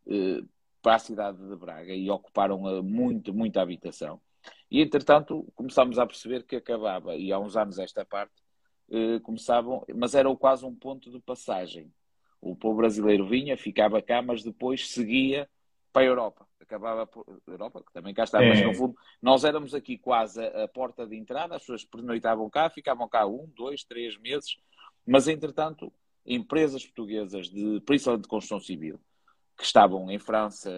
eh, 0.08 0.44
para 0.82 0.96
a 0.96 1.00
cidade 1.00 1.38
de 1.38 1.56
Braga 1.56 1.94
e 1.94 2.10
ocuparam 2.10 2.84
muito, 2.84 3.34
muita 3.34 3.62
habitação. 3.62 4.22
E, 4.70 4.82
entretanto, 4.82 5.52
começámos 5.56 5.98
a 5.98 6.06
perceber 6.06 6.44
que 6.44 6.56
acabava, 6.56 7.16
e 7.16 7.32
há 7.32 7.40
uns 7.40 7.58
anos 7.58 7.80
esta 7.80 8.06
parte, 8.06 8.42
eh, 8.92 9.20
começavam, 9.20 9.86
mas 9.96 10.16
era 10.16 10.34
quase 10.36 10.66
um 10.66 10.74
ponto 10.74 11.12
de 11.12 11.20
passagem. 11.20 11.94
O 12.42 12.56
povo 12.56 12.78
brasileiro 12.78 13.28
vinha, 13.28 13.56
ficava 13.56 14.02
cá, 14.02 14.22
mas 14.22 14.44
depois 14.44 14.90
seguia 14.90 15.48
para 15.94 16.02
a 16.02 16.06
Europa. 16.06 16.48
Acabava 16.60 17.06
por 17.06 17.26
Europa, 17.48 17.84
que 17.86 17.94
também 17.94 18.14
cá 18.14 18.24
está, 18.24 18.44
é. 18.44 18.50
mas 18.50 18.64
no 18.64 18.74
fundo, 18.74 18.96
nós 19.22 19.44
éramos 19.44 19.76
aqui 19.76 19.98
quase 19.98 20.44
a, 20.44 20.64
a, 20.64 20.68
porta 20.68 21.06
de 21.06 21.16
entrada, 21.16 21.56
as 21.56 21.62
pessoas 21.62 21.84
pernoitavam 21.84 22.50
cá, 22.50 22.70
ficavam 22.70 23.08
cá 23.08 23.28
um, 23.28 23.48
dois, 23.56 23.84
três 23.84 24.18
meses, 24.18 24.58
mas 25.06 25.28
entretanto, 25.28 25.92
empresas 26.26 26.84
portuguesas, 26.84 27.48
de, 27.48 27.82
principalmente 27.82 28.24
de 28.24 28.30
construção 28.30 28.60
civil, 28.60 29.00
que 29.58 29.64
estavam 29.64 30.10
em 30.10 30.18
França, 30.18 30.72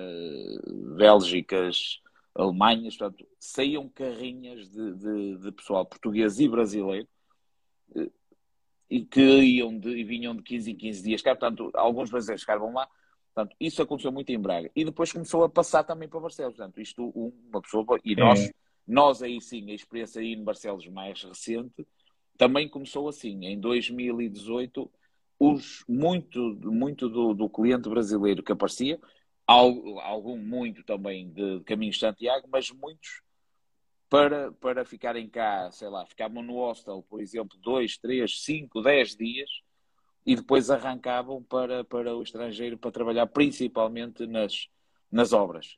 Bélgicas, 0.97 2.01
Alemanhas, 2.36 2.97
portanto, 2.97 3.26
saíam 3.39 3.88
carrinhas 3.89 4.70
de, 4.70 4.95
de, 4.95 5.38
de 5.38 5.51
pessoal 5.51 5.86
português 5.86 6.39
e 6.39 6.47
brasileiro 6.47 7.07
e 8.92 9.06
que 9.06 9.22
iam 9.22 9.80
de, 9.80 9.89
e 9.89 10.04
vinham 10.04 10.36
de 10.36 10.44
15 10.44 10.72
em 10.72 10.76
15 10.76 11.04
dias 11.04 11.22
cá, 11.22 11.34
portanto, 11.34 11.72
alguns 11.74 12.10
brasileiros 12.10 12.42
ficavam 12.42 12.74
lá. 12.74 12.89
Portanto, 13.34 13.56
isso 13.58 13.82
aconteceu 13.82 14.12
muito 14.12 14.30
em 14.32 14.38
Braga. 14.38 14.70
E 14.76 14.84
depois 14.84 15.14
começou 15.14 15.46
a 15.46 15.50
passar 15.50 15.86
também 15.86 16.10
para 16.10 16.20
Barcelos. 16.20 16.58
Portanto, 16.58 16.82
isto, 16.82 17.10
uma 17.10 17.62
pessoa, 17.62 17.86
e 18.04 18.14
nós, 18.16 18.42
é. 18.42 18.52
nós 18.86 19.24
aí 19.24 19.39
sim, 19.39 19.72
a 19.72 19.74
experiência 19.74 20.22
aí 20.22 20.34
em 20.34 20.44
Barcelos 20.44 20.86
mais 20.88 21.24
recente, 21.24 21.88
também 22.38 22.68
começou 22.68 23.08
assim. 23.08 23.46
Em 23.46 23.58
2018, 23.58 24.92
os, 25.39 25.86
muito, 25.88 26.39
muito 26.62 27.08
do, 27.08 27.34
do 27.34 27.50
cliente 27.50 27.88
brasileiro 27.88 28.44
que 28.44 28.52
aparecia, 28.52 29.00
algum 29.48 30.38
muito 30.38 30.84
também 30.84 31.30
de 31.30 31.62
Caminho 31.62 31.94
de 31.94 31.98
Santiago, 31.98 32.48
mas 32.52 32.70
muitos 32.72 33.22
para, 34.12 34.51
para 34.51 34.84
ficarem 34.84 35.30
cá, 35.30 35.72
sei 35.72 35.88
lá, 35.88 36.05
ficavam 36.05 36.43
no 36.43 36.55
hostel, 36.55 37.01
por 37.09 37.22
exemplo, 37.22 37.57
dois, 37.62 37.97
três, 37.97 38.43
cinco, 38.43 38.82
dez 38.82 39.16
dias 39.16 39.49
e 40.26 40.36
depois 40.36 40.70
arrancavam 40.70 41.41
para, 41.41 41.86
para 41.86 42.14
o 42.14 42.22
estrangeiro 42.22 42.78
para 42.78 42.91
trabalhar 42.91 43.26
principalmente 43.28 44.28
nas, 44.28 44.68
nas 45.09 45.32
obras. 45.32 45.78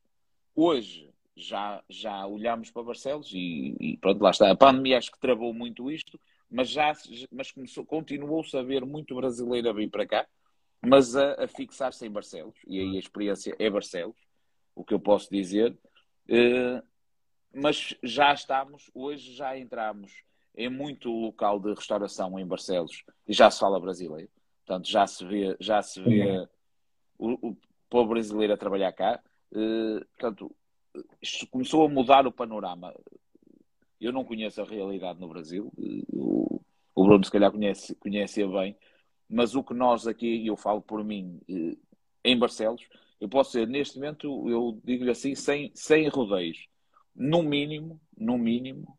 Hoje 0.55 1.11
já, 1.38 1.84
já 1.88 2.25
olhamos 2.25 2.71
para 2.71 2.81
Barcelos 2.81 3.31
e, 3.31 3.75
e 3.79 3.97
pronto, 3.97 4.23
lá 4.23 4.31
está. 4.31 4.49
A 4.49 4.55
pandemia 4.55 4.97
acho 4.97 5.11
que 5.11 5.19
travou 5.19 5.53
muito 5.53 5.91
isto, 5.91 6.19
mas 6.49 6.69
já 6.69 6.91
mas 7.31 7.51
começou, 7.51 7.86
continuou-se 7.86 8.57
a 8.57 8.63
ver 8.63 8.84
muito 8.84 9.13
brasileiro 9.13 9.69
a 9.69 9.73
vir 9.73 9.91
para 9.91 10.07
cá, 10.07 10.27
mas 10.81 11.15
a, 11.15 11.43
a 11.43 11.47
fixar-se 11.47 12.03
em 12.03 12.09
Barcelos, 12.09 12.57
e 12.65 12.79
aí 12.79 12.97
a 12.97 12.99
experiência 12.99 13.55
é 13.59 13.69
Barcelos, 13.69 14.17
o 14.73 14.84
que 14.84 14.95
eu 14.95 14.99
posso 14.99 15.29
dizer. 15.29 15.77
Uh, 16.27 16.81
mas 17.54 17.95
já 18.01 18.34
estamos, 18.34 18.89
hoje 18.93 19.34
já 19.34 19.58
entramos 19.58 20.12
em 20.56 20.70
muito 20.70 21.10
local 21.12 21.60
de 21.60 21.74
restauração 21.74 22.39
em 22.39 22.45
Barcelos 22.45 23.04
e 23.28 23.34
já 23.34 23.49
se 23.49 23.60
fala 23.60 23.80
brasileiro. 23.80 24.30
Portanto, 24.66 24.89
já 24.89 25.06
se 25.06 25.26
vê, 25.26 25.56
já 25.60 25.82
se 25.82 26.01
vê 26.01 26.47
o, 27.18 27.49
o 27.49 27.58
povo 27.89 28.10
brasileiro 28.10 28.54
a 28.54 28.58
trabalhar 28.58 28.91
cá. 28.93 29.22
Uh, 29.51 30.06
portanto, 30.18 30.56
isto 31.22 31.47
começou 31.47 31.86
a 31.86 31.89
mudar 31.89 32.26
o 32.26 32.32
panorama. 32.32 32.93
Eu 33.99 34.12
não 34.12 34.24
conheço 34.24 34.62
a 34.62 34.66
realidade 34.66 35.20
no 35.20 35.28
Brasil. 35.28 35.72
O, 36.12 36.62
o 36.95 37.04
Bruno, 37.04 37.24
se 37.24 37.32
calhar, 37.32 37.51
conhece, 37.51 37.95
conhece 37.95 38.45
bem. 38.47 38.76
Mas 39.30 39.56
o 39.56 39.64
que 39.64 39.74
nós 39.74 40.08
aqui, 40.08 40.45
eu 40.45 40.56
falo 40.56 40.82
por 40.82 41.04
mim, 41.04 41.39
eh, 41.49 41.78
em 42.24 42.38
Barcelos, 42.38 42.88
eu 43.20 43.28
posso 43.28 43.51
ser, 43.51 43.68
neste 43.68 43.95
momento, 43.95 44.49
eu 44.49 44.80
digo-lhe 44.84 45.10
assim, 45.10 45.34
sem, 45.34 45.72
sem 45.74 46.08
rodeios. 46.10 46.68
No 47.16 47.43
mínimo, 47.43 47.99
no 48.18 48.38
mínimo, 48.38 48.97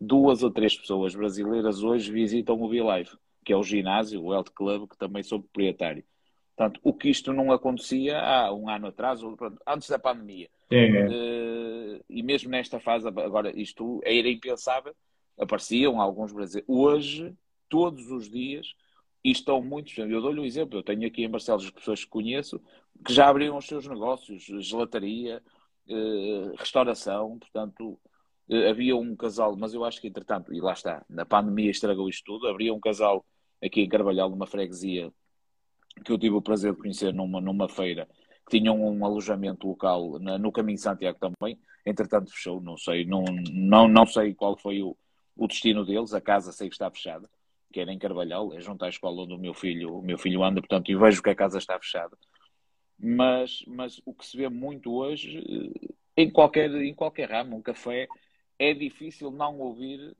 duas 0.00 0.42
ou 0.42 0.50
três 0.50 0.76
pessoas 0.76 1.14
brasileiras 1.14 1.82
hoje 1.82 2.10
visitam 2.10 2.60
o 2.60 2.68
V-Live, 2.68 3.10
que 3.44 3.52
é 3.52 3.56
o 3.56 3.62
ginásio, 3.62 4.22
o 4.22 4.32
Health 4.32 4.50
Club, 4.54 4.88
que 4.88 4.98
também 4.98 5.22
sou 5.22 5.40
proprietário. 5.40 6.04
Portanto, 6.56 6.80
o 6.82 6.92
que 6.92 7.08
isto 7.08 7.32
não 7.32 7.50
acontecia 7.50 8.20
há 8.20 8.52
um 8.52 8.68
ano 8.68 8.88
atrás, 8.88 9.20
antes 9.66 9.88
da 9.88 9.98
pandemia. 9.98 10.48
Uh, 11.08 12.04
e 12.08 12.22
mesmo 12.22 12.50
nesta 12.50 12.78
fase, 12.78 13.08
agora 13.08 13.58
isto 13.58 14.00
era 14.04 14.28
impensável, 14.28 14.94
apareciam 15.38 16.00
alguns 16.00 16.32
brasileiros. 16.32 16.68
Hoje, 16.68 17.34
todos 17.68 18.10
os 18.10 18.28
dias, 18.28 18.74
e 19.24 19.30
estão 19.30 19.62
muitos. 19.62 19.96
Eu 19.96 20.20
dou-lhe 20.20 20.40
um 20.40 20.44
exemplo, 20.44 20.78
eu 20.78 20.82
tenho 20.82 21.06
aqui 21.06 21.24
em 21.24 21.30
Barcelos 21.30 21.64
as 21.64 21.70
pessoas 21.70 22.04
que 22.04 22.10
conheço 22.10 22.60
que 23.04 23.12
já 23.12 23.28
abriram 23.28 23.56
os 23.56 23.66
seus 23.66 23.86
negócios, 23.86 24.42
gelataria, 24.42 25.36
eh, 25.36 25.42
restauração, 26.56 27.38
portanto, 27.38 27.98
eh, 28.50 28.68
havia 28.68 28.96
um 28.96 29.14
casal, 29.16 29.56
mas 29.56 29.74
eu 29.74 29.84
acho 29.84 30.00
que 30.00 30.08
entretanto, 30.08 30.52
e 30.52 30.60
lá 30.60 30.72
está, 30.72 31.04
na 31.08 31.24
pandemia 31.24 31.70
estragou 31.70 32.08
isto 32.08 32.24
tudo, 32.24 32.48
havia 32.48 32.72
um 32.72 32.80
casal 32.80 33.24
aqui 33.62 33.82
em 33.82 33.88
Carvalhal, 33.88 34.30
numa 34.30 34.46
freguesia, 34.46 35.12
que 36.04 36.12
eu 36.12 36.18
tive 36.18 36.34
o 36.34 36.42
prazer 36.42 36.72
de 36.72 36.78
conhecer 36.78 37.12
numa, 37.14 37.40
numa 37.40 37.68
feira, 37.68 38.08
que 38.48 38.58
tinham 38.58 38.80
um 38.80 39.04
alojamento 39.04 39.66
local 39.66 40.18
na, 40.18 40.38
no 40.38 40.50
caminho 40.50 40.76
de 40.76 40.82
Santiago 40.82 41.18
também, 41.18 41.58
entretanto 41.86 42.30
fechou, 42.30 42.60
não 42.60 42.76
sei, 42.76 43.04
não, 43.04 43.24
não, 43.52 43.88
não 43.88 44.06
sei 44.06 44.34
qual 44.34 44.56
foi 44.56 44.82
o, 44.82 44.96
o 45.36 45.46
destino 45.46 45.84
deles, 45.84 46.12
a 46.12 46.20
casa 46.20 46.52
sei 46.52 46.68
que 46.68 46.74
está 46.74 46.90
fechada, 46.90 47.28
que 47.72 47.80
era 47.80 47.92
em 47.92 47.98
Carvalhal, 47.98 48.52
é 48.54 48.60
junto 48.60 48.84
à 48.84 48.88
escola 48.88 49.22
onde 49.22 49.34
o 49.34 49.38
meu 49.38 49.54
filho, 49.54 49.98
o 49.98 50.02
meu 50.02 50.18
filho 50.18 50.44
anda, 50.44 50.60
portanto, 50.60 50.90
e 50.90 50.96
vejo 50.96 51.22
que 51.22 51.30
a 51.30 51.34
casa 51.34 51.58
está 51.58 51.78
fechada. 51.78 52.16
Mas, 53.02 53.64
mas 53.66 54.00
o 54.06 54.14
que 54.14 54.24
se 54.24 54.36
vê 54.36 54.48
muito 54.48 54.92
hoje, 54.92 55.38
eh, 55.38 55.92
em 56.16 56.30
qualquer, 56.30 56.70
em 56.70 56.94
qualquer 56.94 57.28
ramo, 57.28 57.56
um 57.56 57.62
café, 57.62 58.06
é 58.56 58.72
difícil 58.72 59.32
não 59.32 59.58
ouvir 59.58 60.16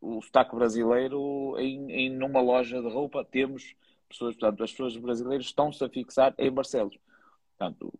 o 0.00 0.20
sotaque 0.20 0.56
brasileiro 0.56 1.54
em, 1.58 1.92
em 1.92 2.10
numa 2.10 2.40
loja 2.40 2.82
de 2.82 2.88
roupa. 2.88 3.24
Temos 3.24 3.76
pessoas, 4.08 4.34
portanto, 4.34 4.64
as 4.64 4.72
pessoas 4.72 4.96
brasileiras 4.96 5.46
estão-se 5.46 5.84
a 5.84 5.88
fixar 5.88 6.34
em 6.38 6.50
Barcelos. 6.50 6.98
Portanto, 7.56 7.92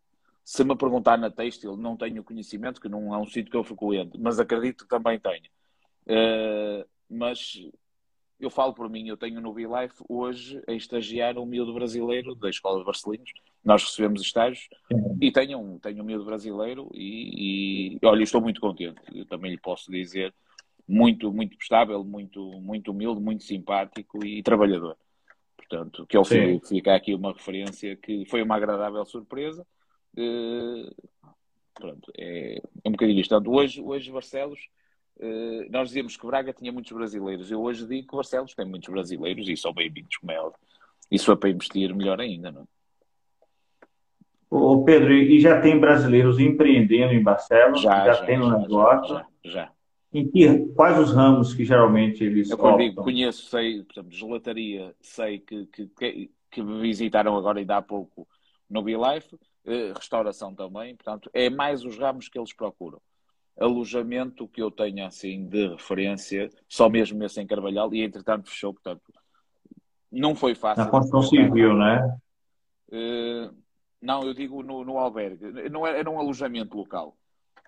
se 0.45 0.65
me 0.65 0.75
perguntar 0.77 1.17
na 1.17 1.31
Têxtil, 1.31 1.77
não 1.77 1.97
tenho 1.97 2.25
conhecimento, 2.25 2.81
que 2.81 2.89
não 2.89 3.15
é 3.15 3.19
um 3.19 3.27
sítio 3.27 3.51
que 3.51 3.57
eu 3.57 3.63
frequento, 3.63 4.19
mas 4.21 4.41
acredito 4.41 4.85
que 4.85 4.89
também 4.89 5.21
tenho. 5.21 5.45
Uh, 6.07 6.89
mas 7.09 7.61
eu 8.41 8.51
falo 8.51 8.73
por 8.73 8.89
mim, 8.89 9.09
eu 9.09 9.17
tenho 9.17 9.41
no 9.41 9.53
BeLife 9.53 10.03
hoje 10.09 10.63
a 10.69 10.73
estagiar 10.73 11.37
um 11.39 11.47
miúdo 11.47 11.75
brasileiro 11.75 12.35
da 12.35 12.49
Escola 12.49 12.79
de 12.79 12.85
Barcelinos. 12.85 13.33
Nós 13.65 13.83
recebemos 13.83 14.21
estágios 14.21 14.69
uhum. 14.91 15.19
e 15.21 15.33
tenho 15.33 15.59
um, 15.59 15.79
tenho 15.79 16.03
um 16.03 16.07
miúdo 16.07 16.25
brasileiro 16.25 16.89
e, 16.95 17.97
e 17.97 18.07
olha, 18.07 18.23
estou 18.23 18.41
muito 18.41 18.61
contente. 18.61 19.01
Eu 19.13 19.27
também 19.27 19.51
lhe 19.51 19.59
posso 19.59 19.91
dizer, 19.91 20.33
muito, 20.87 21.33
muito 21.33 21.57
prestável, 21.57 22.05
muito, 22.05 22.41
muito 22.61 22.93
humilde, 22.93 23.21
muito 23.21 23.43
simpático 23.43 24.25
e 24.25 24.43
trabalhador. 24.43 24.97
Portanto, 25.57 26.07
que 26.07 26.17
ele 26.17 26.25
Sim. 26.25 26.61
fica 26.61 26.95
aqui 26.95 27.15
uma 27.15 27.33
referência 27.33 27.97
que 27.97 28.25
foi 28.27 28.43
uma 28.43 28.57
agradável 28.57 29.05
surpresa. 29.05 29.67
Uh, 30.17 30.91
pronto, 31.75 32.11
é, 32.17 32.57
é 32.57 32.89
um 32.89 32.93
bocadinho 32.93 33.21
isto. 33.21 33.31
Portanto, 33.31 33.53
hoje, 33.53 33.83
hoje 33.83 34.11
Barcelos 34.13 34.61
nós 35.71 35.89
dizíamos 35.89 36.17
que 36.17 36.27
Braga 36.27 36.53
tinha 36.53 36.73
muitos 36.73 36.93
brasileiros. 36.93 37.51
Eu 37.51 37.61
hoje 37.61 37.87
digo 37.87 38.09
que 38.09 38.17
Barcelos 38.17 38.55
tem 38.55 38.67
muitos 38.67 38.89
brasileiros 38.89 39.49
e 39.49 39.57
são 39.57 39.73
bem-vindos, 39.73 40.17
como 40.17 40.33
é 40.33 40.41
óbvio. 40.41 40.61
Isso 41.11 41.33
é 41.33 41.37
para 41.37 41.51
investir 41.51 41.95
melhor 41.95 42.21
ainda, 42.21 42.53
não 42.53 42.63
é? 42.63 42.65
Ô 44.51 44.83
Pedro, 44.83 45.13
e 45.13 45.39
já 45.41 45.61
tem 45.61 45.79
brasileiros 45.79 46.39
empreendendo 46.39 47.13
em 47.13 47.23
Barcelos? 47.23 47.83
Já, 47.83 48.07
já, 48.07 48.13
já 48.15 48.25
tem 48.25 48.39
no 48.39 48.59
negócio? 48.59 49.17
Já, 49.17 49.27
já. 49.45 49.73
Em 50.13 50.27
que, 50.27 50.67
quais 50.75 50.99
os 50.99 51.13
ramos 51.13 51.53
que 51.53 51.67
geralmente 51.67 52.25
eles 52.25 52.51
Eu 52.51 52.77
digo, 52.79 53.03
conheço, 53.03 53.51
sei, 53.51 53.83
por 53.83 53.93
exemplo, 53.93 54.11
gelataria, 54.11 54.95
sei 55.03 55.39
que, 55.39 55.67
que, 55.67 56.31
que 56.51 56.63
visitaram 56.63 57.37
agora 57.37 57.59
ainda 57.59 57.77
há 57.77 57.83
pouco 57.83 58.27
no 58.71 58.83
BeLife, 58.83 59.39
eh, 59.67 59.93
restauração 59.95 60.55
também, 60.55 60.97
portanto, 60.97 61.31
é 61.35 61.51
mais 61.51 61.85
os 61.85 61.99
ramos 61.99 62.29
que 62.29 62.39
eles 62.39 62.55
procuram 62.55 63.01
alojamento 63.59 64.49
que 64.49 64.63
eu 64.63 64.71
tenho 64.71 65.05
assim 65.07 65.47
de 65.47 65.69
referência, 65.69 66.49
só 66.69 66.89
mesmo 66.89 67.23
esse 67.25 67.41
em 67.41 67.47
Carvalhal, 67.47 67.93
e 67.95 68.03
entretanto 68.03 68.49
fechou, 68.49 68.73
portanto, 68.73 69.03
não 70.11 70.35
foi 70.35 70.55
fácil. 70.55 70.85
Na 70.85 70.91
construção 70.91 71.23
civil, 71.23 71.75
não 71.75 71.87
é? 71.87 72.19
Uh, 72.91 73.55
Não, 74.01 74.23
eu 74.23 74.33
digo 74.33 74.63
no, 74.63 74.85
no 74.85 74.97
albergue. 74.97 75.69
Não 75.71 75.87
era, 75.87 75.99
era 75.99 76.11
um 76.11 76.19
alojamento 76.19 76.77
local. 76.77 77.17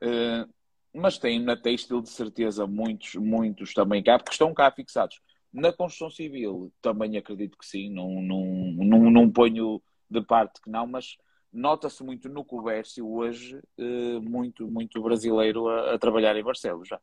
Uh, 0.03 0.49
mas 0.95 1.18
tem 1.18 1.41
na 1.41 1.57
Têxtil 1.57 2.01
de 2.01 2.09
certeza 2.09 2.66
muitos, 2.66 3.14
muitos 3.16 3.74
também 3.74 4.03
cá, 4.03 4.18
porque 4.18 4.32
estão 4.32 4.55
cá 4.55 4.70
fixados. 4.70 5.20
Na 5.53 5.72
construção 5.72 6.11
civil 6.11 6.72
também 6.80 7.16
acredito 7.16 7.59
que 7.59 7.66
sim, 7.66 7.91
não, 7.91 8.22
não, 8.22 8.45
não, 8.76 9.11
não 9.11 9.30
ponho 9.30 9.82
de 10.09 10.22
parte 10.22 10.61
que 10.61 10.70
não, 10.70 10.86
mas 10.86 11.16
nota-se 11.53 12.03
muito 12.03 12.28
no 12.28 12.44
comércio 12.44 13.09
hoje, 13.09 13.61
uh, 13.78 14.20
muito, 14.22 14.70
muito 14.70 15.03
brasileiro 15.03 15.68
a, 15.68 15.94
a, 15.94 15.98
trabalhar 15.98 16.36
em 16.36 16.42
Barcelos 16.42 16.88
já. 16.88 17.01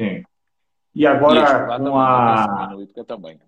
Sim. 0.00 0.22
E 0.94 1.06
agora 1.06 1.40
e 1.40 1.78
com 1.78 1.98
a... 1.98 2.68
No 2.72 2.82
IPCA 2.82 3.04
também. 3.04 3.40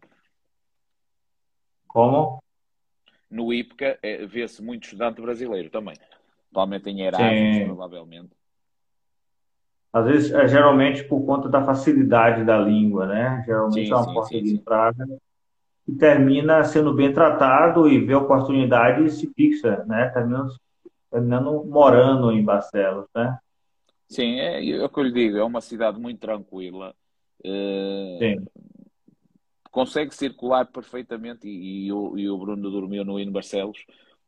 Como? 1.87 2.43
No 3.31 3.53
IPCA 3.53 3.99
é, 4.03 4.27
vê-se 4.27 4.63
muito 4.63 4.85
estudante 4.85 5.21
brasileiro 5.21 5.71
também. 5.71 5.97
Provavelmente 6.51 6.91
em 6.91 7.01
Erasmus, 7.01 7.65
provavelmente. 7.65 8.31
Às 9.93 10.07
vezes, 10.07 10.33
é, 10.33 10.47
geralmente 10.49 11.05
por 11.05 11.25
conta 11.25 11.49
da 11.49 11.65
facilidade 11.65 12.45
da 12.45 12.59
língua, 12.59 13.07
né? 13.07 13.43
Geralmente 13.45 13.87
sim, 13.87 13.93
é 13.93 13.97
uma 13.97 14.05
sim, 14.05 14.15
porta 14.15 14.29
sim, 14.29 14.43
de 14.43 14.55
entrada 14.55 15.07
e 15.93 15.97
termina 15.97 16.65
sendo 16.65 16.95
bem 16.95 17.13
tratado 17.13 17.89
e 17.89 17.99
vê 17.99 18.15
oportunidade 18.15 19.05
e 19.05 19.11
se 19.11 19.33
fixa, 19.35 19.85
né? 19.85 20.09
Terminando, 20.09 20.55
terminando 21.11 21.65
morando 21.65 22.33
em 22.33 22.43
Barcelos, 22.43 23.07
né? 23.15 23.39
Sim, 24.09 24.41
é, 24.41 24.71
é 24.71 24.85
o 24.85 24.89
que 24.89 25.01
eu 25.01 25.05
lhe 25.05 25.13
digo, 25.13 25.37
é 25.39 25.45
uma 25.45 25.61
cidade 25.61 25.99
muito 25.99 26.21
tranquila. 26.21 26.95
Uh, 27.45 28.19
Sim. 28.19 28.47
Consegue 29.71 30.15
circular 30.15 30.67
perfeitamente 30.67 31.49
e, 31.49 31.87
e, 31.87 31.93
o, 31.93 32.19
e 32.19 32.29
o 32.29 32.39
Bruno 32.39 32.71
dormiu 32.71 33.05
no 33.05 33.19
Hino 33.19 33.33
Barcelos 33.33 33.79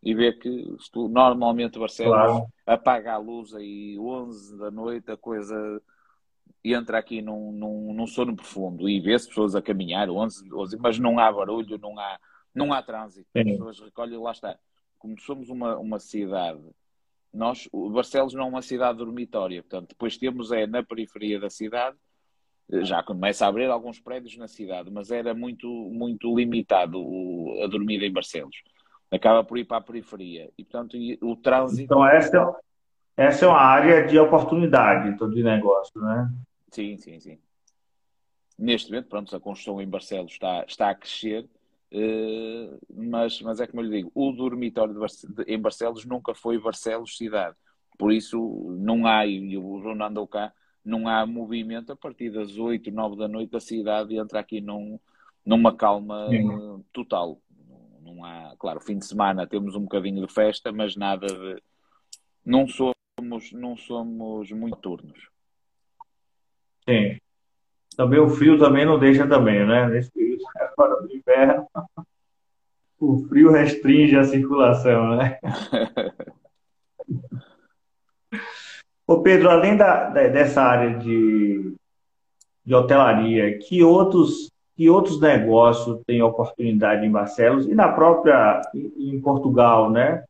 e 0.03 0.15
vê 0.15 0.33
que 0.33 0.67
normalmente 1.11 1.79
Barcelos 1.79 2.15
claro. 2.15 2.47
apaga 2.67 3.15
a 3.15 3.19
luz 3.19 3.55
aí 3.55 3.99
11 3.99 4.59
da 4.59 4.71
noite, 4.71 5.11
a 5.11 5.17
coisa 5.17 5.55
entra 6.73 6.99
aqui 6.99 7.21
num, 7.21 7.53
num, 7.53 7.93
num 7.93 8.07
sono 8.07 8.35
profundo 8.35 8.89
e 8.89 9.01
vê-se 9.01 9.29
pessoas 9.29 9.55
a 9.55 9.61
caminhar 9.61 10.09
11, 10.09 10.53
11, 10.53 10.79
mas 10.79 10.99
não 10.99 11.19
há 11.19 11.31
barulho, 11.31 11.79
não 11.79 11.99
há, 11.99 12.19
não 12.55 12.73
há 12.73 12.83
trânsito. 12.83 13.29
As 13.35 13.45
pessoas 13.45 13.81
recolhem, 13.81 14.19
lá 14.19 14.33
está. 14.33 14.59
Como 14.99 15.21
somos 15.21 15.51
uma, 15.51 15.77
uma 15.77 15.99
cidade, 15.99 16.63
nós, 17.33 17.69
Barcelos 17.93 18.33
não 18.33 18.45
é 18.45 18.49
uma 18.49 18.63
cidade 18.63 18.97
dormitória, 18.97 19.63
portanto, 19.63 19.91
depois 19.91 20.17
temos 20.17 20.53
é 20.53 20.67
na 20.67 20.83
periferia 20.83 21.39
da 21.39 21.51
cidade, 21.51 21.97
já 22.83 23.03
começa 23.03 23.45
a 23.45 23.49
abrir 23.49 23.71
alguns 23.71 24.01
prédios 24.01 24.37
na 24.39 24.49
cidade, 24.49 24.91
mas 24.91 25.11
era 25.11 25.35
muito, 25.35 25.69
muito 25.69 26.35
limitado 26.35 26.99
o, 26.99 27.63
a 27.63 27.67
dormida 27.67 28.07
em 28.07 28.13
Barcelos. 28.13 28.57
Acaba 29.11 29.45
por 29.45 29.59
ir 29.59 29.65
para 29.65 29.77
a 29.77 29.83
periferia. 29.83 30.51
E, 30.57 30.65
portanto, 30.65 30.97
o 31.21 31.37
trânsito. 31.37 31.83
Então, 31.83 32.07
essa, 32.07 32.57
essa 33.17 33.45
é 33.45 33.49
uma 33.49 33.61
área 33.61 34.07
de 34.07 34.19
oportunidade 34.19 35.09
então, 35.11 35.29
de 35.29 35.43
negócio, 35.43 36.01
né? 36.01 36.31
Sim, 36.75 36.97
sim, 36.97 37.21
sim. 37.21 37.39
Neste 38.59 38.91
momento, 38.91 39.09
pronto, 39.09 39.35
a 39.35 39.41
construção 39.41 39.81
em 39.81 39.89
Barcelos 39.89 40.33
está, 40.33 40.65
está 40.67 40.91
a 40.91 40.95
crescer, 40.95 41.49
uh, 41.93 42.79
mas, 42.93 43.41
mas 43.43 43.61
é 43.61 43.67
como 43.67 43.81
eu 43.81 43.87
lhe 43.87 43.97
digo, 43.99 44.13
o 44.13 44.33
dormitório 44.33 44.93
de 44.93 44.99
Barce 44.99 45.33
de, 45.33 45.43
em 45.45 45.61
Barcelos 45.61 46.05
nunca 46.05 46.35
foi 46.35 46.59
Barcelos 46.59 47.17
cidade. 47.17 47.57
Por 47.97 48.13
isso, 48.13 48.39
não 48.77 49.07
há, 49.07 49.25
e 49.25 49.57
o 49.57 49.79
Bruno 49.79 50.05
andou 50.05 50.27
cá, 50.27 50.53
não 50.85 51.07
há 51.07 51.25
movimento 51.25 51.93
a 51.93 51.97
partir 51.97 52.31
das 52.31 52.59
8, 52.59 52.91
9 52.91 53.17
da 53.17 53.29
noite, 53.29 53.57
a 53.57 53.61
cidade 53.61 54.17
entra 54.17 54.41
aqui 54.41 54.61
num, 54.61 54.99
numa 55.47 55.75
calma 55.77 56.29
Sim. 56.29 56.83
total. 56.93 57.41
Não 58.03 58.25
há, 58.25 58.55
claro, 58.59 58.81
fim 58.81 58.99
de 58.99 59.07
semana 59.07 59.47
temos 59.47 59.77
um 59.77 59.83
bocadinho 59.83 60.27
de 60.27 60.33
festa, 60.33 60.73
mas 60.73 60.97
nada 60.97 61.27
de. 61.27 61.63
Não 62.45 62.67
somos, 62.67 63.53
não 63.53 63.77
somos 63.77 64.51
muito 64.51 64.77
turnos. 64.77 65.34
Sim. 66.89 67.19
Também 67.97 68.19
o 68.21 68.29
frio 68.29 68.59
também 68.59 68.85
não 68.85 68.99
deixa 68.99 69.27
também, 69.27 69.67
né? 69.67 69.89
Nesse 69.89 70.11
período 70.11 70.43
agora 70.59 71.01
do 71.03 71.15
inverno, 71.15 71.67
o 72.99 73.27
frio 73.29 73.51
restringe 73.53 74.17
a 74.17 74.25
circulação, 74.25 75.17
né? 75.17 75.39
Ô 79.07 79.21
Pedro, 79.21 79.51
além 79.51 79.77
da, 79.77 80.09
dessa 80.09 80.63
área 80.63 80.99
de, 80.99 81.75
de 82.65 82.75
hotelaria, 82.75 83.59
que 83.59 83.83
outros, 83.83 84.51
que 84.75 84.89
outros 84.89 85.21
negócios 85.21 86.01
têm 86.07 86.23
oportunidade 86.23 87.05
em 87.05 87.11
Barcelos 87.11 87.67
e 87.67 87.75
na 87.75 87.93
própria 87.93 88.63
em 88.75 89.21
Portugal, 89.21 89.91
né? 89.91 90.25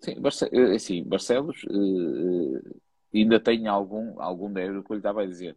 Sim, 0.00 0.18
Barce 0.20 0.48
eh, 0.50 0.78
sim 0.78 1.04
Barcelos 1.04 1.62
uh, 1.64 2.80
ainda 3.14 3.38
tem 3.40 3.66
algum, 3.66 4.20
algum 4.20 4.52
débito 4.52 4.82
que 4.82 4.92
eu 4.92 4.94
lhe 4.94 5.00
estava 5.00 5.22
a 5.22 5.26
dizer. 5.26 5.56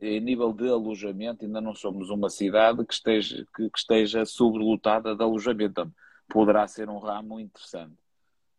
Em 0.00 0.20
nível 0.20 0.52
de 0.52 0.68
alojamento, 0.68 1.44
ainda 1.44 1.60
não 1.60 1.74
somos 1.74 2.10
uma 2.10 2.28
cidade 2.28 2.84
que 2.84 2.94
esteja, 2.94 3.46
que, 3.56 3.70
que 3.70 3.78
esteja 3.78 4.24
sobrelotada 4.24 5.16
de 5.16 5.22
alojamento. 5.22 5.92
Poderá 6.28 6.66
ser 6.68 6.88
um 6.88 6.98
ramo 6.98 7.40
interessante. 7.40 7.94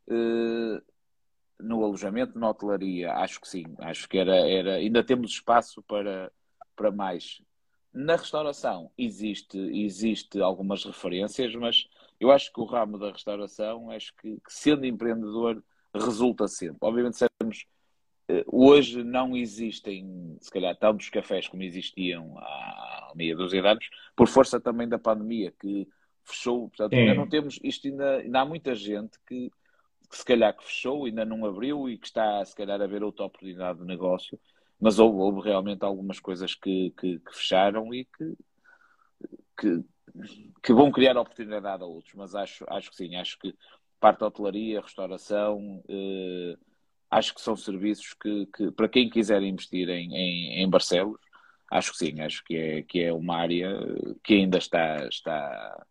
Uh, 0.08 0.82
no 1.60 1.84
alojamento, 1.84 2.38
na 2.38 2.50
hotelaria, 2.50 3.14
acho 3.14 3.40
que 3.40 3.48
sim. 3.48 3.66
Acho 3.80 4.10
que 4.10 4.18
era, 4.18 4.36
era 4.36 4.76
ainda 4.76 5.04
temos 5.04 5.32
espaço 5.32 5.82
para, 5.84 6.32
para 6.76 6.92
mais. 6.92 7.42
Na 7.94 8.16
restauração 8.18 8.92
existe, 8.98 9.58
existe 9.58 10.42
algumas 10.42 10.84
referências, 10.84 11.56
mas 11.56 11.88
eu 12.20 12.32
acho 12.32 12.52
que 12.52 12.60
o 12.60 12.66
ramo 12.66 12.98
da 12.98 13.12
restauração, 13.12 13.90
acho 13.90 14.14
que, 14.16 14.36
que 14.36 14.54
sendo 14.54 14.86
empreendedor, 14.86 15.64
resulta 15.94 16.48
sempre. 16.48 16.78
Obviamente, 16.82 17.24
eh, 17.24 17.28
hoje 18.48 19.04
não 19.04 19.36
existem, 19.36 20.38
se 20.40 20.50
calhar, 20.50 20.76
tantos 20.76 21.10
cafés 21.10 21.48
como 21.48 21.64
existiam 21.64 22.38
há 22.38 23.12
meia 23.16 23.36
dúzia 23.36 23.62
de 23.62 23.68
anos, 23.68 23.90
por 24.16 24.28
força 24.28 24.60
também 24.60 24.88
da 24.88 24.98
pandemia, 24.98 25.52
que 25.60 25.88
fechou. 26.24 26.70
Portanto, 26.70 26.94
ainda 26.94 27.14
não 27.14 27.28
temos, 27.28 27.60
isto 27.64 27.88
ainda, 27.88 28.18
ainda 28.18 28.42
há 28.42 28.46
muita 28.46 28.74
gente 28.74 29.18
que 29.28 29.52
que 30.06 30.18
se 30.18 30.26
calhar 30.26 30.56
que 30.56 30.64
fechou, 30.64 31.06
ainda 31.06 31.26
não 31.26 31.46
abriu 31.46 31.90
e 31.90 31.98
que 31.98 32.08
está 32.08 32.44
se 32.46 32.56
calhar 32.56 32.82
a 32.82 32.88
ver 32.88 33.04
outra 33.04 33.26
oportunidade 33.26 33.80
de 33.80 33.86
negócio, 33.86 34.40
mas 34.80 35.00
houve, 35.00 35.18
houve 35.18 35.42
realmente 35.42 35.84
algumas 35.84 36.20
coisas 36.20 36.56
que, 36.56 36.94
que, 36.98 37.20
que 37.20 37.36
fecharam 37.36 37.94
e 37.94 38.06
que, 38.06 38.38
que, 39.60 39.84
que, 40.64 40.74
vão 40.74 40.92
criar 40.92 41.18
oportunidade 41.18 41.84
a 41.84 41.86
outros, 41.86 42.14
mas 42.16 42.36
acho, 42.36 42.66
acho 42.70 42.90
que 42.90 42.96
sim, 42.96 43.16
acho 43.16 43.38
que 43.40 43.54
parte 44.00 44.20
da 44.20 44.28
hotelaria, 44.28 44.82
restauração, 44.82 45.84
eh, 45.88 46.58
acho 47.16 47.34
que 47.34 47.42
são 47.42 47.56
serviços 47.56 48.14
que, 48.14 48.46
que, 48.48 48.72
para 48.72 48.90
quem 48.90 49.10
quiser 49.10 49.42
investir 49.42 49.88
em, 49.90 50.14
em, 50.14 50.64
em 50.64 50.70
Barcelos, 50.70 51.18
acho 51.72 51.92
que 51.94 51.98
sim, 51.98 52.20
acho 52.20 52.44
que 52.44 52.58
é, 52.58 52.82
que 52.82 53.02
é 53.02 53.14
uma 53.14 53.38
área 53.38 53.72
que 54.22 54.34
ainda 54.34 54.58
está, 54.58 55.08
está, 55.08 55.86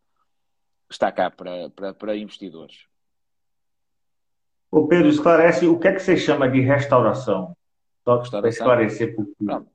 está 0.90 1.10
cá 1.10 1.30
para, 1.30 1.70
para, 1.70 1.94
para 1.94 2.16
investidores. 2.16 2.86
Ô 4.70 4.86
Pedro, 4.86 5.08
esclarece 5.08 5.66
o 5.66 5.78
que 5.78 5.88
é 5.88 5.92
que 5.94 6.00
você 6.00 6.16
chama 6.16 6.48
de 6.48 6.60
restauração? 6.60 7.56
Só 8.04 8.18
para 8.18 8.48
esclarecer 8.48 9.16
por 9.16 9.26
Pronto. 9.38 9.70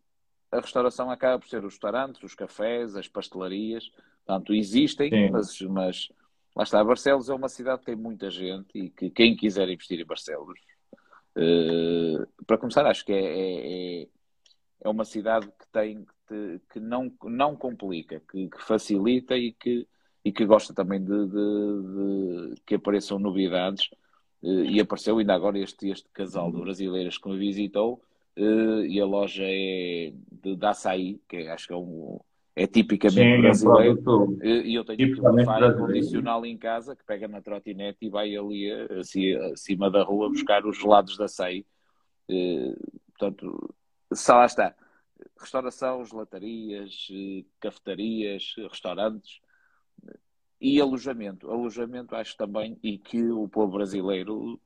A 0.51 0.59
restauração 0.59 1.09
acaba 1.09 1.39
por 1.39 1.47
ser 1.47 1.63
os 1.63 1.73
restaurantes, 1.73 2.21
os 2.21 2.35
cafés, 2.35 2.95
as 2.95 3.07
pastelarias. 3.07 3.91
Portanto, 4.25 4.53
existem, 4.53 5.31
mas, 5.31 5.61
mas 5.61 6.09
lá 6.55 6.63
está. 6.63 6.83
Barcelos 6.83 7.29
é 7.29 7.33
uma 7.33 7.49
cidade 7.49 7.79
que 7.79 7.85
tem 7.85 7.95
muita 7.95 8.29
gente 8.29 8.77
e 8.77 8.89
que 8.89 9.09
quem 9.09 9.35
quiser 9.35 9.69
investir 9.69 9.99
em 9.99 10.05
Barcelos, 10.05 10.59
uh, 11.37 12.45
para 12.45 12.57
começar, 12.57 12.85
acho 12.85 13.05
que 13.05 13.13
é, 13.13 13.21
é, 13.21 14.01
é, 14.03 14.07
é 14.81 14.89
uma 14.89 15.05
cidade 15.05 15.47
que 15.47 15.67
tem 15.71 16.05
que, 16.71 16.79
não, 16.79 17.11
não 17.23 17.55
complica, 17.55 18.21
que, 18.31 18.47
que, 18.49 18.61
facilita 18.61 19.35
e 19.35 19.51
que, 19.51 19.87
e 20.23 20.31
que 20.31 20.45
gosta 20.45 20.73
também 20.73 21.03
de, 21.03 21.25
de, 21.27 22.53
de 22.53 22.61
que 22.65 22.75
apareçam 22.75 23.17
novidades 23.17 23.89
eh, 24.43 24.47
e 24.47 24.79
apareceu 24.79 25.17
ainda 25.17 25.33
agora 25.33 25.59
este, 25.59 25.89
este 25.89 26.07
casal 26.13 26.51
de 26.51 26.57
uhum. 26.57 26.63
brasileiras 26.63 27.17
que 27.17 27.29
me 27.29 27.37
visitou 27.37 28.01
uh, 28.37 28.85
e 28.85 28.99
a 28.99 29.05
loja 29.05 29.43
é 29.43 30.13
de, 30.31 30.55
de 30.55 30.65
açaí, 30.65 31.19
que 31.27 31.37
é, 31.37 31.51
acho 31.51 31.67
que 31.67 31.73
é, 31.73 31.75
um, 31.75 32.19
é 32.59 32.67
tipicamente 32.67 33.37
Sim, 33.37 33.41
brasileiro. 33.41 34.25
Uh, 34.25 34.43
e 34.43 34.75
eu 34.75 34.83
tenho 34.83 35.13
aqui 35.13 35.21
um 35.21 35.77
condicional 35.77 36.45
em 36.45 36.57
casa 36.57 36.93
que 36.93 37.05
pega 37.05 37.25
na 37.27 37.41
trotinete 37.41 37.99
e 38.01 38.09
vai 38.09 38.35
ali 38.35 38.69
assim, 38.99 39.33
acima 39.53 39.89
da 39.89 40.03
rua 40.03 40.29
buscar 40.29 40.65
os 40.65 40.77
gelados 40.77 41.15
de 41.15 41.23
açaí. 41.23 41.65
Uh, 42.29 42.75
portanto, 43.17 43.73
só 44.13 44.35
lá 44.35 44.45
está. 44.45 44.75
Restauração, 45.39 46.03
gelatarias, 46.03 47.07
cafetarias, 47.61 48.55
restaurantes 48.69 49.39
e 50.59 50.81
alojamento. 50.81 51.49
Alojamento 51.49 52.15
acho 52.15 52.35
também, 52.35 52.77
e 52.83 52.97
que 52.97 53.23
o 53.23 53.47
povo 53.47 53.77
brasileiro 53.77 54.59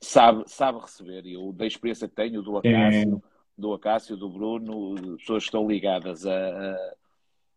sabe, 0.00 0.42
sabe 0.48 0.80
receber. 0.80 1.24
E 1.24 1.34
eu, 1.34 1.52
da 1.52 1.66
experiência 1.66 2.08
que 2.08 2.16
tenho 2.16 2.42
do 2.42 2.58
Acácio, 2.58 3.22
é. 3.24 3.28
do 3.56 3.72
Acácio, 3.72 4.16
do 4.16 4.28
Bruno, 4.28 5.16
pessoas 5.18 5.44
que 5.44 5.48
estão 5.48 5.68
ligadas 5.68 6.26
a, 6.26 6.32
a, 6.32 6.94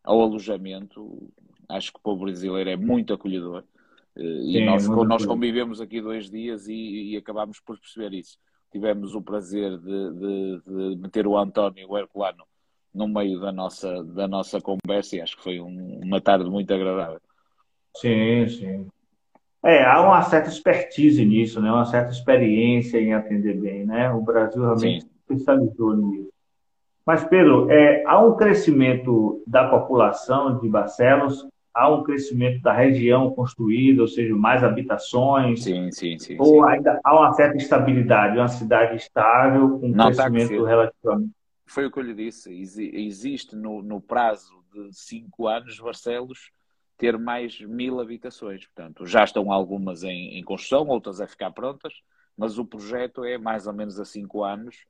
ao 0.03 0.21
alojamento, 0.21 1.31
acho 1.69 1.91
que 1.91 1.99
o 1.99 2.01
povo 2.01 2.25
brasileiro 2.25 2.69
é 2.69 2.75
muito 2.75 3.13
acolhedor. 3.13 3.63
Uh, 4.15 4.21
e 4.21 4.53
Sim, 4.53 4.65
nós, 4.65 4.87
nós 4.87 5.25
convivemos 5.25 5.79
aqui 5.79 6.01
dois 6.01 6.29
dias 6.29 6.67
e, 6.67 7.13
e 7.13 7.17
acabámos 7.17 7.59
por 7.59 7.77
perceber 7.79 8.13
isso. 8.13 8.37
Tivemos 8.71 9.15
o 9.15 9.21
prazer 9.21 9.77
de, 9.77 10.11
de, 10.13 10.61
de 10.65 11.01
meter 11.01 11.27
o 11.27 11.37
António 11.37 11.97
Herculano 11.97 12.43
no 12.93 13.07
meio 13.07 13.39
da 13.39 13.51
nossa, 13.51 14.03
da 14.03 14.27
nossa 14.27 14.59
conversa 14.59 15.15
e 15.15 15.21
acho 15.21 15.37
que 15.37 15.43
foi 15.43 15.59
um, 15.59 16.01
uma 16.03 16.19
tarde 16.19 16.49
muito 16.49 16.73
agradável. 16.73 17.21
Sim, 17.95 18.47
sim. 18.47 18.87
É, 19.63 19.83
há 19.83 20.01
uma 20.01 20.21
certa 20.23 20.49
expertise 20.49 21.23
nisso, 21.23 21.61
né? 21.61 21.71
uma 21.71 21.85
certa 21.85 22.11
experiência 22.11 22.97
em 22.99 23.13
atender 23.13 23.59
bem. 23.59 23.85
Né? 23.85 24.11
O 24.11 24.21
Brasil 24.21 24.61
realmente 24.61 25.03
sim. 25.03 25.09
especializou 25.29 25.95
nisso. 25.95 26.30
Mas, 27.05 27.23
Pedro, 27.23 27.69
é, 27.71 28.03
há 28.05 28.19
um 28.19 28.35
crescimento 28.35 29.43
da 29.47 29.67
população 29.67 30.59
de 30.59 30.69
Barcelos, 30.69 31.47
há 31.73 31.89
um 31.89 32.03
crescimento 32.03 32.61
da 32.61 32.73
região 32.73 33.31
construída, 33.31 34.01
ou 34.01 34.07
seja, 34.07 34.35
mais 34.35 34.63
habitações. 34.63 35.63
Sim, 35.63 35.91
sim, 35.91 36.17
sim. 36.19 36.35
Ou 36.39 36.63
sim. 36.63 36.69
ainda 36.69 36.99
há 37.03 37.19
uma 37.19 37.33
certa 37.33 37.57
estabilidade, 37.57 38.37
uma 38.37 38.47
cidade 38.47 38.95
estável, 38.97 39.79
com 39.79 39.87
um 39.87 39.91
Não 39.91 40.05
crescimento 40.05 40.63
relativamente 40.63 41.31
foi 41.71 41.85
o 41.85 41.91
que 41.91 41.99
eu 41.99 42.03
lhe 42.03 42.13
disse, 42.13 42.53
existe 42.53 43.55
no, 43.55 43.81
no 43.81 44.01
prazo 44.01 44.61
de 44.73 44.93
cinco 44.93 45.47
anos 45.47 45.79
Barcelos 45.79 46.51
ter 46.97 47.17
mais 47.17 47.61
mil 47.61 48.01
habitações. 48.01 48.65
Portanto, 48.65 49.05
já 49.05 49.23
estão 49.23 49.51
algumas 49.51 50.03
em, 50.03 50.37
em, 50.37 50.43
construção, 50.43 50.85
outras 50.87 51.21
a 51.21 51.27
ficar 51.27 51.49
prontas, 51.51 51.93
mas 52.37 52.59
o 52.59 52.65
projeto 52.65 53.23
é 53.23 53.37
mais 53.37 53.67
ou 53.67 53.73
menos 53.73 53.99
a 54.01 54.05
cinco 54.05 54.43
anos 54.43 54.83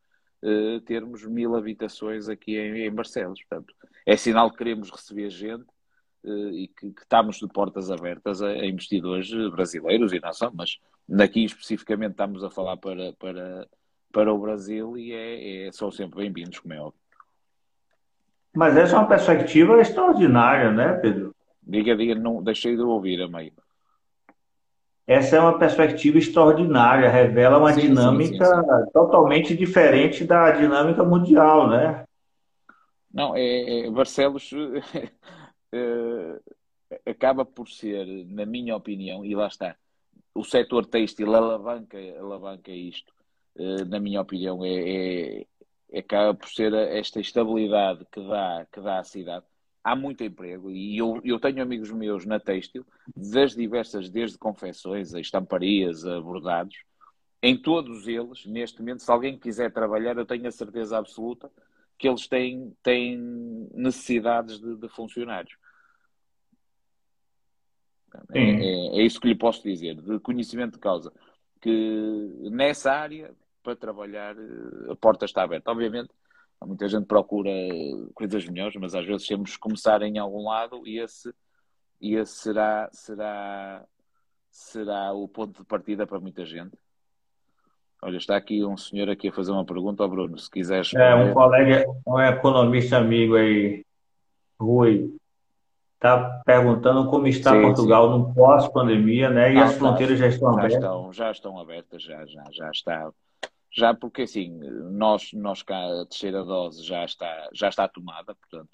eh, 0.43 0.79
termos 0.85 1.25
mil 1.25 1.55
habitações 1.55 2.29
aqui 2.29 2.57
em, 2.57 2.85
em, 2.85 2.91
Barcelos. 2.91 3.41
Portanto, 3.43 3.73
é 4.05 4.17
sinal 4.17 4.51
que 4.51 4.57
queremos 4.57 4.89
receber 4.89 5.29
gente 5.29 5.65
eh, 6.23 6.51
e 6.53 6.67
que, 6.67 6.91
que, 6.91 7.01
estamos 7.01 7.37
de 7.37 7.47
portas 7.47 7.91
abertas 7.91 8.41
a, 8.41 8.47
a, 8.47 8.65
investidores 8.65 9.29
brasileiros 9.51 10.13
e 10.13 10.19
não 10.19 10.33
só, 10.33 10.51
mas 10.51 10.79
daqui 11.07 11.43
especificamente 11.43 12.11
estamos 12.11 12.43
a 12.43 12.49
falar 12.49 12.77
para, 12.77 13.13
para 13.13 13.67
para 14.11 14.33
o 14.33 14.37
Brasil 14.37 14.97
e 14.97 15.13
é, 15.13 15.67
é, 15.67 15.71
são 15.71 15.89
sempre 15.89 16.21
bem-vindos, 16.21 16.59
como 16.59 16.73
é 16.73 16.79
óbvio. 16.79 16.99
Mas 18.53 18.75
essa 18.75 18.95
é 18.95 18.99
uma 18.99 19.07
perspectiva 19.07 19.79
extraordinária, 19.79 20.71
né, 20.71 20.93
Pedro? 20.93 21.33
Diga, 21.63 21.95
diga, 21.95 22.15
não 22.15 22.43
deixei 22.43 22.75
de 22.75 22.81
ouvir 22.81 23.21
a 23.21 23.27
meio. 23.27 23.53
Essa 25.11 25.35
é 25.35 25.39
uma 25.39 25.57
perspectiva 25.57 26.17
extraordinária, 26.17 27.09
revela 27.09 27.57
uma 27.57 27.73
sim, 27.73 27.81
dinâmica 27.81 28.45
sim, 28.45 28.61
sim, 28.61 28.91
totalmente 28.93 29.55
diferente 29.55 30.23
da 30.23 30.51
dinâmica 30.51 31.03
mundial, 31.03 31.69
né? 31.69 32.05
Não, 33.13 33.35
é, 33.35 33.87
é 33.87 33.91
Barcelos 33.91 34.51
é, 35.73 36.39
acaba 37.11 37.43
por 37.43 37.67
ser, 37.67 38.05
na 38.27 38.45
minha 38.45 38.75
opinião, 38.75 39.25
e 39.25 39.35
lá 39.35 39.47
está, 39.47 39.75
o 40.33 40.43
setor 40.43 40.85
têxtil 40.85 41.35
alavanca, 41.35 41.97
alavanca 42.19 42.71
isto 42.71 43.11
eh, 43.57 43.83
na 43.85 43.99
minha 43.99 44.21
opinião, 44.21 44.63
é, 44.63 45.41
é, 45.91 45.99
acaba 45.99 46.33
por 46.33 46.49
ser 46.49 46.73
esta 46.73 47.19
estabilidade 47.19 48.05
que 48.11 48.21
dá, 48.27 48.65
que 48.71 48.79
dá 48.81 48.99
à 48.99 49.03
cidade. 49.03 49.45
Há 49.83 49.95
muito 49.95 50.23
emprego 50.23 50.69
e 50.69 50.97
eu, 50.97 51.19
eu 51.23 51.39
tenho 51.39 51.61
amigos 51.61 51.91
meus 51.91 52.25
na 52.25 52.39
têxtil, 52.39 52.85
das 53.15 53.55
diversas, 53.55 54.09
desde 54.09 54.37
confecções, 54.37 55.13
a 55.13 55.19
estamparias, 55.19 56.05
a 56.05 56.21
bordados, 56.21 56.75
em 57.41 57.57
todos 57.57 58.07
eles, 58.07 58.45
neste 58.45 58.79
momento, 58.79 59.01
se 59.01 59.11
alguém 59.11 59.37
quiser 59.37 59.73
trabalhar, 59.73 60.15
eu 60.17 60.25
tenho 60.25 60.47
a 60.47 60.51
certeza 60.51 60.97
absoluta 60.97 61.51
que 61.97 62.07
eles 62.07 62.27
têm, 62.27 62.75
têm 62.83 63.17
necessidades 63.73 64.59
de, 64.59 64.75
de 64.75 64.87
funcionários. 64.89 65.55
É, 68.33 68.39
é, 68.39 68.99
é, 68.99 69.03
isso 69.03 69.19
que 69.19 69.27
lhe 69.27 69.35
posso 69.35 69.63
dizer, 69.63 69.95
de 69.95 70.19
conhecimento 70.19 70.73
de 70.73 70.79
causa. 70.79 71.11
Que 71.59 72.49
nessa 72.51 72.91
área 72.91 73.33
para 73.63 73.75
trabalhar, 73.75 74.35
eh, 74.35 74.91
a 74.91 74.95
porta 74.95 75.25
está 75.25 75.43
aberta. 75.43 75.71
Obviamente, 75.71 76.09
muita 76.65 76.87
gente 76.87 77.05
procura 77.05 77.49
coisas 78.13 78.45
melhores, 78.45 78.75
mas 78.79 78.93
às 78.93 79.05
vezes 79.05 79.27
temos 79.27 79.53
que 79.53 79.59
começar 79.59 80.01
em 80.03 80.17
algum 80.17 80.47
lado 80.47 80.87
e 80.87 80.99
esse, 80.99 81.33
e 81.99 82.15
esse 82.15 82.33
será, 82.33 82.89
será, 82.91 83.83
será 84.49 85.13
o 85.13 85.27
ponto 85.27 85.59
de 85.59 85.65
partida 85.65 86.05
para 86.05 86.19
muita 86.19 86.45
gente. 86.45 86.77
Olha, 88.03 88.17
está 88.17 88.35
aqui 88.35 88.65
um 88.65 88.77
senhor 88.77 89.09
aqui 89.09 89.27
a 89.27 89.31
fazer 89.31 89.51
uma 89.51 89.65
pergunta 89.65 90.01
ao 90.01 90.09
Bruno, 90.09 90.37
se 90.37 90.49
quiseres. 90.49 90.93
É, 90.95 91.13
um 91.13 91.33
colega, 91.33 91.85
um 92.07 92.19
economista 92.19 92.97
amigo 92.97 93.35
aí, 93.35 93.85
Rui, 94.59 95.13
está 95.95 96.41
perguntando 96.43 97.07
como 97.09 97.27
está 97.27 97.51
sim, 97.51 97.61
Portugal 97.61 98.11
sim. 98.11 98.17
no 98.17 98.33
pós-pandemia, 98.33 99.29
né? 99.29 99.51
E 99.51 99.55
Não, 99.55 99.63
as 99.63 99.75
fronteiras 99.75 100.17
já 100.17 100.27
estão 100.27 100.53
já 100.53 100.59
abertas. 100.59 100.83
Estão, 100.83 101.13
já 101.13 101.31
estão 101.31 101.59
abertas, 101.59 102.01
já, 102.01 102.25
já, 102.25 102.43
já 102.51 102.71
está 102.71 103.11
já 103.73 103.93
porque 103.93 104.23
assim, 104.23 104.49
nós, 104.91 105.31
nós 105.33 105.63
cá, 105.63 105.77
a 106.01 106.05
terceira 106.05 106.43
dose 106.43 106.83
já 106.83 107.05
está, 107.05 107.49
já 107.53 107.69
está 107.69 107.87
tomada, 107.87 108.35
portanto, 108.35 108.69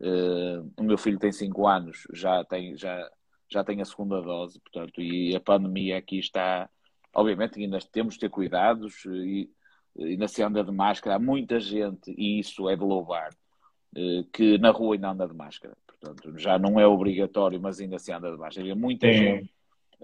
uh, 0.00 0.70
o 0.78 0.82
meu 0.82 0.98
filho 0.98 1.18
tem 1.18 1.32
5 1.32 1.66
anos, 1.66 2.06
já 2.12 2.44
tem, 2.44 2.76
já, 2.76 3.10
já 3.50 3.64
tem 3.64 3.80
a 3.80 3.84
segunda 3.84 4.20
dose, 4.20 4.60
portanto, 4.60 5.00
e 5.00 5.34
a 5.34 5.40
pandemia 5.40 5.96
aqui 5.96 6.18
está, 6.18 6.68
obviamente 7.14 7.58
ainda 7.58 7.78
temos 7.90 8.14
de 8.14 8.20
ter 8.20 8.28
cuidados 8.28 9.04
e 9.06 9.50
ainda 9.98 10.28
se 10.28 10.42
anda 10.42 10.62
de 10.62 10.72
máscara, 10.72 11.16
há 11.16 11.18
muita 11.18 11.58
gente, 11.58 12.14
e 12.16 12.38
isso 12.38 12.68
é 12.68 12.76
de 12.76 12.84
louvar, 12.84 13.30
uh, 13.96 14.24
que 14.30 14.58
na 14.58 14.70
rua 14.70 14.94
ainda 14.94 15.10
anda 15.10 15.26
de 15.26 15.34
máscara, 15.34 15.74
portanto, 15.86 16.38
já 16.38 16.58
não 16.58 16.78
é 16.78 16.86
obrigatório, 16.86 17.58
mas 17.58 17.80
ainda 17.80 17.98
se 17.98 18.12
anda 18.12 18.30
de 18.30 18.36
máscara, 18.36 18.68
e 18.68 18.74
muita 18.74 19.06
Sim. 19.06 19.18
gente 19.18 19.54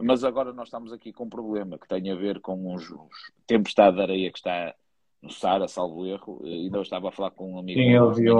mas 0.03 0.24
agora 0.24 0.53
nós 0.53 0.68
estamos 0.68 0.92
aqui 0.92 1.12
com 1.12 1.24
um 1.24 1.28
problema 1.30 1.78
que 1.78 1.88
tem 1.88 2.11
a 2.11 2.14
ver 2.14 2.40
com 2.40 2.74
os, 2.74 2.90
os 2.90 3.32
tempestade 3.46 3.96
de 3.96 4.03
areia 4.03 4.30
que 4.30 4.38
está 4.38 4.74
no 5.22 5.30
Sara, 5.30 5.68
salvo 5.68 6.07
erro. 6.07 6.40
Ainda 6.44 6.78
eu 6.78 6.82
estava 6.82 7.09
a 7.09 7.12
falar 7.12 7.30
com 7.30 7.53
um 7.53 7.59
amigo. 7.59 7.80
Sim, 7.80 7.90
eu 7.90 8.12
vi 8.12 8.30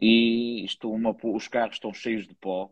E 0.00 0.64
isto, 0.64 0.90
uma, 0.90 1.16
os 1.22 1.48
carros 1.48 1.76
estão 1.76 1.92
cheios 1.92 2.26
de 2.26 2.34
pó, 2.34 2.70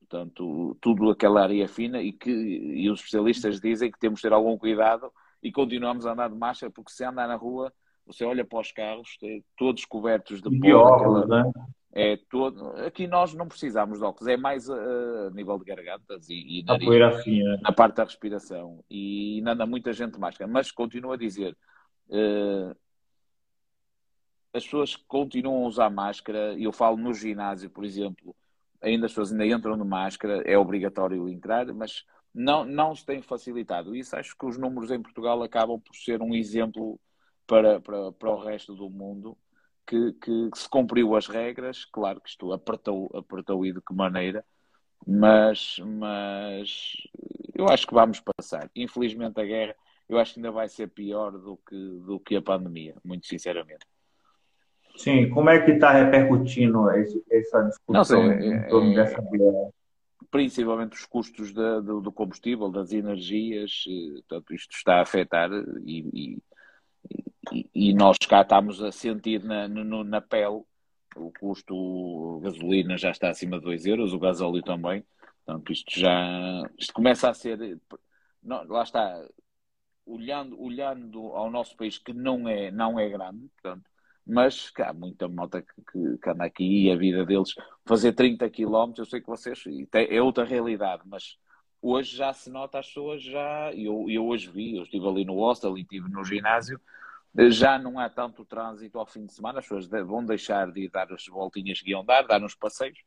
portanto, 0.00 0.76
tudo 0.80 1.10
aquela 1.10 1.42
areia 1.42 1.68
fina 1.68 2.00
e 2.02 2.12
que 2.12 2.30
e 2.30 2.88
os 2.90 3.00
especialistas 3.00 3.60
dizem 3.60 3.90
que 3.90 3.98
temos 3.98 4.20
de 4.20 4.22
ter 4.22 4.32
algum 4.32 4.56
cuidado 4.56 5.10
e 5.42 5.50
continuamos 5.50 6.06
a 6.06 6.12
andar 6.12 6.28
de 6.28 6.36
marcha, 6.36 6.70
porque 6.70 6.92
se 6.92 7.04
andar 7.04 7.26
na 7.26 7.36
rua, 7.36 7.72
você 8.06 8.24
olha 8.24 8.44
para 8.44 8.60
os 8.60 8.72
carros, 8.72 9.18
todos 9.56 9.84
cobertos 9.84 10.40
de 10.40 10.58
pó. 10.60 10.94
Aquela, 10.94 11.26
né? 11.26 11.50
É 11.98 12.18
todo... 12.28 12.72
Aqui 12.84 13.06
nós 13.06 13.32
não 13.32 13.48
precisamos 13.48 13.98
de 13.98 14.04
óculos, 14.04 14.28
é 14.28 14.36
mais 14.36 14.68
a, 14.68 14.74
a 14.74 15.30
nível 15.30 15.58
de 15.58 15.64
gargantas 15.64 16.28
e, 16.28 16.60
e 16.60 16.62
nariz, 16.62 17.24
fina. 17.24 17.58
na 17.62 17.72
parte 17.72 17.96
da 17.96 18.04
respiração. 18.04 18.84
E 18.90 19.36
ainda 19.38 19.52
anda 19.52 19.64
muita 19.64 19.94
gente 19.94 20.20
máscara. 20.20 20.50
Mas 20.50 20.70
continuo 20.70 21.12
a 21.12 21.16
dizer, 21.16 21.56
uh, 22.08 22.76
as 24.52 24.62
pessoas 24.62 24.94
continuam 24.94 25.64
a 25.64 25.68
usar 25.68 25.88
máscara, 25.88 26.52
e 26.52 26.64
eu 26.64 26.72
falo 26.72 26.98
no 26.98 27.14
ginásio, 27.14 27.70
por 27.70 27.82
exemplo, 27.82 28.36
ainda 28.82 29.06
as 29.06 29.12
pessoas 29.12 29.32
ainda 29.32 29.46
entram 29.46 29.78
de 29.78 29.84
máscara, 29.84 30.42
é 30.42 30.58
obrigatório 30.58 31.30
entrar, 31.30 31.64
mas 31.72 32.04
não, 32.34 32.62
não 32.62 32.94
se 32.94 33.06
tem 33.06 33.22
facilitado. 33.22 33.96
Isso 33.96 34.14
acho 34.14 34.36
que 34.36 34.44
os 34.44 34.58
números 34.58 34.90
em 34.90 35.00
Portugal 35.00 35.42
acabam 35.42 35.80
por 35.80 35.96
ser 35.96 36.20
um 36.20 36.34
exemplo 36.34 37.00
para, 37.46 37.80
para, 37.80 38.12
para 38.12 38.30
o 38.30 38.38
resto 38.38 38.74
do 38.74 38.90
mundo 38.90 39.34
que, 39.86 40.12
que, 40.14 40.50
se 40.54 40.68
cumpriu 40.68 41.14
as 41.14 41.26
regras, 41.26 41.84
claro 41.84 42.20
que 42.20 42.28
isto 42.28 42.52
apertou, 42.52 43.10
apertou 43.14 43.64
e 43.64 43.72
de 43.72 43.80
que 43.80 43.94
maneira, 43.94 44.44
mas, 45.06 45.76
mas 45.84 46.92
eu 47.54 47.68
acho 47.68 47.86
que 47.86 47.94
vamos 47.94 48.20
passar. 48.20 48.70
Infelizmente 48.74 49.40
a 49.40 49.44
guerra 49.44 49.74
eu 50.08 50.18
acho 50.18 50.34
que 50.34 50.40
ainda 50.40 50.52
vai 50.52 50.68
ser 50.68 50.88
pior 50.88 51.32
do 51.32 51.58
que, 51.68 51.76
do 51.76 52.20
que 52.20 52.36
a 52.36 52.42
pandemia, 52.42 52.94
muito 53.04 53.26
sinceramente. 53.26 53.84
Sim, 54.96 55.28
como 55.30 55.50
é 55.50 55.60
que 55.62 55.72
está 55.72 55.92
repercutindo 55.92 56.90
esse, 56.92 57.22
essa 57.30 57.62
discussão 57.62 58.04
sei, 58.04 58.48
em 58.48 58.68
torno 58.68 58.92
é, 58.92 58.94
dessa 58.94 59.20
guerra? 59.20 59.70
Principalmente 60.30 60.94
os 60.94 61.04
custos 61.04 61.52
da, 61.52 61.80
do, 61.80 62.00
do, 62.00 62.12
combustível, 62.12 62.70
das 62.70 62.92
energias, 62.92 63.84
portanto, 64.14 64.54
isto 64.54 64.74
está 64.74 64.96
a 64.96 65.02
afetar 65.02 65.50
e, 65.84 66.08
e 66.14 66.38
e, 67.74 67.94
nós 67.94 68.16
cá 68.28 68.42
estamos 68.42 68.82
a 68.82 68.90
sentir 68.92 69.42
na, 69.42 69.68
no, 69.68 70.04
na 70.04 70.20
pele 70.20 70.62
o 71.16 71.32
custo 71.40 72.40
gasolina 72.42 72.96
já 72.98 73.10
está 73.10 73.30
acima 73.30 73.58
de 73.58 73.64
2 73.64 73.86
euros, 73.86 74.12
o 74.12 74.18
gasóleo 74.18 74.62
também. 74.62 75.04
Portanto, 75.44 75.72
isto 75.72 75.98
já 75.98 76.62
isto 76.78 76.92
começa 76.92 77.30
a 77.30 77.34
ser. 77.34 77.80
Não, 78.42 78.64
lá 78.64 78.82
está, 78.82 79.26
olhando, 80.06 80.60
olhando 80.60 81.18
ao 81.32 81.50
nosso 81.50 81.76
país 81.76 81.98
que 81.98 82.12
não 82.12 82.48
é, 82.48 82.70
não 82.70 82.98
é 82.98 83.08
grande, 83.08 83.48
portanto, 83.60 83.90
mas 84.26 84.72
há 84.78 84.92
muita 84.92 85.28
moto 85.28 85.62
que, 85.62 85.82
que, 85.92 86.18
que, 86.18 86.30
anda 86.30 86.44
aqui 86.44 86.84
e 86.84 86.90
a 86.90 86.96
vida 86.96 87.24
deles 87.26 87.54
fazer 87.84 88.12
30 88.12 88.48
km, 88.50 88.92
eu 88.96 89.04
sei 89.04 89.20
que 89.20 89.26
vocês 89.26 89.64
é 89.92 90.22
outra 90.22 90.44
realidade, 90.44 91.02
mas 91.06 91.36
hoje 91.82 92.16
já 92.16 92.32
se 92.32 92.50
nota 92.50 92.78
as 92.78 92.86
pessoas 92.86 93.22
já, 93.22 93.72
eu, 93.74 94.06
eu 94.08 94.26
hoje 94.26 94.50
vi, 94.50 94.76
eu 94.76 94.84
estive 94.84 95.06
ali 95.06 95.24
no 95.24 95.34
hostel 95.34 95.76
e 95.76 95.82
estive 95.82 96.08
no 96.08 96.24
ginásio, 96.24 96.80
já 97.50 97.78
não 97.78 97.98
há 97.98 98.08
tanto 98.08 98.44
trânsito 98.44 98.98
ao 98.98 99.06
fim 99.06 99.26
de 99.26 99.32
semana, 99.32 99.58
as 99.58 99.64
pessoas 99.68 99.86
vão 100.06 100.24
deixar 100.24 100.70
de 100.70 100.88
dar 100.88 101.12
as 101.12 101.26
voltinhas 101.26 101.80
que 101.80 101.90
iam 101.90 102.04
dar, 102.04 102.22
dar 102.22 102.42
uns 102.42 102.54
passeios, 102.54 102.98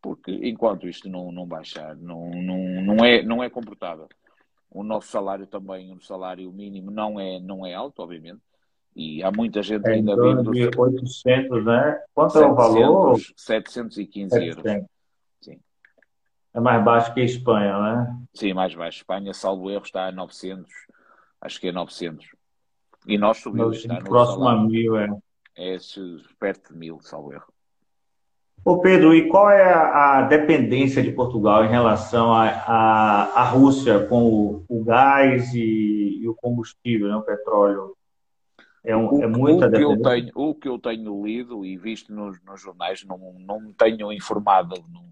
porque 0.00 0.30
enquanto 0.30 0.88
isto 0.88 1.08
não, 1.08 1.32
não 1.32 1.46
baixar, 1.46 1.96
não, 1.96 2.30
não, 2.30 2.82
não, 2.82 3.04
é, 3.04 3.22
não 3.22 3.42
é 3.42 3.50
comportável. 3.50 4.08
O 4.70 4.82
nosso 4.82 5.08
salário 5.08 5.46
também, 5.46 5.92
o 5.92 6.00
salário 6.00 6.50
mínimo 6.52 6.90
não 6.90 7.20
é, 7.20 7.38
não 7.40 7.66
é 7.66 7.74
alto, 7.74 8.02
obviamente, 8.02 8.40
e 8.94 9.22
há 9.22 9.30
muita 9.30 9.62
gente 9.62 9.86
é, 9.88 9.94
ainda 9.94 10.14
vindo... 10.16 10.50
de 10.50 10.70
800, 10.76 11.64
né? 11.64 12.02
Quanto 12.14 12.32
700, 12.32 12.36
é 12.36 12.46
o 12.46 12.54
valor? 12.54 13.18
715 13.36 14.30
700. 14.30 14.64
euros. 14.64 14.86
Sim. 15.40 15.60
É 16.54 16.60
mais 16.60 16.84
baixo 16.84 17.14
que 17.14 17.20
a 17.20 17.24
Espanha, 17.24 17.78
né? 17.78 18.18
Sim, 18.34 18.52
mais 18.52 18.74
baixo. 18.74 18.98
Espanha, 18.98 19.32
salvo 19.32 19.70
erro, 19.70 19.84
está 19.84 20.06
a 20.06 20.12
900. 20.12 20.70
Acho 21.40 21.60
que 21.60 21.68
é 21.68 21.72
900. 21.72 22.26
E 23.06 23.18
nós 23.18 23.38
subimos. 23.38 23.84
No 23.84 24.04
próximo 24.04 24.48
a 24.48 24.64
mil, 24.64 24.96
é. 24.96 25.08
É 25.56 25.76
perto 26.38 26.72
de 26.72 26.78
mil, 26.78 27.00
salvo 27.02 27.32
erro. 27.32 27.52
Ô 28.64 28.80
Pedro, 28.80 29.12
e 29.12 29.28
qual 29.28 29.50
é 29.50 29.72
a 29.72 30.22
dependência 30.22 31.02
de 31.02 31.10
Portugal 31.10 31.64
em 31.64 31.68
relação 31.68 32.32
à 32.32 33.44
Rússia 33.50 34.06
com 34.06 34.22
o, 34.22 34.64
o 34.68 34.84
gás 34.84 35.52
e, 35.52 36.20
e, 36.22 36.28
o 36.28 36.34
combustível, 36.34 37.08
né, 37.08 37.16
o 37.16 37.22
petróleo? 37.22 37.96
É, 38.84 38.96
um, 38.96 39.12
o, 39.12 39.22
é 39.22 39.26
muita 39.26 39.66
o 39.66 39.70
que, 39.72 39.82
eu 39.82 40.00
tenho, 40.00 40.30
o 40.34 40.54
que 40.54 40.68
eu 40.68 40.78
tenho 40.78 41.26
lido 41.26 41.66
e 41.66 41.76
visto 41.76 42.14
nos, 42.14 42.40
nos 42.44 42.60
jornais, 42.60 43.04
não, 43.04 43.18
não 43.40 43.60
me 43.60 43.74
tenho 43.74 44.12
informado 44.12 44.76
não, 44.92 45.04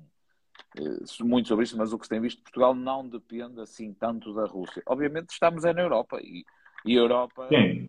eh, 0.77 1.25
muito 1.25 1.49
sobre 1.49 1.65
isso, 1.65 1.77
mas 1.77 1.93
o 1.93 1.99
que 1.99 2.05
se 2.05 2.11
tem 2.11 2.21
visto, 2.21 2.43
Portugal 2.43 2.73
não 2.73 3.09
depende 3.09 3.61
assim 3.61 3.93
tanto 3.93 4.33
da 4.33 4.47
Rússia. 4.47 4.83
Obviamente 4.87 5.31
estamos 5.31 5.65
é 5.65 5.73
na 5.73 5.83
Europa 5.83 6.21
e, 6.21 6.45
e 6.85 6.97
a 6.97 7.01
Europa... 7.01 7.49
Sim. 7.49 7.87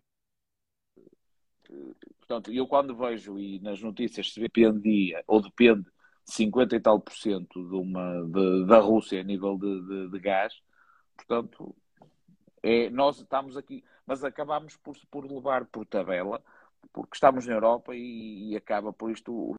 Portanto, 2.18 2.52
eu 2.52 2.66
quando 2.66 2.96
vejo 2.96 3.38
e 3.38 3.58
nas 3.60 3.80
notícias 3.82 4.32
se 4.32 4.40
dependia, 4.40 5.22
ou 5.26 5.40
depende 5.40 5.86
50 6.24 6.76
e 6.76 6.80
tal 6.80 7.00
por 7.00 7.14
cento 7.14 7.68
de 7.68 7.74
uma, 7.74 8.24
de, 8.26 8.66
da 8.66 8.78
Rússia 8.78 9.20
a 9.20 9.24
nível 9.24 9.58
de, 9.58 9.80
de, 9.86 10.10
de, 10.10 10.18
gás, 10.18 10.54
portanto, 11.16 11.74
é, 12.62 12.90
nós 12.90 13.18
estamos 13.18 13.56
aqui, 13.56 13.84
mas 14.06 14.24
acabamos 14.24 14.76
por, 14.76 14.96
por 15.10 15.30
levar 15.30 15.66
por 15.66 15.86
tabela, 15.86 16.42
porque 16.92 17.14
estamos 17.14 17.46
na 17.46 17.54
Europa 17.54 17.94
e, 17.94 18.52
e 18.52 18.56
acaba 18.56 18.92
por 18.92 19.10
isto 19.10 19.32
o 19.34 19.54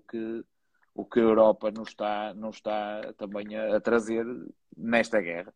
que 0.00 0.44
o 0.96 1.04
que 1.04 1.20
a 1.20 1.22
Europa 1.22 1.70
não 1.70 1.82
está, 1.82 2.32
não 2.34 2.50
está 2.50 3.12
também 3.18 3.54
a, 3.54 3.76
a 3.76 3.80
trazer 3.80 4.24
nesta 4.76 5.20
guerra 5.20 5.52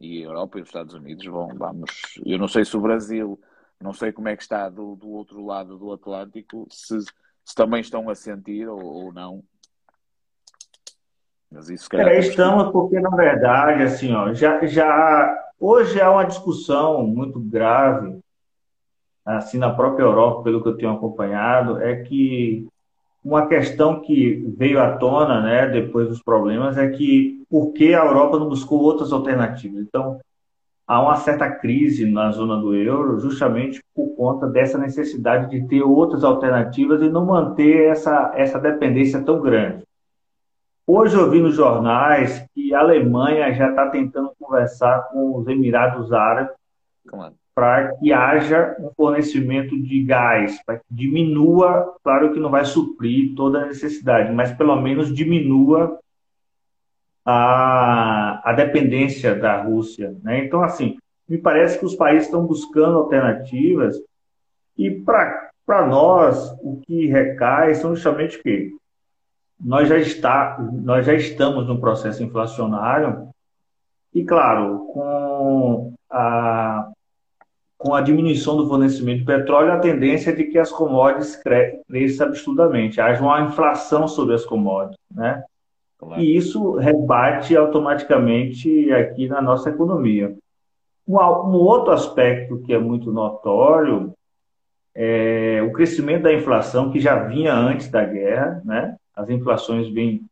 e 0.00 0.22
a 0.22 0.26
Europa 0.26 0.58
e 0.58 0.62
os 0.62 0.68
Estados 0.68 0.94
Unidos 0.94 1.24
vão, 1.26 1.48
vamos, 1.54 1.90
eu 2.26 2.38
não 2.38 2.48
sei 2.48 2.64
se 2.64 2.76
o 2.76 2.80
Brasil, 2.80 3.40
não 3.80 3.92
sei 3.92 4.12
como 4.12 4.28
é 4.28 4.36
que 4.36 4.42
está 4.42 4.68
do, 4.68 4.96
do 4.96 5.08
outro 5.10 5.44
lado 5.44 5.78
do 5.78 5.92
Atlântico, 5.92 6.66
se, 6.70 6.98
se 7.00 7.54
também 7.54 7.80
estão 7.80 8.10
a 8.10 8.14
sentir 8.14 8.68
ou, 8.68 8.82
ou 8.82 9.12
não. 9.12 9.44
Mas 11.50 11.68
isso 11.68 11.88
é, 11.94 12.18
estamos 12.18 12.70
porque 12.72 12.98
na 13.00 13.10
verdade 13.10 13.82
assim, 13.82 14.12
ó, 14.12 14.32
já, 14.32 14.64
já 14.66 15.52
hoje 15.58 16.00
há 16.00 16.10
uma 16.10 16.24
discussão 16.24 17.06
muito 17.06 17.38
grave 17.38 18.20
assim 19.24 19.58
na 19.58 19.72
própria 19.72 20.04
Europa, 20.04 20.42
pelo 20.42 20.62
que 20.62 20.68
eu 20.68 20.76
tenho 20.76 20.92
acompanhado, 20.92 21.80
é 21.80 22.02
que 22.02 22.66
uma 23.24 23.46
questão 23.46 24.00
que 24.00 24.44
veio 24.56 24.80
à 24.80 24.96
tona, 24.96 25.42
né, 25.42 25.66
depois 25.68 26.08
dos 26.08 26.22
problemas, 26.22 26.76
é 26.78 26.88
que 26.88 27.44
por 27.50 27.72
que 27.72 27.94
a 27.94 28.04
Europa 28.04 28.38
não 28.38 28.48
buscou 28.48 28.80
outras 28.80 29.12
alternativas? 29.12 29.82
Então, 29.82 30.18
há 30.86 31.02
uma 31.02 31.16
certa 31.16 31.50
crise 31.50 32.10
na 32.10 32.30
zona 32.32 32.56
do 32.56 32.74
euro, 32.74 33.20
justamente 33.20 33.82
por 33.94 34.08
conta 34.16 34.46
dessa 34.46 34.78
necessidade 34.78 35.50
de 35.50 35.68
ter 35.68 35.82
outras 35.82 36.24
alternativas 36.24 37.02
e 37.02 37.10
não 37.10 37.26
manter 37.26 37.90
essa, 37.90 38.32
essa 38.34 38.58
dependência 38.58 39.22
tão 39.22 39.40
grande. 39.40 39.84
Hoje 40.86 41.14
eu 41.14 41.30
vi 41.30 41.40
nos 41.40 41.54
jornais 41.54 42.44
que 42.54 42.74
a 42.74 42.80
Alemanha 42.80 43.52
já 43.52 43.70
está 43.70 43.88
tentando 43.90 44.32
conversar 44.38 45.08
com 45.10 45.36
os 45.36 45.46
Emirados 45.46 46.12
Árabes 46.12 46.54
claro 47.06 47.39
para 47.54 47.94
que 47.96 48.12
haja 48.12 48.76
um 48.78 48.90
fornecimento 48.96 49.80
de 49.80 50.02
gás, 50.04 50.62
para 50.64 50.78
que 50.78 50.84
diminua, 50.90 51.94
claro 52.02 52.32
que 52.32 52.40
não 52.40 52.50
vai 52.50 52.64
suprir 52.64 53.34
toda 53.34 53.62
a 53.62 53.66
necessidade, 53.66 54.32
mas 54.32 54.52
pelo 54.52 54.80
menos 54.80 55.14
diminua 55.14 55.98
a, 57.24 58.40
a 58.50 58.52
dependência 58.52 59.34
da 59.34 59.62
Rússia. 59.62 60.16
Né? 60.22 60.44
Então, 60.44 60.62
assim, 60.62 60.96
me 61.28 61.38
parece 61.38 61.78
que 61.78 61.84
os 61.84 61.94
países 61.94 62.26
estão 62.26 62.46
buscando 62.46 62.98
alternativas 62.98 63.96
e 64.76 64.90
para 64.90 65.86
nós 65.86 66.52
o 66.62 66.80
que 66.84 67.06
recai 67.06 67.74
são 67.74 67.94
justamente 67.94 68.38
o 68.38 68.42
quê? 68.42 68.72
Nós 69.62 69.88
já, 69.88 69.98
está, 69.98 70.58
nós 70.58 71.04
já 71.04 71.14
estamos 71.14 71.68
num 71.68 71.78
processo 71.78 72.22
inflacionário 72.22 73.28
e, 74.14 74.24
claro, 74.24 74.86
com 74.94 75.92
a, 76.10 76.18
com 77.90 77.96
a 77.96 78.00
diminuição 78.00 78.56
do 78.56 78.68
fornecimento 78.68 79.18
de 79.18 79.24
petróleo, 79.24 79.72
a 79.72 79.80
tendência 79.80 80.30
é 80.30 80.32
de 80.32 80.44
que 80.44 80.56
as 80.56 80.70
commodities 80.70 81.34
cresçam 81.34 82.28
absurdamente, 82.28 83.00
haja 83.00 83.20
uma 83.20 83.40
inflação 83.40 84.06
sobre 84.06 84.36
as 84.36 84.44
commodities, 84.44 84.96
né? 85.12 85.42
Claro. 85.98 86.22
E 86.22 86.36
isso 86.36 86.76
rebate 86.76 87.56
automaticamente 87.56 88.92
aqui 88.92 89.26
na 89.26 89.42
nossa 89.42 89.70
economia. 89.70 90.36
Um, 91.04 91.16
um, 91.16 91.54
outro 91.54 91.90
aspecto 91.90 92.62
que 92.62 92.72
é 92.72 92.78
muito 92.78 93.10
notório 93.10 94.14
é 94.94 95.60
o 95.60 95.72
crescimento 95.72 96.22
da 96.22 96.32
inflação, 96.32 96.92
que 96.92 97.00
já 97.00 97.24
vinha 97.24 97.52
antes 97.52 97.90
da 97.90 98.04
guerra, 98.04 98.62
né? 98.64 98.94
As 99.16 99.28
inflações 99.28 99.88
vêm, 99.88 100.24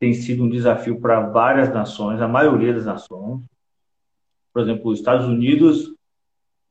têm 0.00 0.12
sido 0.12 0.42
um 0.42 0.50
desafio 0.50 1.00
para 1.00 1.20
várias 1.20 1.72
nações, 1.72 2.20
a 2.20 2.26
maioria 2.26 2.74
das 2.74 2.86
nações. 2.86 3.44
Por 4.52 4.62
exemplo, 4.62 4.90
os 4.90 4.98
Estados 4.98 5.26
Unidos 5.28 5.94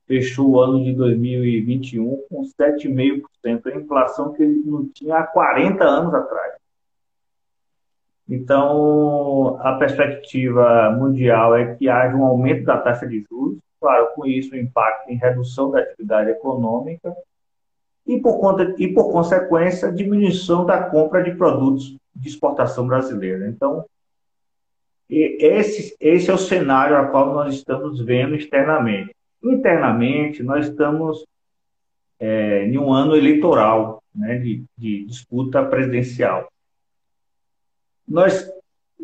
fechou 0.10 0.50
o 0.50 0.60
ano 0.60 0.84
de 0.84 0.92
2021 0.94 2.24
com 2.28 2.42
7,5%, 2.42 3.68
a 3.68 3.76
inflação 3.76 4.34
que 4.34 4.42
ele 4.42 4.64
não 4.66 4.90
tinha 4.90 5.18
há 5.18 5.24
40 5.24 5.84
anos 5.84 6.16
atrás. 6.16 6.54
Então, 8.28 9.60
a 9.62 9.74
perspectiva 9.74 10.90
mundial 11.00 11.56
é 11.56 11.76
que 11.76 11.88
haja 11.88 12.16
um 12.16 12.26
aumento 12.26 12.66
da 12.66 12.78
taxa 12.80 13.08
de 13.08 13.24
juros, 13.30 13.60
claro, 13.80 14.10
com 14.16 14.26
isso 14.26 14.56
o 14.56 14.58
impacto 14.58 15.12
em 15.12 15.16
redução 15.16 15.70
da 15.70 15.80
atividade 15.80 16.32
econômica 16.32 17.16
e, 18.08 18.20
por, 18.20 18.40
conta, 18.40 18.74
e, 18.80 18.88
por 18.88 19.12
consequência, 19.12 19.92
diminuição 19.92 20.66
da 20.66 20.90
compra 20.90 21.24
de 21.24 21.36
produtos 21.36 21.96
de 22.16 22.28
exportação 22.28 22.88
brasileira. 22.88 23.48
Então, 23.48 23.86
esse, 25.08 25.96
esse 26.00 26.32
é 26.32 26.34
o 26.34 26.38
cenário 26.38 26.98
a 26.98 27.06
qual 27.06 27.32
nós 27.32 27.54
estamos 27.54 28.02
vendo 28.02 28.36
externamente. 28.36 29.16
Internamente, 29.42 30.44
nós 30.44 30.68
estamos 30.68 31.26
é, 32.20 32.66
em 32.66 32.78
um 32.78 32.92
ano 32.92 33.16
eleitoral, 33.16 34.04
né, 34.14 34.38
de, 34.38 34.64
de 34.78 35.06
disputa 35.06 35.64
presidencial. 35.64 36.52
Nós 38.08 38.52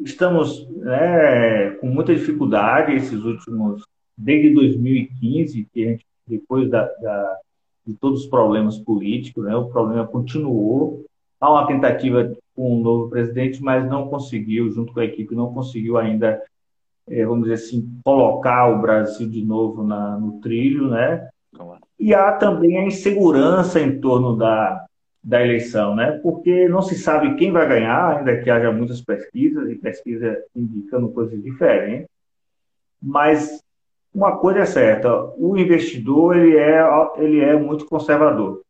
estamos 0.03 0.67
né, 0.69 1.71
com 1.79 1.87
muita 1.87 2.13
dificuldade 2.13 2.93
esses 2.93 3.23
últimos, 3.23 3.83
desde 4.17 4.53
2015, 4.53 5.67
que 5.73 5.83
a 5.83 5.87
gente, 5.91 6.05
depois 6.27 6.69
da, 6.69 6.83
da, 6.83 7.37
de 7.87 7.93
todos 7.93 8.23
os 8.23 8.27
problemas 8.27 8.77
políticos, 8.77 9.45
né, 9.45 9.55
o 9.55 9.69
problema 9.69 10.05
continuou. 10.05 11.05
Há 11.39 11.51
uma 11.51 11.67
tentativa 11.67 12.35
com 12.55 12.77
um 12.77 12.81
novo 12.81 13.09
presidente, 13.09 13.61
mas 13.61 13.87
não 13.87 14.09
conseguiu, 14.09 14.71
junto 14.71 14.93
com 14.93 14.99
a 14.99 15.05
equipe, 15.05 15.35
não 15.35 15.53
conseguiu 15.53 15.97
ainda 15.97 16.41
é, 17.07 17.25
vamos 17.25 17.43
dizer 17.43 17.55
assim, 17.55 17.99
colocar 18.03 18.67
o 18.67 18.81
Brasil 18.81 19.29
de 19.29 19.43
novo 19.43 19.83
na, 19.83 20.17
no 20.17 20.39
trilho, 20.39 20.89
né? 20.89 21.27
E 21.99 22.13
há 22.13 22.33
também 22.33 22.77
a 22.77 22.85
insegurança 22.85 23.79
em 23.79 23.99
torno 23.99 24.35
da, 24.35 24.85
da 25.23 25.41
eleição, 25.41 25.95
né? 25.95 26.19
Porque 26.23 26.67
não 26.67 26.81
se 26.81 26.95
sabe 26.95 27.35
quem 27.35 27.51
vai 27.51 27.67
ganhar, 27.67 28.17
ainda 28.17 28.41
que 28.41 28.49
haja 28.49 28.71
muitas 28.71 29.01
pesquisas 29.01 29.69
e 29.69 29.75
pesquisas 29.75 30.37
indicando 30.55 31.09
coisas 31.09 31.41
diferentes. 31.41 32.07
Mas 33.01 33.63
uma 34.13 34.37
coisa 34.37 34.59
é 34.59 34.65
certa, 34.65 35.13
o 35.37 35.57
investidor 35.57 36.37
ele 36.37 36.57
é, 36.57 36.81
ele 37.17 37.39
é 37.41 37.55
muito 37.55 37.85
conservador. 37.85 38.61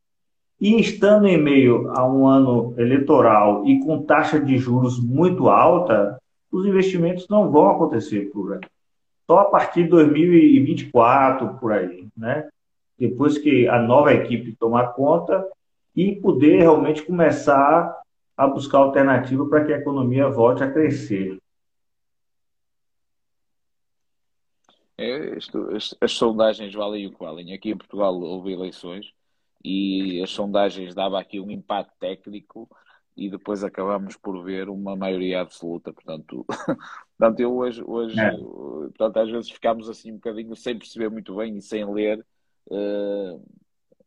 E 0.59 0.79
estando 0.79 1.27
em 1.27 1.37
meio 1.37 1.91
a 1.91 2.07
um 2.07 2.27
ano 2.27 2.73
eleitoral 2.77 3.65
e 3.65 3.79
com 3.83 4.03
taxa 4.03 4.39
de 4.39 4.57
juros 4.57 4.99
muito 4.99 5.49
alta, 5.49 6.17
os 6.55 6.65
investimentos 6.65 7.27
não 7.27 7.51
vão 7.51 7.69
acontecer 7.69 8.31
por 8.31 8.53
aí. 8.53 8.61
Só 9.27 9.39
a 9.39 9.45
partir 9.45 9.83
de 9.83 9.89
2024, 9.89 11.57
por 11.57 11.73
aí, 11.73 12.07
né? 12.15 12.47
Depois 12.97 13.37
que 13.37 13.67
a 13.67 13.79
nova 13.79 14.13
equipe 14.13 14.55
tomar 14.55 14.93
conta 14.93 15.45
e 15.95 16.15
poder 16.15 16.59
realmente 16.59 17.03
começar 17.03 17.93
a 18.37 18.47
buscar 18.47 18.79
alternativa 18.79 19.45
para 19.47 19.65
que 19.65 19.73
a 19.73 19.77
economia 19.77 20.29
volte 20.29 20.63
a 20.63 20.71
crescer. 20.71 21.37
É, 24.97 25.37
isto, 25.37 25.75
as, 25.75 25.93
as, 25.99 26.13
sondagens 26.13 26.73
valem 26.73 27.07
o 27.07 27.11
que 27.11 27.19
valem. 27.19 27.53
Aqui 27.53 27.71
em 27.71 27.77
Portugal 27.77 28.15
houve 28.17 28.53
eleições 28.53 29.11
e 29.63 30.21
as 30.21 30.29
sondagens 30.29 30.95
davam 30.95 31.17
aqui 31.17 31.39
um 31.39 31.51
impacto 31.51 31.91
técnico 31.99 32.69
e 33.15 33.29
depois 33.29 33.63
acabamos 33.63 34.17
por 34.17 34.43
ver 34.43 34.69
uma 34.69 34.95
maioria 34.95 35.41
absoluta. 35.41 35.93
Portanto, 35.93 36.45
portanto 37.17 37.39
eu 37.39 37.55
hoje, 37.55 37.83
hoje 37.85 38.19
é. 38.19 38.31
portanto, 38.31 39.17
às 39.17 39.29
vezes 39.29 39.49
ficamos 39.49 39.89
assim 39.89 40.11
um 40.11 40.15
bocadinho 40.15 40.55
sem 40.55 40.77
perceber 40.77 41.09
muito 41.09 41.35
bem 41.35 41.57
e 41.57 41.61
sem 41.61 41.85
ler. 41.85 42.25
Uh, 42.67 43.41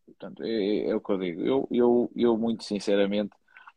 portanto, 0.06 0.42
é, 0.42 0.50
é, 0.50 0.90
é, 0.90 0.94
o 0.94 1.00
que 1.00 1.12
eu 1.12 1.18
digo. 1.18 1.40
Eu, 1.42 1.68
eu, 1.70 2.12
eu 2.14 2.36
muito 2.36 2.64
sinceramente, 2.64 3.30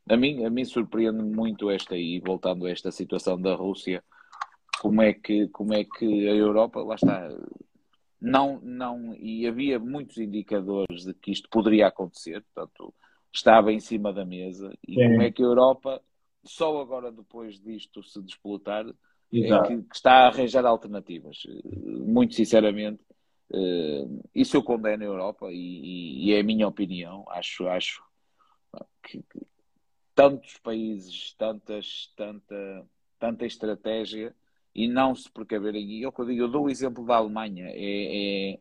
a 0.09 0.17
mim, 0.17 0.43
a 0.43 0.49
mim 0.49 0.65
surpreende 0.65 1.23
muito 1.23 1.69
esta 1.69 1.95
aí, 1.95 2.19
voltando 2.19 2.65
a 2.65 2.71
esta 2.71 2.91
situação 2.91 3.39
da 3.39 3.55
Rússia, 3.55 4.03
como 4.81 5.01
é 5.01 5.13
que, 5.13 5.47
como 5.49 5.73
é 5.73 5.83
que 5.85 6.27
a 6.27 6.33
Europa, 6.33 6.81
lá 6.81 6.95
está, 6.95 7.29
não, 8.21 8.59
não, 8.61 9.15
e 9.15 9.47
havia 9.47 9.79
muitos 9.79 10.17
indicadores 10.17 11.05
de 11.05 11.13
que 11.15 11.31
isto 11.31 11.49
poderia 11.49 11.87
acontecer, 11.87 12.43
portanto, 12.53 12.93
estava 13.33 13.71
em 13.71 13.79
cima 13.79 14.11
da 14.11 14.25
mesa, 14.25 14.73
e 14.87 14.95
Sim. 14.95 15.09
como 15.09 15.21
é 15.21 15.31
que 15.31 15.41
a 15.41 15.45
Europa, 15.45 16.01
só 16.43 16.81
agora 16.81 17.11
depois 17.11 17.59
disto 17.59 18.03
se 18.03 18.21
desplotar, 18.21 18.85
é 19.33 19.67
que, 19.67 19.81
que, 19.83 19.95
está 19.95 20.11
a 20.11 20.27
arranjar 20.27 20.65
alternativas. 20.65 21.43
Muito 21.73 22.35
sinceramente, 22.35 23.01
uh, 23.51 24.29
isso 24.35 24.57
eu 24.57 24.63
condeno 24.63 25.03
a 25.03 25.05
Europa 25.05 25.47
e, 25.49 26.25
e, 26.25 26.33
é 26.33 26.41
a 26.41 26.43
minha 26.43 26.67
opinião. 26.67 27.23
Acho, 27.29 27.67
acho 27.69 28.03
que, 29.01 29.23
que 29.23 29.47
tantos 30.13 30.57
países, 30.57 31.33
tantas, 31.37 32.11
tanta, 32.17 32.85
tanta 33.17 33.45
estratégia 33.45 34.35
e 34.75 34.87
não 34.87 35.15
se 35.15 35.31
precaverem. 35.31 35.83
E 35.83 36.01
eu, 36.01 36.13
eu 36.29 36.47
dou 36.49 36.65
o 36.65 36.69
exemplo 36.69 37.05
da 37.05 37.15
Alemanha. 37.15 37.67
É, 37.69 38.53
é, 38.53 38.59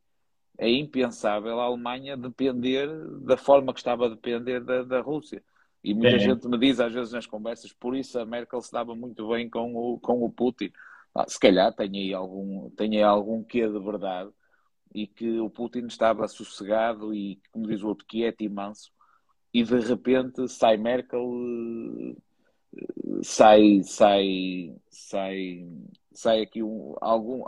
é, 0.60 0.68
impensável 0.68 1.58
a 1.58 1.64
Alemanha 1.64 2.18
depender 2.18 2.86
da 3.22 3.36
forma 3.36 3.72
que 3.72 3.80
estava 3.80 4.04
a 4.04 4.08
depender 4.10 4.60
da, 4.60 4.82
da 4.82 5.00
Rússia. 5.00 5.42
E 5.82 5.94
muita 5.94 6.16
é. 6.16 6.18
gente 6.18 6.46
me 6.46 6.58
diz, 6.58 6.78
às 6.78 6.92
vezes 6.92 7.14
nas 7.14 7.26
conversas, 7.26 7.72
por 7.72 7.96
isso 7.96 8.18
a 8.18 8.26
Merkel 8.26 8.60
se 8.60 8.70
dava 8.70 8.94
muito 8.94 9.26
bem 9.28 9.48
com 9.48 9.74
o, 9.74 9.98
com 9.98 10.22
o 10.22 10.30
Putin. 10.30 10.70
Ah, 11.14 11.24
se 11.26 11.40
calhar 11.40 11.74
tem 11.74 11.90
aí, 11.96 12.12
algum, 12.12 12.68
tem 12.70 12.98
aí 12.98 13.02
algum 13.02 13.42
quê 13.42 13.66
de 13.66 13.78
verdade 13.78 14.30
e 14.94 15.06
que 15.06 15.40
o 15.40 15.48
Putin 15.48 15.86
estava 15.86 16.28
sossegado 16.28 17.14
e, 17.14 17.40
como 17.50 17.66
diz 17.66 17.82
o 17.82 17.88
outro, 17.88 18.04
quieto 18.06 18.42
e 18.42 18.48
manso. 18.48 18.92
E 19.54 19.64
de 19.64 19.80
repente 19.80 20.46
sai 20.46 20.76
Merkel, 20.76 21.26
sai, 23.22 23.82
sai, 23.82 24.76
sai 24.90 25.64
sai 26.12 26.42
aqui 26.42 26.62
um, 26.62 26.94
algum, 27.00 27.42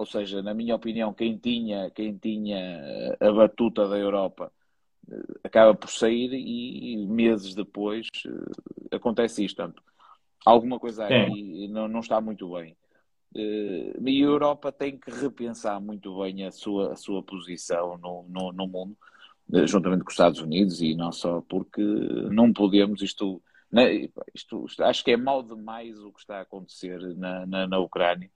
ou 0.00 0.06
seja, 0.06 0.42
na 0.42 0.54
minha 0.54 0.74
opinião, 0.74 1.12
quem 1.12 1.36
tinha, 1.36 1.90
quem 1.90 2.16
tinha 2.16 3.14
a 3.20 3.30
batuta 3.30 3.86
da 3.86 3.98
Europa 3.98 4.50
eh, 5.10 5.40
acaba 5.44 5.74
por 5.74 5.90
sair 5.90 6.32
e, 6.32 7.06
meses 7.06 7.54
depois 7.54 8.06
eh, 8.26 8.96
acontece 8.96 9.44
isto. 9.44 9.56
Portanto, 9.56 9.82
alguma 10.46 10.80
coisa 10.80 11.04
aí 11.04 11.68
não, 11.68 11.86
não 11.86 12.00
está 12.00 12.18
muito 12.18 12.50
bem. 12.54 12.74
Eh, 13.36 13.92
e 14.00 14.22
a 14.22 14.26
Europa 14.26 14.72
tem 14.72 14.96
que 14.98 15.10
repensar 15.10 15.78
muito 15.82 16.18
bem 16.22 16.46
a 16.46 16.50
sua, 16.50 16.94
a 16.94 16.96
sua 16.96 17.22
posição 17.22 17.98
no, 17.98 18.24
no, 18.26 18.52
no 18.52 18.66
mundo, 18.66 18.96
juntamente 19.66 20.02
com 20.02 20.08
os 20.08 20.14
Estados 20.14 20.40
Unidos, 20.40 20.80
e 20.80 20.94
não 20.94 21.12
só 21.12 21.42
porque 21.42 21.82
não 21.82 22.54
podemos, 22.54 23.02
isto 23.02 23.42
né? 23.70 24.08
Isto, 24.34 24.64
isto, 24.66 24.82
acho 24.82 25.04
que 25.04 25.10
é 25.12 25.16
mal 25.16 25.42
demais 25.42 25.98
o 26.00 26.10
que 26.10 26.20
está 26.20 26.38
a 26.38 26.42
acontecer 26.42 26.98
na, 27.16 27.44
na, 27.46 27.66
na 27.66 27.78
Ucrânia. 27.78 28.30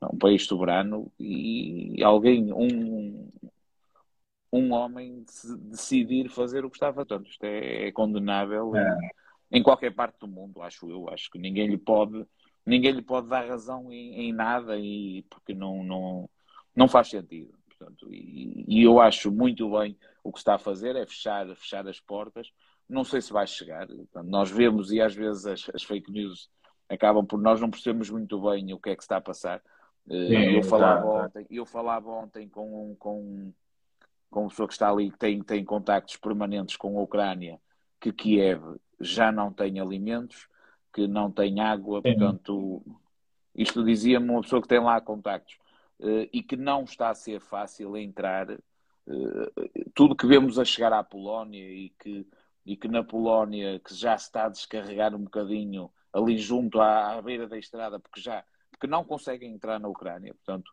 É 0.00 0.06
um 0.06 0.18
país 0.18 0.46
soberano 0.46 1.12
e 1.18 2.02
alguém, 2.02 2.52
um, 2.52 3.30
um 4.52 4.72
homem 4.72 5.24
decidir 5.70 6.28
fazer 6.28 6.64
o 6.64 6.70
que 6.70 6.76
está 6.76 6.88
a 6.88 6.92
fazer. 6.92 7.20
Isto 7.22 7.44
é, 7.44 7.88
é 7.88 7.92
condenável 7.92 8.74
é. 8.74 8.98
Em, 9.50 9.58
em, 9.58 9.62
qualquer 9.62 9.94
parte 9.94 10.18
do 10.20 10.28
mundo, 10.28 10.62
acho 10.62 10.90
eu. 10.90 11.08
Acho 11.10 11.30
que 11.30 11.38
ninguém 11.38 11.68
lhe 11.68 11.78
pode, 11.78 12.26
ninguém 12.64 12.92
lhe 12.92 13.02
pode 13.02 13.28
dar 13.28 13.46
razão 13.46 13.92
em, 13.92 14.28
em 14.28 14.32
nada 14.32 14.78
e 14.78 15.22
porque 15.28 15.54
não, 15.54 15.84
não, 15.84 16.30
não 16.74 16.88
faz 16.88 17.08
sentido. 17.08 17.52
Portanto, 17.68 18.08
e, 18.12 18.64
e, 18.66 18.82
eu 18.82 19.00
acho 19.00 19.30
muito 19.30 19.70
bem 19.70 19.96
o 20.24 20.32
que 20.32 20.38
está 20.38 20.54
a 20.54 20.58
fazer 20.58 20.96
é 20.96 21.06
fechar, 21.06 21.46
fechar 21.56 21.86
as 21.86 22.00
portas 22.00 22.50
não 22.90 23.04
sei 23.04 23.22
se 23.22 23.32
vai 23.32 23.46
chegar. 23.46 23.86
Nós 24.24 24.50
vemos 24.50 24.90
e 24.90 25.00
às 25.00 25.14
vezes 25.14 25.46
as, 25.46 25.70
as, 25.72 25.82
fake 25.84 26.10
news 26.10 26.50
acabam 26.88 27.24
por 27.24 27.40
nós 27.40 27.60
não 27.60 27.70
percebemos 27.70 28.10
muito 28.10 28.40
bem 28.40 28.74
o 28.74 28.80
que 28.80 28.90
é 28.90 28.96
que 28.96 29.02
está 29.02 29.18
a 29.18 29.20
passar. 29.20 29.62
Sim, 30.08 30.56
eu, 30.56 30.62
falava 30.62 31.00
tá, 31.00 31.24
ontem, 31.24 31.46
eu 31.50 31.66
falava 31.66 32.10
ontem 32.10 32.48
com, 32.48 32.96
com, 32.98 33.52
com 34.30 34.40
uma 34.40 34.48
pessoa 34.48 34.66
que 34.66 34.74
está 34.74 34.90
ali 34.90 35.10
que 35.10 35.18
tem, 35.18 35.42
tem 35.42 35.64
contactos 35.64 36.16
permanentes 36.16 36.76
com 36.76 36.98
a 36.98 37.02
Ucrânia, 37.02 37.60
que 38.00 38.12
Kiev 38.12 38.62
já 39.00 39.30
não 39.30 39.52
tem 39.52 39.78
alimentos, 39.78 40.48
que 40.92 41.06
não 41.06 41.30
tem 41.30 41.60
água, 41.60 42.00
Sim. 42.00 42.14
portanto, 42.14 42.82
isto 43.54 43.84
dizia-me 43.84 44.30
uma 44.30 44.42
pessoa 44.42 44.60
que 44.60 44.68
tem 44.68 44.80
lá 44.80 45.00
contactos 45.00 45.58
eh, 46.00 46.28
e 46.32 46.42
que 46.42 46.56
não 46.56 46.82
está 46.84 47.10
a 47.10 47.14
ser 47.14 47.40
fácil 47.40 47.96
entrar. 47.96 48.50
Eh, 48.50 48.60
tudo 49.94 50.16
que 50.16 50.26
vemos 50.26 50.58
a 50.58 50.64
chegar 50.64 50.92
à 50.92 51.04
Polónia 51.04 51.62
e 51.62 51.90
que 51.90 52.26
e 52.64 52.76
que 52.76 52.88
na 52.88 53.02
Polónia, 53.02 53.80
que 53.80 53.94
já 53.94 54.16
se 54.16 54.26
está 54.26 54.44
a 54.46 54.48
descarregar 54.48 55.14
um 55.14 55.24
bocadinho 55.24 55.90
ali 56.12 56.38
junto 56.38 56.80
à, 56.80 57.16
à 57.16 57.22
beira 57.22 57.48
da 57.48 57.58
estrada, 57.58 57.98
porque 57.98 58.20
já 58.20 58.44
porque 58.80 58.86
não 58.86 59.04
conseguem 59.04 59.52
entrar 59.52 59.78
na 59.78 59.88
Ucrânia. 59.88 60.34
Portanto, 60.34 60.72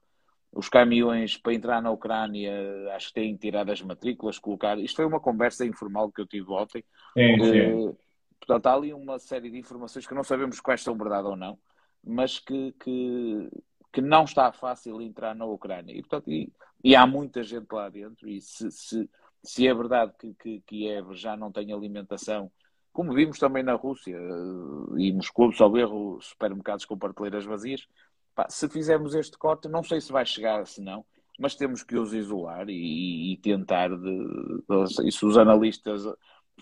os 0.53 0.70
caminhões 0.70 1.36
para 1.36 1.53
entrar 1.53 1.82
na 1.82 1.91
Ucrânia 1.91 2.49
acho 2.95 3.10
que 3.10 3.16
têm 3.16 3.34
que 3.36 3.41
tirar 3.41 3.70
as 3.70 3.82
matrículas, 3.82 4.39
colocar. 4.39 4.80
Isto 4.80 4.95
foi 4.95 5.05
uma 5.05 5.20
conversa 5.20 5.66
informal 5.66 6.10
que 6.10 6.22
eu 6.22 6.26
tive 6.26 6.49
ontem. 6.49 6.86
Sim, 7.14 7.43
sim. 7.43 7.74
Uh, 7.74 7.97
portanto, 8.39 8.66
há 8.68 8.74
ali 8.74 8.93
uma 8.93 9.20
série 9.20 9.51
de 9.51 9.58
informações 9.58 10.08
que 10.08 10.14
não 10.14 10.24
sabemos 10.24 10.62
quais 10.62 10.82
são 10.82 10.97
verdade 10.97 11.28
ou 11.28 11.36
não, 11.36 11.60
mas 12.01 12.39
que, 12.39 12.72
que, 12.80 13.49
que 13.91 13.99
não 14.01 14.24
está 14.24 14.53
fácil 14.53 15.01
entrar 15.01 15.36
na 15.36 15.45
Ucrânia. 15.45 15.91
E, 15.91 15.99
portanto, 16.01 16.32
e, 16.32 16.49
e 16.82 16.95
há 16.95 17.05
muita 17.05 17.43
gente 17.43 17.68
lá 17.70 17.89
dentro, 17.89 18.30
e 18.30 18.39
se, 18.39 18.72
se 18.72 19.10
se 19.43 19.68
é 19.68 19.74
verdade 19.74 20.14
que, 20.18 20.34
que 20.34 20.62
Kiev 20.62 21.14
já 21.14 21.38
não 21.38 21.51
tem 21.51 21.72
alimentação, 21.72 22.51
como 22.98 23.14
vimos 23.14 23.38
também 23.38 23.62
na 23.62 23.76
Rússia 23.76 24.18
eh, 24.18 24.98
e 24.98 25.14
Moscou, 25.14 25.52
só 25.52 25.72
erro, 25.78 26.20
supermercados 26.20 26.84
com 26.84 26.98
prateleiras 26.98 27.45
vazias, 27.45 27.88
pá, 28.34 28.50
se 28.50 28.68
fizermos 28.68 29.14
este 29.14 29.38
corte, 29.38 29.68
não 29.68 29.84
sei 29.84 30.02
se 30.02 30.12
vai 30.12 30.26
chegar, 30.26 30.66
se 30.66 30.82
não, 30.82 31.06
mas 31.38 31.54
temos 31.54 31.84
que 31.84 31.95
os 31.95 32.12
isolar 32.12 32.68
e, 32.68 33.34
e 33.34 33.38
tentar, 33.38 33.89
de, 33.89 33.98
de, 34.00 35.26
os 35.26 35.38
analistas 35.38 36.06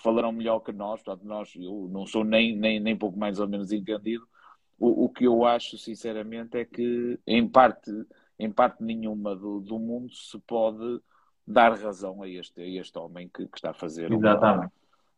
falarão 0.03 0.33
melhor 0.33 0.59
que 0.59 0.73
nós, 0.73 1.01
portanto, 1.01 1.25
nós, 1.25 1.55
eu 1.55 1.87
não 1.89 2.05
sou 2.05 2.25
nem, 2.25 2.53
nem, 2.53 2.81
nem 2.81 2.97
pouco 2.97 3.17
mais 3.17 3.39
ou 3.39 3.47
menos 3.47 3.71
entendido, 3.71 4.27
o, 4.77 5.05
o 5.05 5.09
que 5.09 5.23
eu 5.23 5.45
acho, 5.45 5.77
sinceramente, 5.77 6.57
é 6.57 6.65
que 6.65 7.17
em 7.25 7.47
parte, 7.47 7.89
em 8.37 8.51
parte 8.51 8.83
nenhuma 8.83 9.33
do, 9.37 9.61
do 9.61 9.79
mundo 9.79 10.13
se 10.13 10.37
pode 10.39 10.99
dar 11.47 11.79
razão 11.79 12.21
a 12.21 12.27
este, 12.27 12.61
a 12.61 12.67
este 12.67 12.99
homem 12.99 13.29
que, 13.33 13.47
que 13.47 13.57
está 13.57 13.69
a 13.69 13.73
fazer 13.73 14.11
uma, 14.11 14.69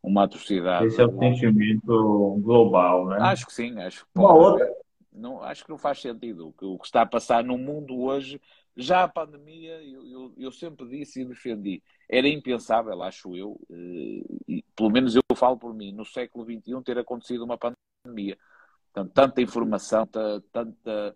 uma 0.07 0.23
atrocidade. 0.23 0.87
Esse 0.87 1.01
é 1.01 1.05
o 1.05 1.19
sentimento 1.19 2.39
global, 2.41 3.07
né? 3.07 3.17
Acho 3.19 3.45
que 3.45 3.53
sim, 3.53 3.79
acho 3.79 4.05
que 4.05 4.11
pode, 4.13 4.39
outra... 4.39 4.75
não, 5.11 5.43
acho 5.43 5.63
que 5.63 5.69
não 5.69 5.77
faz 5.77 5.99
sentido. 5.99 6.53
O 6.61 6.77
que, 6.77 6.85
está 6.85 7.01
a 7.01 7.05
passar 7.05 7.43
no 7.43 7.57
mundo 7.57 7.99
hoje, 7.99 8.41
já 8.75 9.03
a 9.03 9.07
pandemia, 9.07 9.81
eu, 9.83 10.05
eu, 10.07 10.33
eu 10.37 10.51
sempre 10.51 10.87
disse 10.87 11.21
e 11.21 11.25
defendi, 11.25 11.83
era 12.09 12.27
impensável, 12.27 13.01
acho 13.03 13.35
eu, 13.35 13.59
eh, 13.69 14.23
e, 14.47 14.63
pelo 14.75 14.89
menos 14.89 15.15
eu 15.15 15.21
falo 15.35 15.57
por 15.57 15.73
mim, 15.73 15.91
no 15.91 16.05
século 16.05 16.45
XXI 16.45 16.81
ter 16.83 16.97
acontecido 16.97 17.43
uma 17.43 17.57
pandemia. 17.57 18.37
Portanto, 18.93 19.13
tanta 19.13 19.41
informação, 19.41 20.07
tanta 20.07 21.15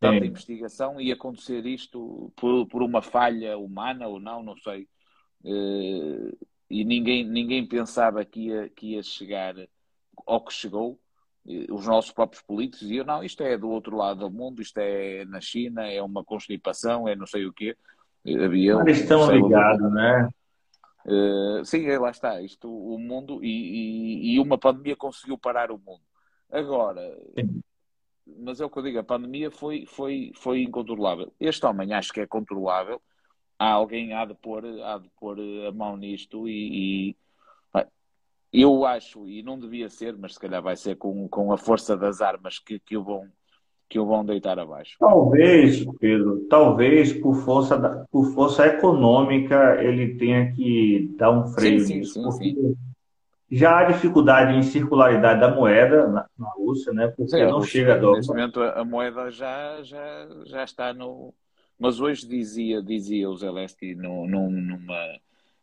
tanta 0.00 0.20
Sim. 0.20 0.26
investigação 0.26 1.00
e 1.00 1.10
acontecer 1.10 1.66
isto 1.66 2.32
por, 2.36 2.66
por 2.66 2.82
uma 2.82 3.02
falha 3.02 3.58
humana 3.58 4.06
ou 4.06 4.20
não, 4.20 4.42
não 4.42 4.56
sei. 4.56 4.88
Uh, 5.44 6.36
e 6.70 6.84
ninguém, 6.84 7.24
ninguém 7.24 7.66
pensava 7.66 8.24
que 8.24 8.48
ia, 8.48 8.68
que 8.68 8.94
ia 8.94 9.02
chegar 9.02 9.54
ao 10.26 10.44
que 10.44 10.52
chegou. 10.52 10.98
Os 11.70 11.86
nossos 11.86 12.10
próprios 12.10 12.42
políticos 12.42 12.80
diziam: 12.80 13.06
não, 13.06 13.24
isto 13.24 13.42
é 13.42 13.56
do 13.56 13.70
outro 13.70 13.96
lado 13.96 14.20
do 14.20 14.30
mundo, 14.30 14.60
isto 14.60 14.78
é 14.78 15.24
na 15.24 15.40
China, 15.40 15.86
é 15.86 16.02
uma 16.02 16.22
constipação, 16.22 17.08
é 17.08 17.16
não 17.16 17.26
sei 17.26 17.46
o 17.46 17.52
quê. 17.52 17.76
Havia, 18.26 18.74
Eles 18.74 19.00
estão 19.00 19.30
ligados, 19.30 19.92
né? 19.92 20.28
Uh, 21.06 21.64
sim, 21.64 21.86
é, 21.86 21.98
lá 21.98 22.10
está. 22.10 22.42
Isto, 22.42 22.68
o 22.70 22.98
mundo 22.98 23.42
e, 23.42 23.48
e, 23.48 24.34
e, 24.34 24.40
uma 24.40 24.58
pandemia 24.58 24.94
conseguiu 24.94 25.38
parar 25.38 25.70
o 25.70 25.78
mundo. 25.78 26.02
Agora, 26.50 27.00
sim 27.38 27.62
mas 28.36 28.60
é 28.60 28.64
o 28.64 28.70
que 28.70 28.78
eu 28.78 28.82
digo, 28.82 28.98
a 28.98 29.04
pandemia 29.04 29.50
foi, 29.50 29.86
foi, 29.86 30.32
foi 30.34 30.62
incontrolável. 30.62 31.32
Este 31.40 31.64
homem 31.64 31.92
acho 31.92 32.12
que 32.12 32.20
é 32.20 32.26
controlável. 32.26 33.00
Há 33.58 33.72
alguém 33.72 34.12
há 34.12 34.24
de 34.24 34.34
pôr, 34.34 34.64
há 34.82 34.98
de 34.98 35.08
pôr 35.18 35.38
a 35.66 35.72
mão 35.72 35.96
nisto 35.96 36.48
e, 36.48 37.16
e 38.52 38.62
eu 38.62 38.84
acho, 38.86 39.28
e 39.28 39.42
não 39.42 39.58
devia 39.58 39.88
ser, 39.90 40.16
mas 40.16 40.34
se 40.34 40.40
calhar 40.40 40.62
vai 40.62 40.76
ser 40.76 40.96
com, 40.96 41.28
com 41.28 41.52
a 41.52 41.58
força 41.58 41.96
das 41.96 42.20
armas 42.20 42.58
que, 42.58 42.78
que 42.78 42.96
o 42.96 43.02
vão 43.02 43.28
que 43.88 43.98
o 43.98 44.04
vão 44.04 44.22
deitar 44.22 44.58
abaixo. 44.58 44.96
Talvez, 45.00 45.82
Pedro, 45.98 46.46
talvez 46.50 47.10
por 47.10 47.34
força, 47.36 47.78
da, 47.78 48.04
por 48.10 48.26
força 48.34 48.66
econômica 48.66 49.82
ele 49.82 50.16
tenha 50.16 50.52
que 50.52 51.14
dar 51.16 51.30
um 51.30 51.46
freio 51.46 51.80
sim, 51.80 52.00
nisso, 52.00 52.14
sim, 52.14 52.22
porque 52.22 52.50
sim. 52.50 52.76
já 53.50 53.78
há 53.78 53.84
dificuldade 53.84 54.54
em 54.54 54.62
circularidade 54.62 55.40
da 55.40 55.54
moeda 55.54 56.06
na, 56.06 56.26
na 56.38 56.50
Rússia, 56.50 56.92
né? 56.92 57.08
Porque 57.08 57.30
sim, 57.30 57.42
não 57.44 57.62
chega 57.62 57.94
a 57.94 58.12
Neste 58.12 58.28
momento 58.28 58.60
a 58.60 58.84
moeda 58.84 59.30
já, 59.30 59.82
já, 59.82 60.28
já 60.44 60.64
está 60.64 60.92
no. 60.92 61.32
Mas 61.78 62.00
hoje 62.00 62.26
dizia, 62.26 62.82
dizia 62.82 63.30
o 63.30 63.36
Zelensky 63.36 63.94
numa 63.94 65.20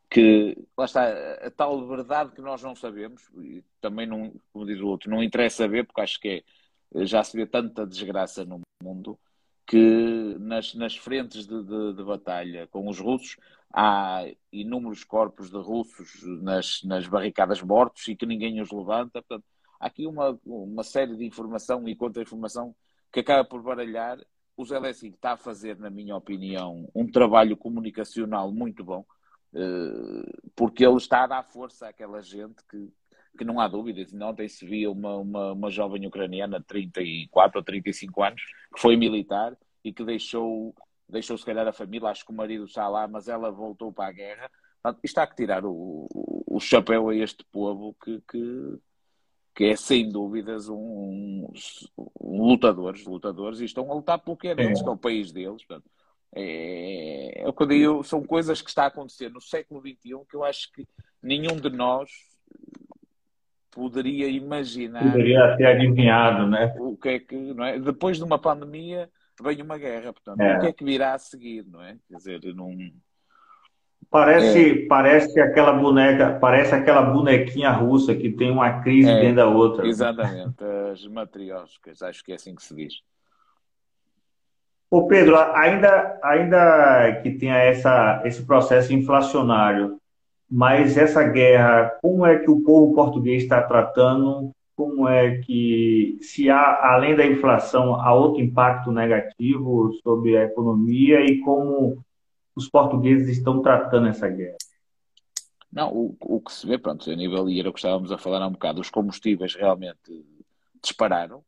que 0.09 0.57
lá 0.77 0.85
está 0.85 1.09
a 1.45 1.51
tal 1.51 1.85
verdade 1.87 2.31
que 2.31 2.41
nós 2.41 2.61
não 2.63 2.75
sabemos, 2.75 3.23
e 3.37 3.63
também 3.81 4.07
não, 4.07 4.33
como 4.53 4.65
diz 4.65 4.79
o 4.79 4.87
outro, 4.87 5.09
não 5.09 5.21
interessa 5.21 5.63
saber, 5.63 5.85
porque 5.85 6.01
acho 6.01 6.19
que 6.19 6.27
é 6.29 6.43
já 7.05 7.23
se 7.23 7.35
vê 7.35 7.45
tanta 7.45 7.85
desgraça 7.85 8.45
no 8.45 8.61
mundo 8.81 9.19
que 9.65 10.37
nas, 10.39 10.73
nas 10.75 10.95
frentes 10.95 11.47
de, 11.47 11.63
de, 11.63 11.93
de, 11.93 12.03
batalha 12.03 12.67
com 12.67 12.87
os 12.87 12.99
russos 12.99 13.35
há 13.73 14.23
inúmeros 14.51 15.03
corpos 15.03 15.49
de 15.49 15.57
russos 15.57 16.21
nas, 16.41 16.81
nas 16.83 17.07
barricadas 17.07 17.61
mortos 17.61 18.07
e 18.07 18.15
que 18.15 18.25
ninguém 18.25 18.61
os 18.61 18.71
levanta. 18.71 19.21
Portanto, 19.21 19.43
há 19.79 19.87
aqui 19.87 20.05
uma, 20.05 20.39
uma 20.45 20.83
série 20.83 21.15
de 21.17 21.25
informação 21.25 21.87
e 21.89 21.95
contra-informação 21.95 22.75
que 23.11 23.19
acaba 23.21 23.43
por 23.43 23.61
baralhar. 23.61 24.19
O 24.57 24.65
Zelensky 24.65 25.07
está 25.07 25.33
a 25.33 25.37
fazer, 25.37 25.77
na 25.77 25.89
minha 25.89 26.15
opinião, 26.15 26.89
um 26.95 27.09
trabalho 27.09 27.57
comunicacional 27.57 28.51
muito 28.51 28.83
bom, 28.83 29.05
eh, 29.53 30.31
porque 30.55 30.85
ele 30.85 30.97
está 30.97 31.23
a 31.23 31.27
dar 31.27 31.43
força 31.43 31.89
àquela 31.89 32.21
gente 32.21 32.63
que, 32.69 32.89
que 33.37 33.43
não 33.43 33.59
há 33.59 33.67
dúvidas. 33.67 34.13
Ontem 34.13 34.47
se 34.47 34.65
via 34.65 34.89
uma, 34.89 35.17
uma, 35.17 35.51
uma 35.53 35.69
jovem 35.69 36.07
ucraniana 36.07 36.59
de 36.59 36.65
34 36.65 37.59
ou 37.59 37.63
35 37.63 38.23
anos 38.23 38.41
que 38.73 38.79
foi 38.79 38.95
militar 38.95 39.57
e 39.83 39.91
que 39.91 40.03
deixou, 40.05 40.73
deixou 41.07 41.37
se 41.37 41.45
calhar 41.45 41.67
a 41.67 41.73
família, 41.73 42.09
acho 42.09 42.25
que 42.25 42.31
o 42.31 42.35
marido 42.35 42.65
está 42.65 42.87
lá, 42.87 43.07
mas 43.07 43.27
ela 43.27 43.51
voltou 43.51 43.91
para 43.91 44.09
a 44.09 44.13
guerra. 44.13 44.49
Isto 45.03 45.17
há 45.19 45.27
que 45.27 45.35
tirar 45.35 45.65
o, 45.65 46.07
o, 46.13 46.43
o 46.57 46.59
chapéu 46.59 47.09
a 47.09 47.15
este 47.15 47.43
povo 47.51 47.95
que, 48.03 48.21
que, 48.29 48.79
que 49.55 49.63
é 49.63 49.75
sem 49.77 50.09
dúvidas 50.09 50.67
um, 50.67 51.47
um, 52.19 52.45
lutadores, 52.45 53.05
lutadores, 53.05 53.61
e 53.61 53.65
estão 53.65 53.89
a 53.89 53.95
lutar 53.95 54.19
pelo 54.19 54.35
que 54.35 54.49
é 54.49 54.55
deles, 54.55 54.81
é. 54.81 54.83
que 54.83 54.89
é 54.89 54.91
o 54.91 54.97
país 54.97 55.31
deles. 55.31 55.63
Portanto, 55.63 55.89
é, 56.35 57.41
é 57.41 57.47
o 57.47 57.53
que 57.53 57.63
eu 57.63 57.67
digo, 57.67 58.03
são 58.03 58.21
coisas 58.21 58.61
que 58.61 58.69
está 58.69 58.83
a 58.83 58.87
acontecer 58.87 59.29
no 59.29 59.39
século 59.39 59.79
XXI 59.79 59.95
que 60.29 60.35
eu 60.35 60.43
acho 60.43 60.69
que 60.73 60.85
nenhum 61.23 61.55
de 61.55 61.69
nós 61.69 62.11
poderia 63.71 64.27
imaginar. 64.27 65.03
Poderia 65.03 65.55
ter 65.55 65.67
adivinhado, 65.67 66.47
né? 66.47 66.75
O 66.77 66.97
que 66.97 67.09
é 67.09 67.19
que, 67.19 67.35
não 67.35 67.63
é? 67.63 67.79
Depois 67.79 68.17
de 68.17 68.23
uma 68.23 68.37
pandemia 68.37 69.09
vem 69.41 69.61
uma 69.61 69.77
guerra, 69.77 70.11
portanto, 70.11 70.41
é. 70.41 70.57
o 70.57 70.59
que 70.59 70.67
é 70.67 70.73
que 70.73 70.83
virá 70.83 71.13
a 71.13 71.19
seguir, 71.19 71.65
não 71.65 71.81
é? 71.81 71.97
Quer 72.09 72.17
dizer, 72.17 72.41
não. 72.53 72.75
Parece, 74.09 74.83
é. 74.83 74.87
parece 74.87 75.39
aquela 75.39 75.73
boneca, 75.73 76.37
parece 76.39 76.73
aquela 76.73 77.01
bonequinha 77.01 77.71
russa 77.71 78.15
que 78.15 78.31
tem 78.31 78.51
uma 78.51 78.81
crise 78.81 79.09
é, 79.09 79.19
dentro 79.19 79.35
da 79.37 79.47
outra. 79.47 79.87
Exatamente, 79.87 80.55
as 80.91 81.05
matrioscas, 81.07 82.01
acho 82.01 82.23
que 82.23 82.31
é 82.31 82.35
assim 82.35 82.55
que 82.55 82.63
se 82.63 82.73
diz. 82.75 82.93
Ô 84.89 85.07
Pedro, 85.07 85.35
ainda, 85.37 86.19
ainda 86.23 87.19
que 87.21 87.31
tenha 87.31 87.57
essa, 87.57 88.21
esse 88.23 88.45
processo 88.45 88.93
inflacionário, 88.93 89.97
mas 90.49 90.97
essa 90.97 91.23
guerra, 91.23 91.97
como 92.01 92.25
é 92.25 92.37
que 92.39 92.49
o 92.49 92.61
povo 92.63 92.93
português 92.93 93.43
está 93.43 93.61
tratando? 93.61 94.51
Como 94.75 95.07
é 95.07 95.37
que, 95.37 96.17
se 96.21 96.49
há, 96.49 96.93
além 96.93 97.15
da 97.15 97.25
inflação, 97.25 97.95
há 97.95 98.13
outro 98.13 98.41
impacto 98.41 98.91
negativo 98.91 99.91
sobre 100.03 100.37
a 100.37 100.45
economia 100.45 101.21
e 101.21 101.39
como 101.39 101.97
os 102.55 102.69
portugueses 102.69 103.37
estão 103.37 103.61
tratando 103.61 104.07
essa 104.07 104.29
guerra? 104.29 104.57
Não, 105.71 105.93
o, 105.93 106.17
o 106.21 106.39
que 106.39 106.53
se 106.53 106.65
vê, 106.65 106.77
pronto, 106.77 107.09
a 107.11 107.15
nível, 107.15 107.49
e 107.49 107.59
era 107.59 107.69
o 107.69 107.73
que 107.73 107.79
estávamos 107.79 108.11
a 108.11 108.17
falar 108.17 108.41
há 108.41 108.47
um 108.47 108.53
bocado, 108.53 108.79
os 108.79 108.89
combustíveis 108.89 109.55
realmente 109.55 110.25
dispararam. 110.81 111.43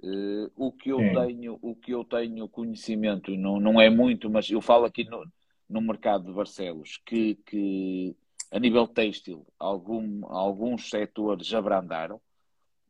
Uh, 0.00 0.50
o 0.56 0.72
que 0.72 0.90
eu 0.90 0.98
Sim. 0.98 1.12
tenho, 1.12 1.58
o 1.60 1.74
que 1.74 1.92
eu 1.92 2.04
tenho 2.04 2.48
conhecimento 2.48 3.30
não, 3.36 3.60
não 3.60 3.80
é 3.80 3.90
muito, 3.90 4.30
mas 4.30 4.48
eu 4.50 4.60
falo 4.60 4.84
aqui 4.84 5.04
no, 5.04 5.24
no 5.68 5.80
mercado 5.80 6.24
de 6.24 6.32
Barcelos 6.32 7.00
que, 7.04 7.34
que 7.46 8.16
a 8.50 8.58
nível 8.58 8.86
têxtil, 8.86 9.46
algum, 9.58 10.24
alguns 10.26 10.88
setores 10.88 11.52
abrandaram, 11.52 12.20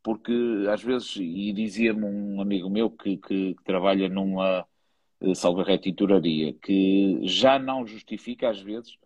porque 0.02 0.32
às 0.70 0.82
vezes, 0.82 1.16
e 1.16 1.52
dizia-me 1.52 2.04
um 2.04 2.40
amigo 2.40 2.70
meu 2.70 2.90
que, 2.90 3.16
que, 3.16 3.54
que 3.54 3.64
trabalha 3.64 4.08
numa 4.08 4.66
uh, 5.20 5.34
salva 5.34 5.78
tinturaria, 5.78 6.52
que 6.54 7.20
já 7.22 7.58
não 7.58 7.86
justifica 7.86 8.48
às 8.48 8.60
vezes, 8.60 8.96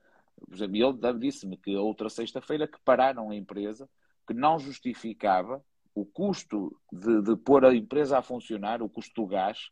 por 0.47 0.55
exemplo, 0.55 0.77
ele 0.77 1.19
disse-me 1.19 1.57
que 1.57 1.77
outra 1.77 2.09
sexta-feira 2.09 2.67
que 2.67 2.79
pararam 2.85 3.31
a 3.31 3.37
empresa, 3.37 3.89
que 4.27 4.35
não 4.35 4.59
justificava 4.59 5.65
o 5.95 6.05
custo 6.05 6.75
de, 6.91 7.23
de 7.23 7.37
pôr 7.37 7.65
a 7.65 7.75
empresa 7.75 8.19
a 8.19 8.23
funcionar, 8.23 8.83
o 8.83 8.89
custo 8.89 9.23
do 9.23 9.27
gás, 9.27 9.71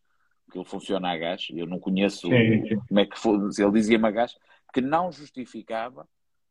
que 0.51 0.59
ele 0.59 0.65
funciona 0.65 1.11
a 1.11 1.17
gás, 1.17 1.47
eu 1.51 1.67
não 1.67 1.79
conheço 1.79 2.29
sim, 2.29 2.69
sim. 2.69 2.77
como 2.89 3.01
é 3.01 3.07
que 3.07 3.19
foi, 3.19 3.35
ele 3.35 3.73
dizia-me 3.73 4.07
a 4.07 4.11
gás, 4.11 4.37
que 4.73 4.81
não 4.81 5.11
justificava 5.11 6.07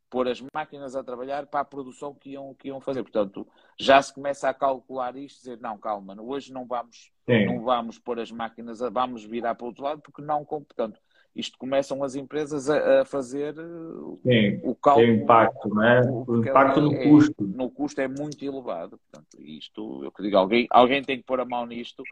pôr 0.10 0.28
as 0.28 0.42
máquinas 0.54 0.96
a 0.96 1.04
trabalhar 1.04 1.46
para 1.46 1.62
a 1.62 1.66
produção 1.66 2.14
que 2.14 2.32
iam, 2.32 2.54
que 2.56 2.70
iam 2.70 2.82
fazer. 2.82 3.04
Portanto, 3.04 3.48
já 3.80 4.02
se 4.02 4.14
começa 4.14 4.50
a 4.50 4.54
calcular 4.54 5.16
isto, 5.16 5.40
dizer, 5.40 5.60
não, 5.60 5.78
calma, 5.78 6.16
hoje 6.20 6.52
não 6.52 6.66
vamos, 6.66 7.12
não 7.28 7.62
vamos 7.62 8.00
pôr 8.00 8.20
as 8.20 8.32
máquinas, 8.32 8.82
a, 8.82 8.90
vamos 8.90 9.24
virar 9.24 9.56
para 9.56 9.66
o 9.66 9.68
outro 9.68 9.84
lado, 9.84 10.02
porque 10.02 10.22
não, 10.22 10.44
portanto, 10.44 11.00
isto 11.36 11.58
começam 11.58 12.04
as 12.04 12.16
empresas 12.16 12.70
a, 12.70 13.02
a 13.02 13.06
fazer 13.06 13.56
Sim, 13.56 14.60
o 14.64 14.76
cálculo. 14.76 15.06
Tem 15.06 15.16
impacto, 15.24 15.76
né? 15.76 16.02
O, 16.02 16.38
impacto 16.38 16.82
no 16.82 16.94
é, 16.94 17.04
custo. 17.04 17.48
No 17.48 17.70
custo 17.70 18.02
é 18.02 18.08
muito 18.08 18.44
elevado. 18.44 19.00
Portanto, 19.00 19.38
isto, 19.40 20.04
eu 20.04 20.12
que 20.12 20.24
digo, 20.24 20.38
alguém, 20.38 20.68
alguém 20.70 21.04
tem 21.04 21.18
que 21.18 21.24
pôr 21.24 21.40
a 21.40 21.46
mão 21.46 21.66
nisto 21.66 22.04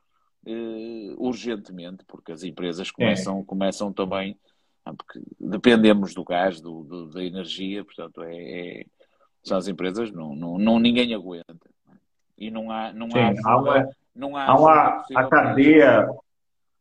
uh, 0.45 1.15
urgentemente, 1.17 2.05
porque 2.07 2.31
as 2.31 2.43
empresas 2.43 2.91
começam, 2.91 3.39
é. 3.39 3.43
começam 3.43 3.91
também 3.91 4.37
porque 4.95 5.21
dependemos 5.39 6.13
do 6.13 6.23
gás, 6.23 6.61
do, 6.61 6.83
do 6.83 7.09
da 7.09 7.23
energia, 7.23 7.83
portanto, 7.83 8.23
é, 8.23 8.35
é, 8.35 8.85
são 9.43 9.57
as 9.57 9.67
empresas, 9.67 10.11
não, 10.11 10.35
não, 10.35 10.57
não 10.57 10.79
ninguém 10.79 11.13
aguenta. 11.13 11.69
E 12.37 12.51
não 12.51 12.69
há, 12.69 12.93
não 12.93 13.09
Sim, 13.09 13.19
há, 13.19 13.27
ajuda, 13.29 13.49
há 13.49 13.57
uma, 13.57 13.89
não 14.15 14.37
há, 14.37 14.45
há 14.45 14.55
uma, 14.55 15.05
a 15.15 15.23
cadeia, 15.27 16.07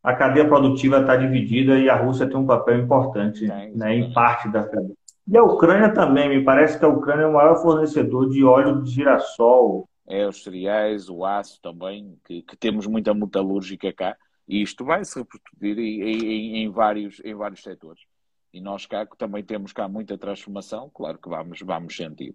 a 0.02 0.14
cadeia 0.14 0.46
produtiva 0.46 1.00
está 1.00 1.16
dividida 1.16 1.78
e 1.78 1.88
a 1.88 1.96
Rússia 1.96 2.28
tem 2.28 2.36
um 2.36 2.46
papel 2.46 2.80
importante 2.80 3.46
né, 3.46 3.94
em 3.94 4.12
parte 4.12 4.48
da 4.50 4.64
cadeia. 4.64 4.94
E 5.28 5.36
a 5.36 5.42
Ucrânia 5.42 5.92
também, 5.92 6.28
me 6.28 6.44
parece 6.44 6.78
que 6.78 6.84
a 6.84 6.88
Ucrânia 6.88 7.24
é 7.24 7.26
o 7.26 7.32
maior 7.32 7.56
fornecedor 7.60 8.28
de 8.28 8.44
óleo 8.44 8.82
de 8.82 8.90
girassol. 8.90 9.88
É, 10.06 10.24
os 10.24 10.44
cereais, 10.44 11.08
o 11.08 11.24
aço 11.24 11.60
também, 11.60 12.16
que, 12.24 12.42
que 12.42 12.56
temos 12.56 12.86
muita 12.86 13.12
metalúrgica 13.12 13.92
cá. 13.92 14.16
E 14.48 14.62
isto 14.62 14.84
vai 14.84 15.04
se 15.04 15.18
repercutir 15.18 15.78
em, 15.78 16.58
em, 16.58 16.70
vários, 16.70 17.20
em 17.24 17.34
vários 17.34 17.62
setores. 17.62 18.02
E 18.52 18.60
nós 18.60 18.86
cá 18.86 19.06
também 19.18 19.42
temos 19.42 19.72
cá 19.72 19.88
muita 19.88 20.16
transformação, 20.16 20.90
claro 20.94 21.18
que 21.18 21.28
vamos, 21.28 21.60
vamos 21.60 21.96
sentir. 21.96 22.34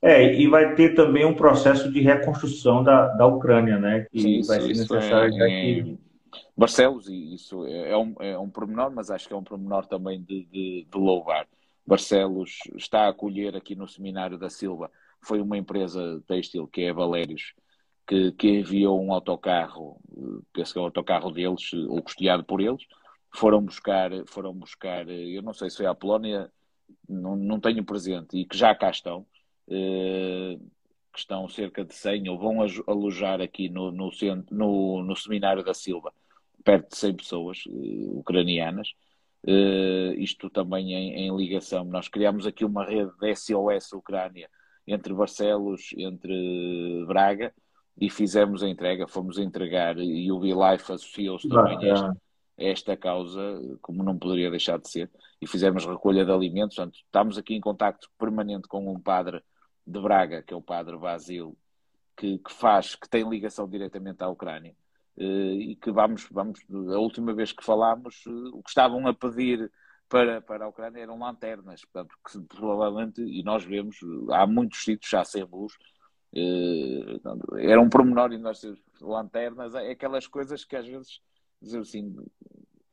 É, 0.00 0.34
e 0.34 0.46
vai 0.46 0.74
ter 0.74 0.94
também 0.94 1.24
um 1.24 1.34
processo 1.34 1.90
de 1.90 2.00
reconstrução 2.00 2.84
da, 2.84 3.08
da 3.08 3.26
Ucrânia, 3.26 3.78
né? 3.78 4.06
Que 4.10 4.20
sim, 4.20 4.42
vai 4.46 4.60
ser 4.60 4.68
necessário 4.68 5.42
é, 5.42 5.48
em 5.48 5.98
Barcelos, 6.56 7.08
e 7.08 7.34
isso 7.34 7.66
é, 7.66 7.90
é 7.90 7.96
um, 7.96 8.14
é 8.20 8.38
um 8.38 8.48
pormenor, 8.48 8.90
mas 8.90 9.10
acho 9.10 9.26
que 9.26 9.34
é 9.34 9.36
um 9.36 9.44
pormenor 9.44 9.86
também 9.86 10.22
de, 10.22 10.44
de, 10.44 10.86
de 10.90 10.98
louvar. 10.98 11.46
Barcelos 11.86 12.58
está 12.76 13.02
a 13.02 13.08
acolher 13.08 13.56
aqui 13.56 13.74
no 13.74 13.88
Seminário 13.88 14.38
da 14.38 14.48
Silva, 14.48 14.90
foi 15.20 15.40
uma 15.40 15.58
empresa 15.58 16.22
têxtil 16.26 16.66
que 16.66 16.82
é 16.82 16.92
Valérios, 16.92 17.54
que, 18.06 18.32
que 18.32 18.48
enviou 18.48 19.02
um 19.02 19.12
autocarro, 19.12 19.98
penso 20.52 20.72
que 20.72 20.78
é 20.78 20.82
o 20.82 20.84
autocarro 20.84 21.30
deles, 21.30 21.72
ou 21.88 22.02
custeado 22.02 22.44
por 22.44 22.60
eles, 22.60 22.82
foram 23.34 23.62
buscar, 23.62 24.10
foram 24.26 24.54
buscar, 24.54 25.08
eu 25.08 25.42
não 25.42 25.52
sei 25.52 25.70
se 25.70 25.78
foi 25.78 25.86
à 25.86 25.94
Polónia, 25.94 26.50
não, 27.08 27.36
não 27.36 27.60
tenho 27.60 27.84
presente, 27.84 28.38
e 28.38 28.44
que 28.44 28.56
já 28.56 28.74
cá 28.74 28.90
estão, 28.90 29.26
eh, 29.68 30.58
que 31.12 31.18
estão 31.18 31.48
cerca 31.48 31.84
de 31.84 31.94
100, 31.94 32.28
ou 32.28 32.38
vão 32.38 32.58
alojar 32.86 33.40
aqui 33.40 33.68
no, 33.68 33.90
no, 33.90 34.12
centro, 34.12 34.54
no, 34.54 35.02
no 35.02 35.16
Seminário 35.16 35.64
da 35.64 35.74
Silva, 35.74 36.12
perto 36.64 36.90
de 36.90 36.96
100 36.96 37.14
pessoas 37.16 37.64
eh, 37.68 38.08
ucranianas, 38.12 38.92
eh, 39.46 40.14
isto 40.18 40.48
também 40.50 40.92
em, 40.92 41.28
em, 41.28 41.36
ligação, 41.36 41.84
nós 41.84 42.08
criamos 42.08 42.46
aqui 42.46 42.64
uma 42.64 42.84
rede 42.84 43.12
de 43.20 43.34
SOS 43.34 43.92
Ucrânia, 43.92 44.48
entre 44.86 45.12
Barcelos, 45.12 45.90
entre 45.96 47.04
Braga, 47.06 47.52
e 47.98 48.10
fizemos 48.10 48.62
a 48.62 48.68
entrega, 48.68 49.08
fomos 49.08 49.38
entregar 49.38 49.98
e 49.98 50.30
o 50.30 50.38
BeLife 50.38 50.92
associou-se 50.92 51.48
também 51.48 51.78
a 51.78 51.92
esta, 51.92 52.10
a 52.10 52.64
esta, 52.64 52.96
causa, 52.96 53.40
como 53.80 54.02
não 54.02 54.18
poderia 54.18 54.50
deixar 54.50 54.78
de 54.78 54.90
ser, 54.90 55.10
e 55.40 55.46
fizemos 55.46 55.86
recolha 55.86 56.24
de 56.24 56.30
alimentos, 56.30 56.76
portanto, 56.76 56.96
estamos 56.96 57.38
aqui 57.38 57.54
em 57.54 57.60
contacto 57.60 58.10
permanente 58.18 58.68
com 58.68 58.92
um 58.92 59.00
padre 59.00 59.42
de 59.86 60.00
Braga, 60.00 60.42
que 60.42 60.52
é 60.52 60.56
o 60.56 60.62
padre 60.62 60.96
Basil, 60.98 61.56
que, 62.16 62.38
que, 62.38 62.52
faz, 62.52 62.94
que 62.94 63.08
tem 63.08 63.28
ligação 63.28 63.68
diretamente 63.68 64.22
à 64.22 64.28
Ucrânia. 64.28 64.74
e 65.16 65.76
que 65.76 65.90
vamos, 65.90 66.26
vamos, 66.30 66.60
a 66.70 66.98
última 66.98 67.32
vez 67.32 67.52
que 67.52 67.64
falámos, 67.64 68.26
o 68.26 68.62
que 68.62 68.68
estavam 68.68 69.06
a 69.06 69.14
pedir 69.14 69.70
para, 70.08 70.40
para 70.40 70.64
a 70.64 70.68
Ucrânia 70.68 71.00
eram 71.00 71.18
lanternas, 71.18 71.84
portanto, 71.84 72.14
que 72.26 72.40
provavelmente, 72.56 73.22
e 73.22 73.42
nós 73.42 73.64
vemos, 73.64 73.96
há 74.30 74.46
muitos 74.46 74.82
sítios 74.82 75.10
já 75.10 75.24
sem 75.24 75.44
luz, 75.44 75.72
era 77.58 77.80
um 77.80 77.88
pormenor 77.88 78.32
e 78.32 78.38
nós 78.38 78.60
lanternas, 79.00 79.74
é 79.74 79.90
aquelas 79.90 80.26
coisas 80.26 80.64
que 80.64 80.76
às 80.76 80.86
vezes, 80.86 81.20
dizer 81.60 81.80
assim, 81.80 82.14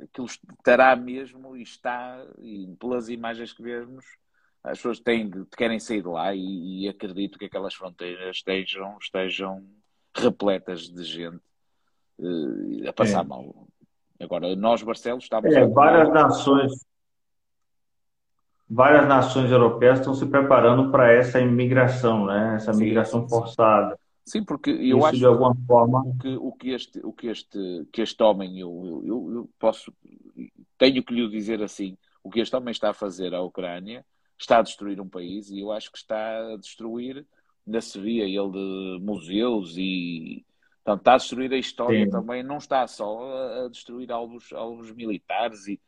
aquilo 0.01 0.27
estará 0.27 0.95
mesmo 0.95 1.55
e 1.57 1.63
está, 1.63 2.25
e 2.39 2.67
pelas 2.79 3.09
imagens 3.09 3.53
que 3.53 3.63
vemos, 3.63 4.05
as 4.63 4.77
pessoas 4.77 4.99
têm, 4.99 5.29
querem 5.57 5.79
sair 5.79 6.01
de 6.01 6.07
lá 6.07 6.33
e, 6.33 6.83
e 6.83 6.87
acredito 6.87 7.37
que 7.37 7.45
aquelas 7.45 7.73
fronteiras 7.73 8.37
estejam, 8.37 8.97
estejam 9.01 9.65
repletas 10.15 10.89
de 10.89 11.03
gente 11.03 11.41
uh, 12.19 12.89
a 12.89 12.93
passar 12.93 13.25
é. 13.25 13.27
mal. 13.27 13.67
Agora, 14.21 14.55
nós, 14.55 14.81
Barcelos, 14.81 15.25
estamos... 15.25 15.53
É, 15.53 15.67
várias 15.67 16.09
nações 16.13 16.71
várias 18.73 19.07
nações 19.07 19.51
europeias 19.51 19.99
estão 19.99 20.13
se 20.13 20.25
preparando 20.25 20.91
para 20.91 21.11
essa 21.13 21.39
imigração, 21.39 22.25
né? 22.25 22.55
essa 22.55 22.73
migração 22.73 23.27
forçada. 23.27 23.97
Sim, 24.25 24.43
porque 24.43 24.69
eu 24.69 24.97
Isso, 24.97 25.05
acho 25.05 25.17
de 25.17 25.25
alguma 25.25 25.55
forma 25.67 26.15
que 26.21 26.35
o 26.37 26.51
que 26.53 26.71
este, 26.71 26.99
o 27.03 27.11
que 27.11 27.27
este, 27.27 27.87
que 27.91 28.01
este 28.01 28.23
homem, 28.23 28.57
eu, 28.59 29.01
eu, 29.05 29.31
eu 29.33 29.49
posso, 29.59 29.93
tenho 30.77 31.03
que 31.03 31.13
lhe 31.13 31.29
dizer 31.29 31.61
assim, 31.61 31.97
o 32.23 32.29
que 32.29 32.39
este 32.39 32.55
homem 32.55 32.71
está 32.71 32.91
a 32.91 32.93
fazer 32.93 33.33
à 33.33 33.41
Ucrânia 33.41 34.05
está 34.39 34.59
a 34.59 34.61
destruir 34.61 34.99
um 34.99 35.09
país 35.09 35.49
e 35.49 35.59
eu 35.59 35.71
acho 35.71 35.91
que 35.91 35.97
está 35.97 36.53
a 36.53 36.57
destruir, 36.57 37.25
ainda 37.67 37.81
se 37.81 37.99
via 37.99 38.23
ele 38.23 38.51
de 38.51 38.99
museus 39.01 39.75
e 39.77 40.45
portanto, 40.83 41.01
está 41.01 41.13
a 41.13 41.17
destruir 41.17 41.51
a 41.51 41.57
história 41.57 42.05
Sim. 42.05 42.09
também, 42.09 42.43
não 42.43 42.57
está 42.57 42.87
só 42.87 43.65
a, 43.65 43.67
destruir 43.67 44.11
alvos, 44.11 44.51
alvos 44.53 44.91
militares 44.91 45.67
e 45.67 45.79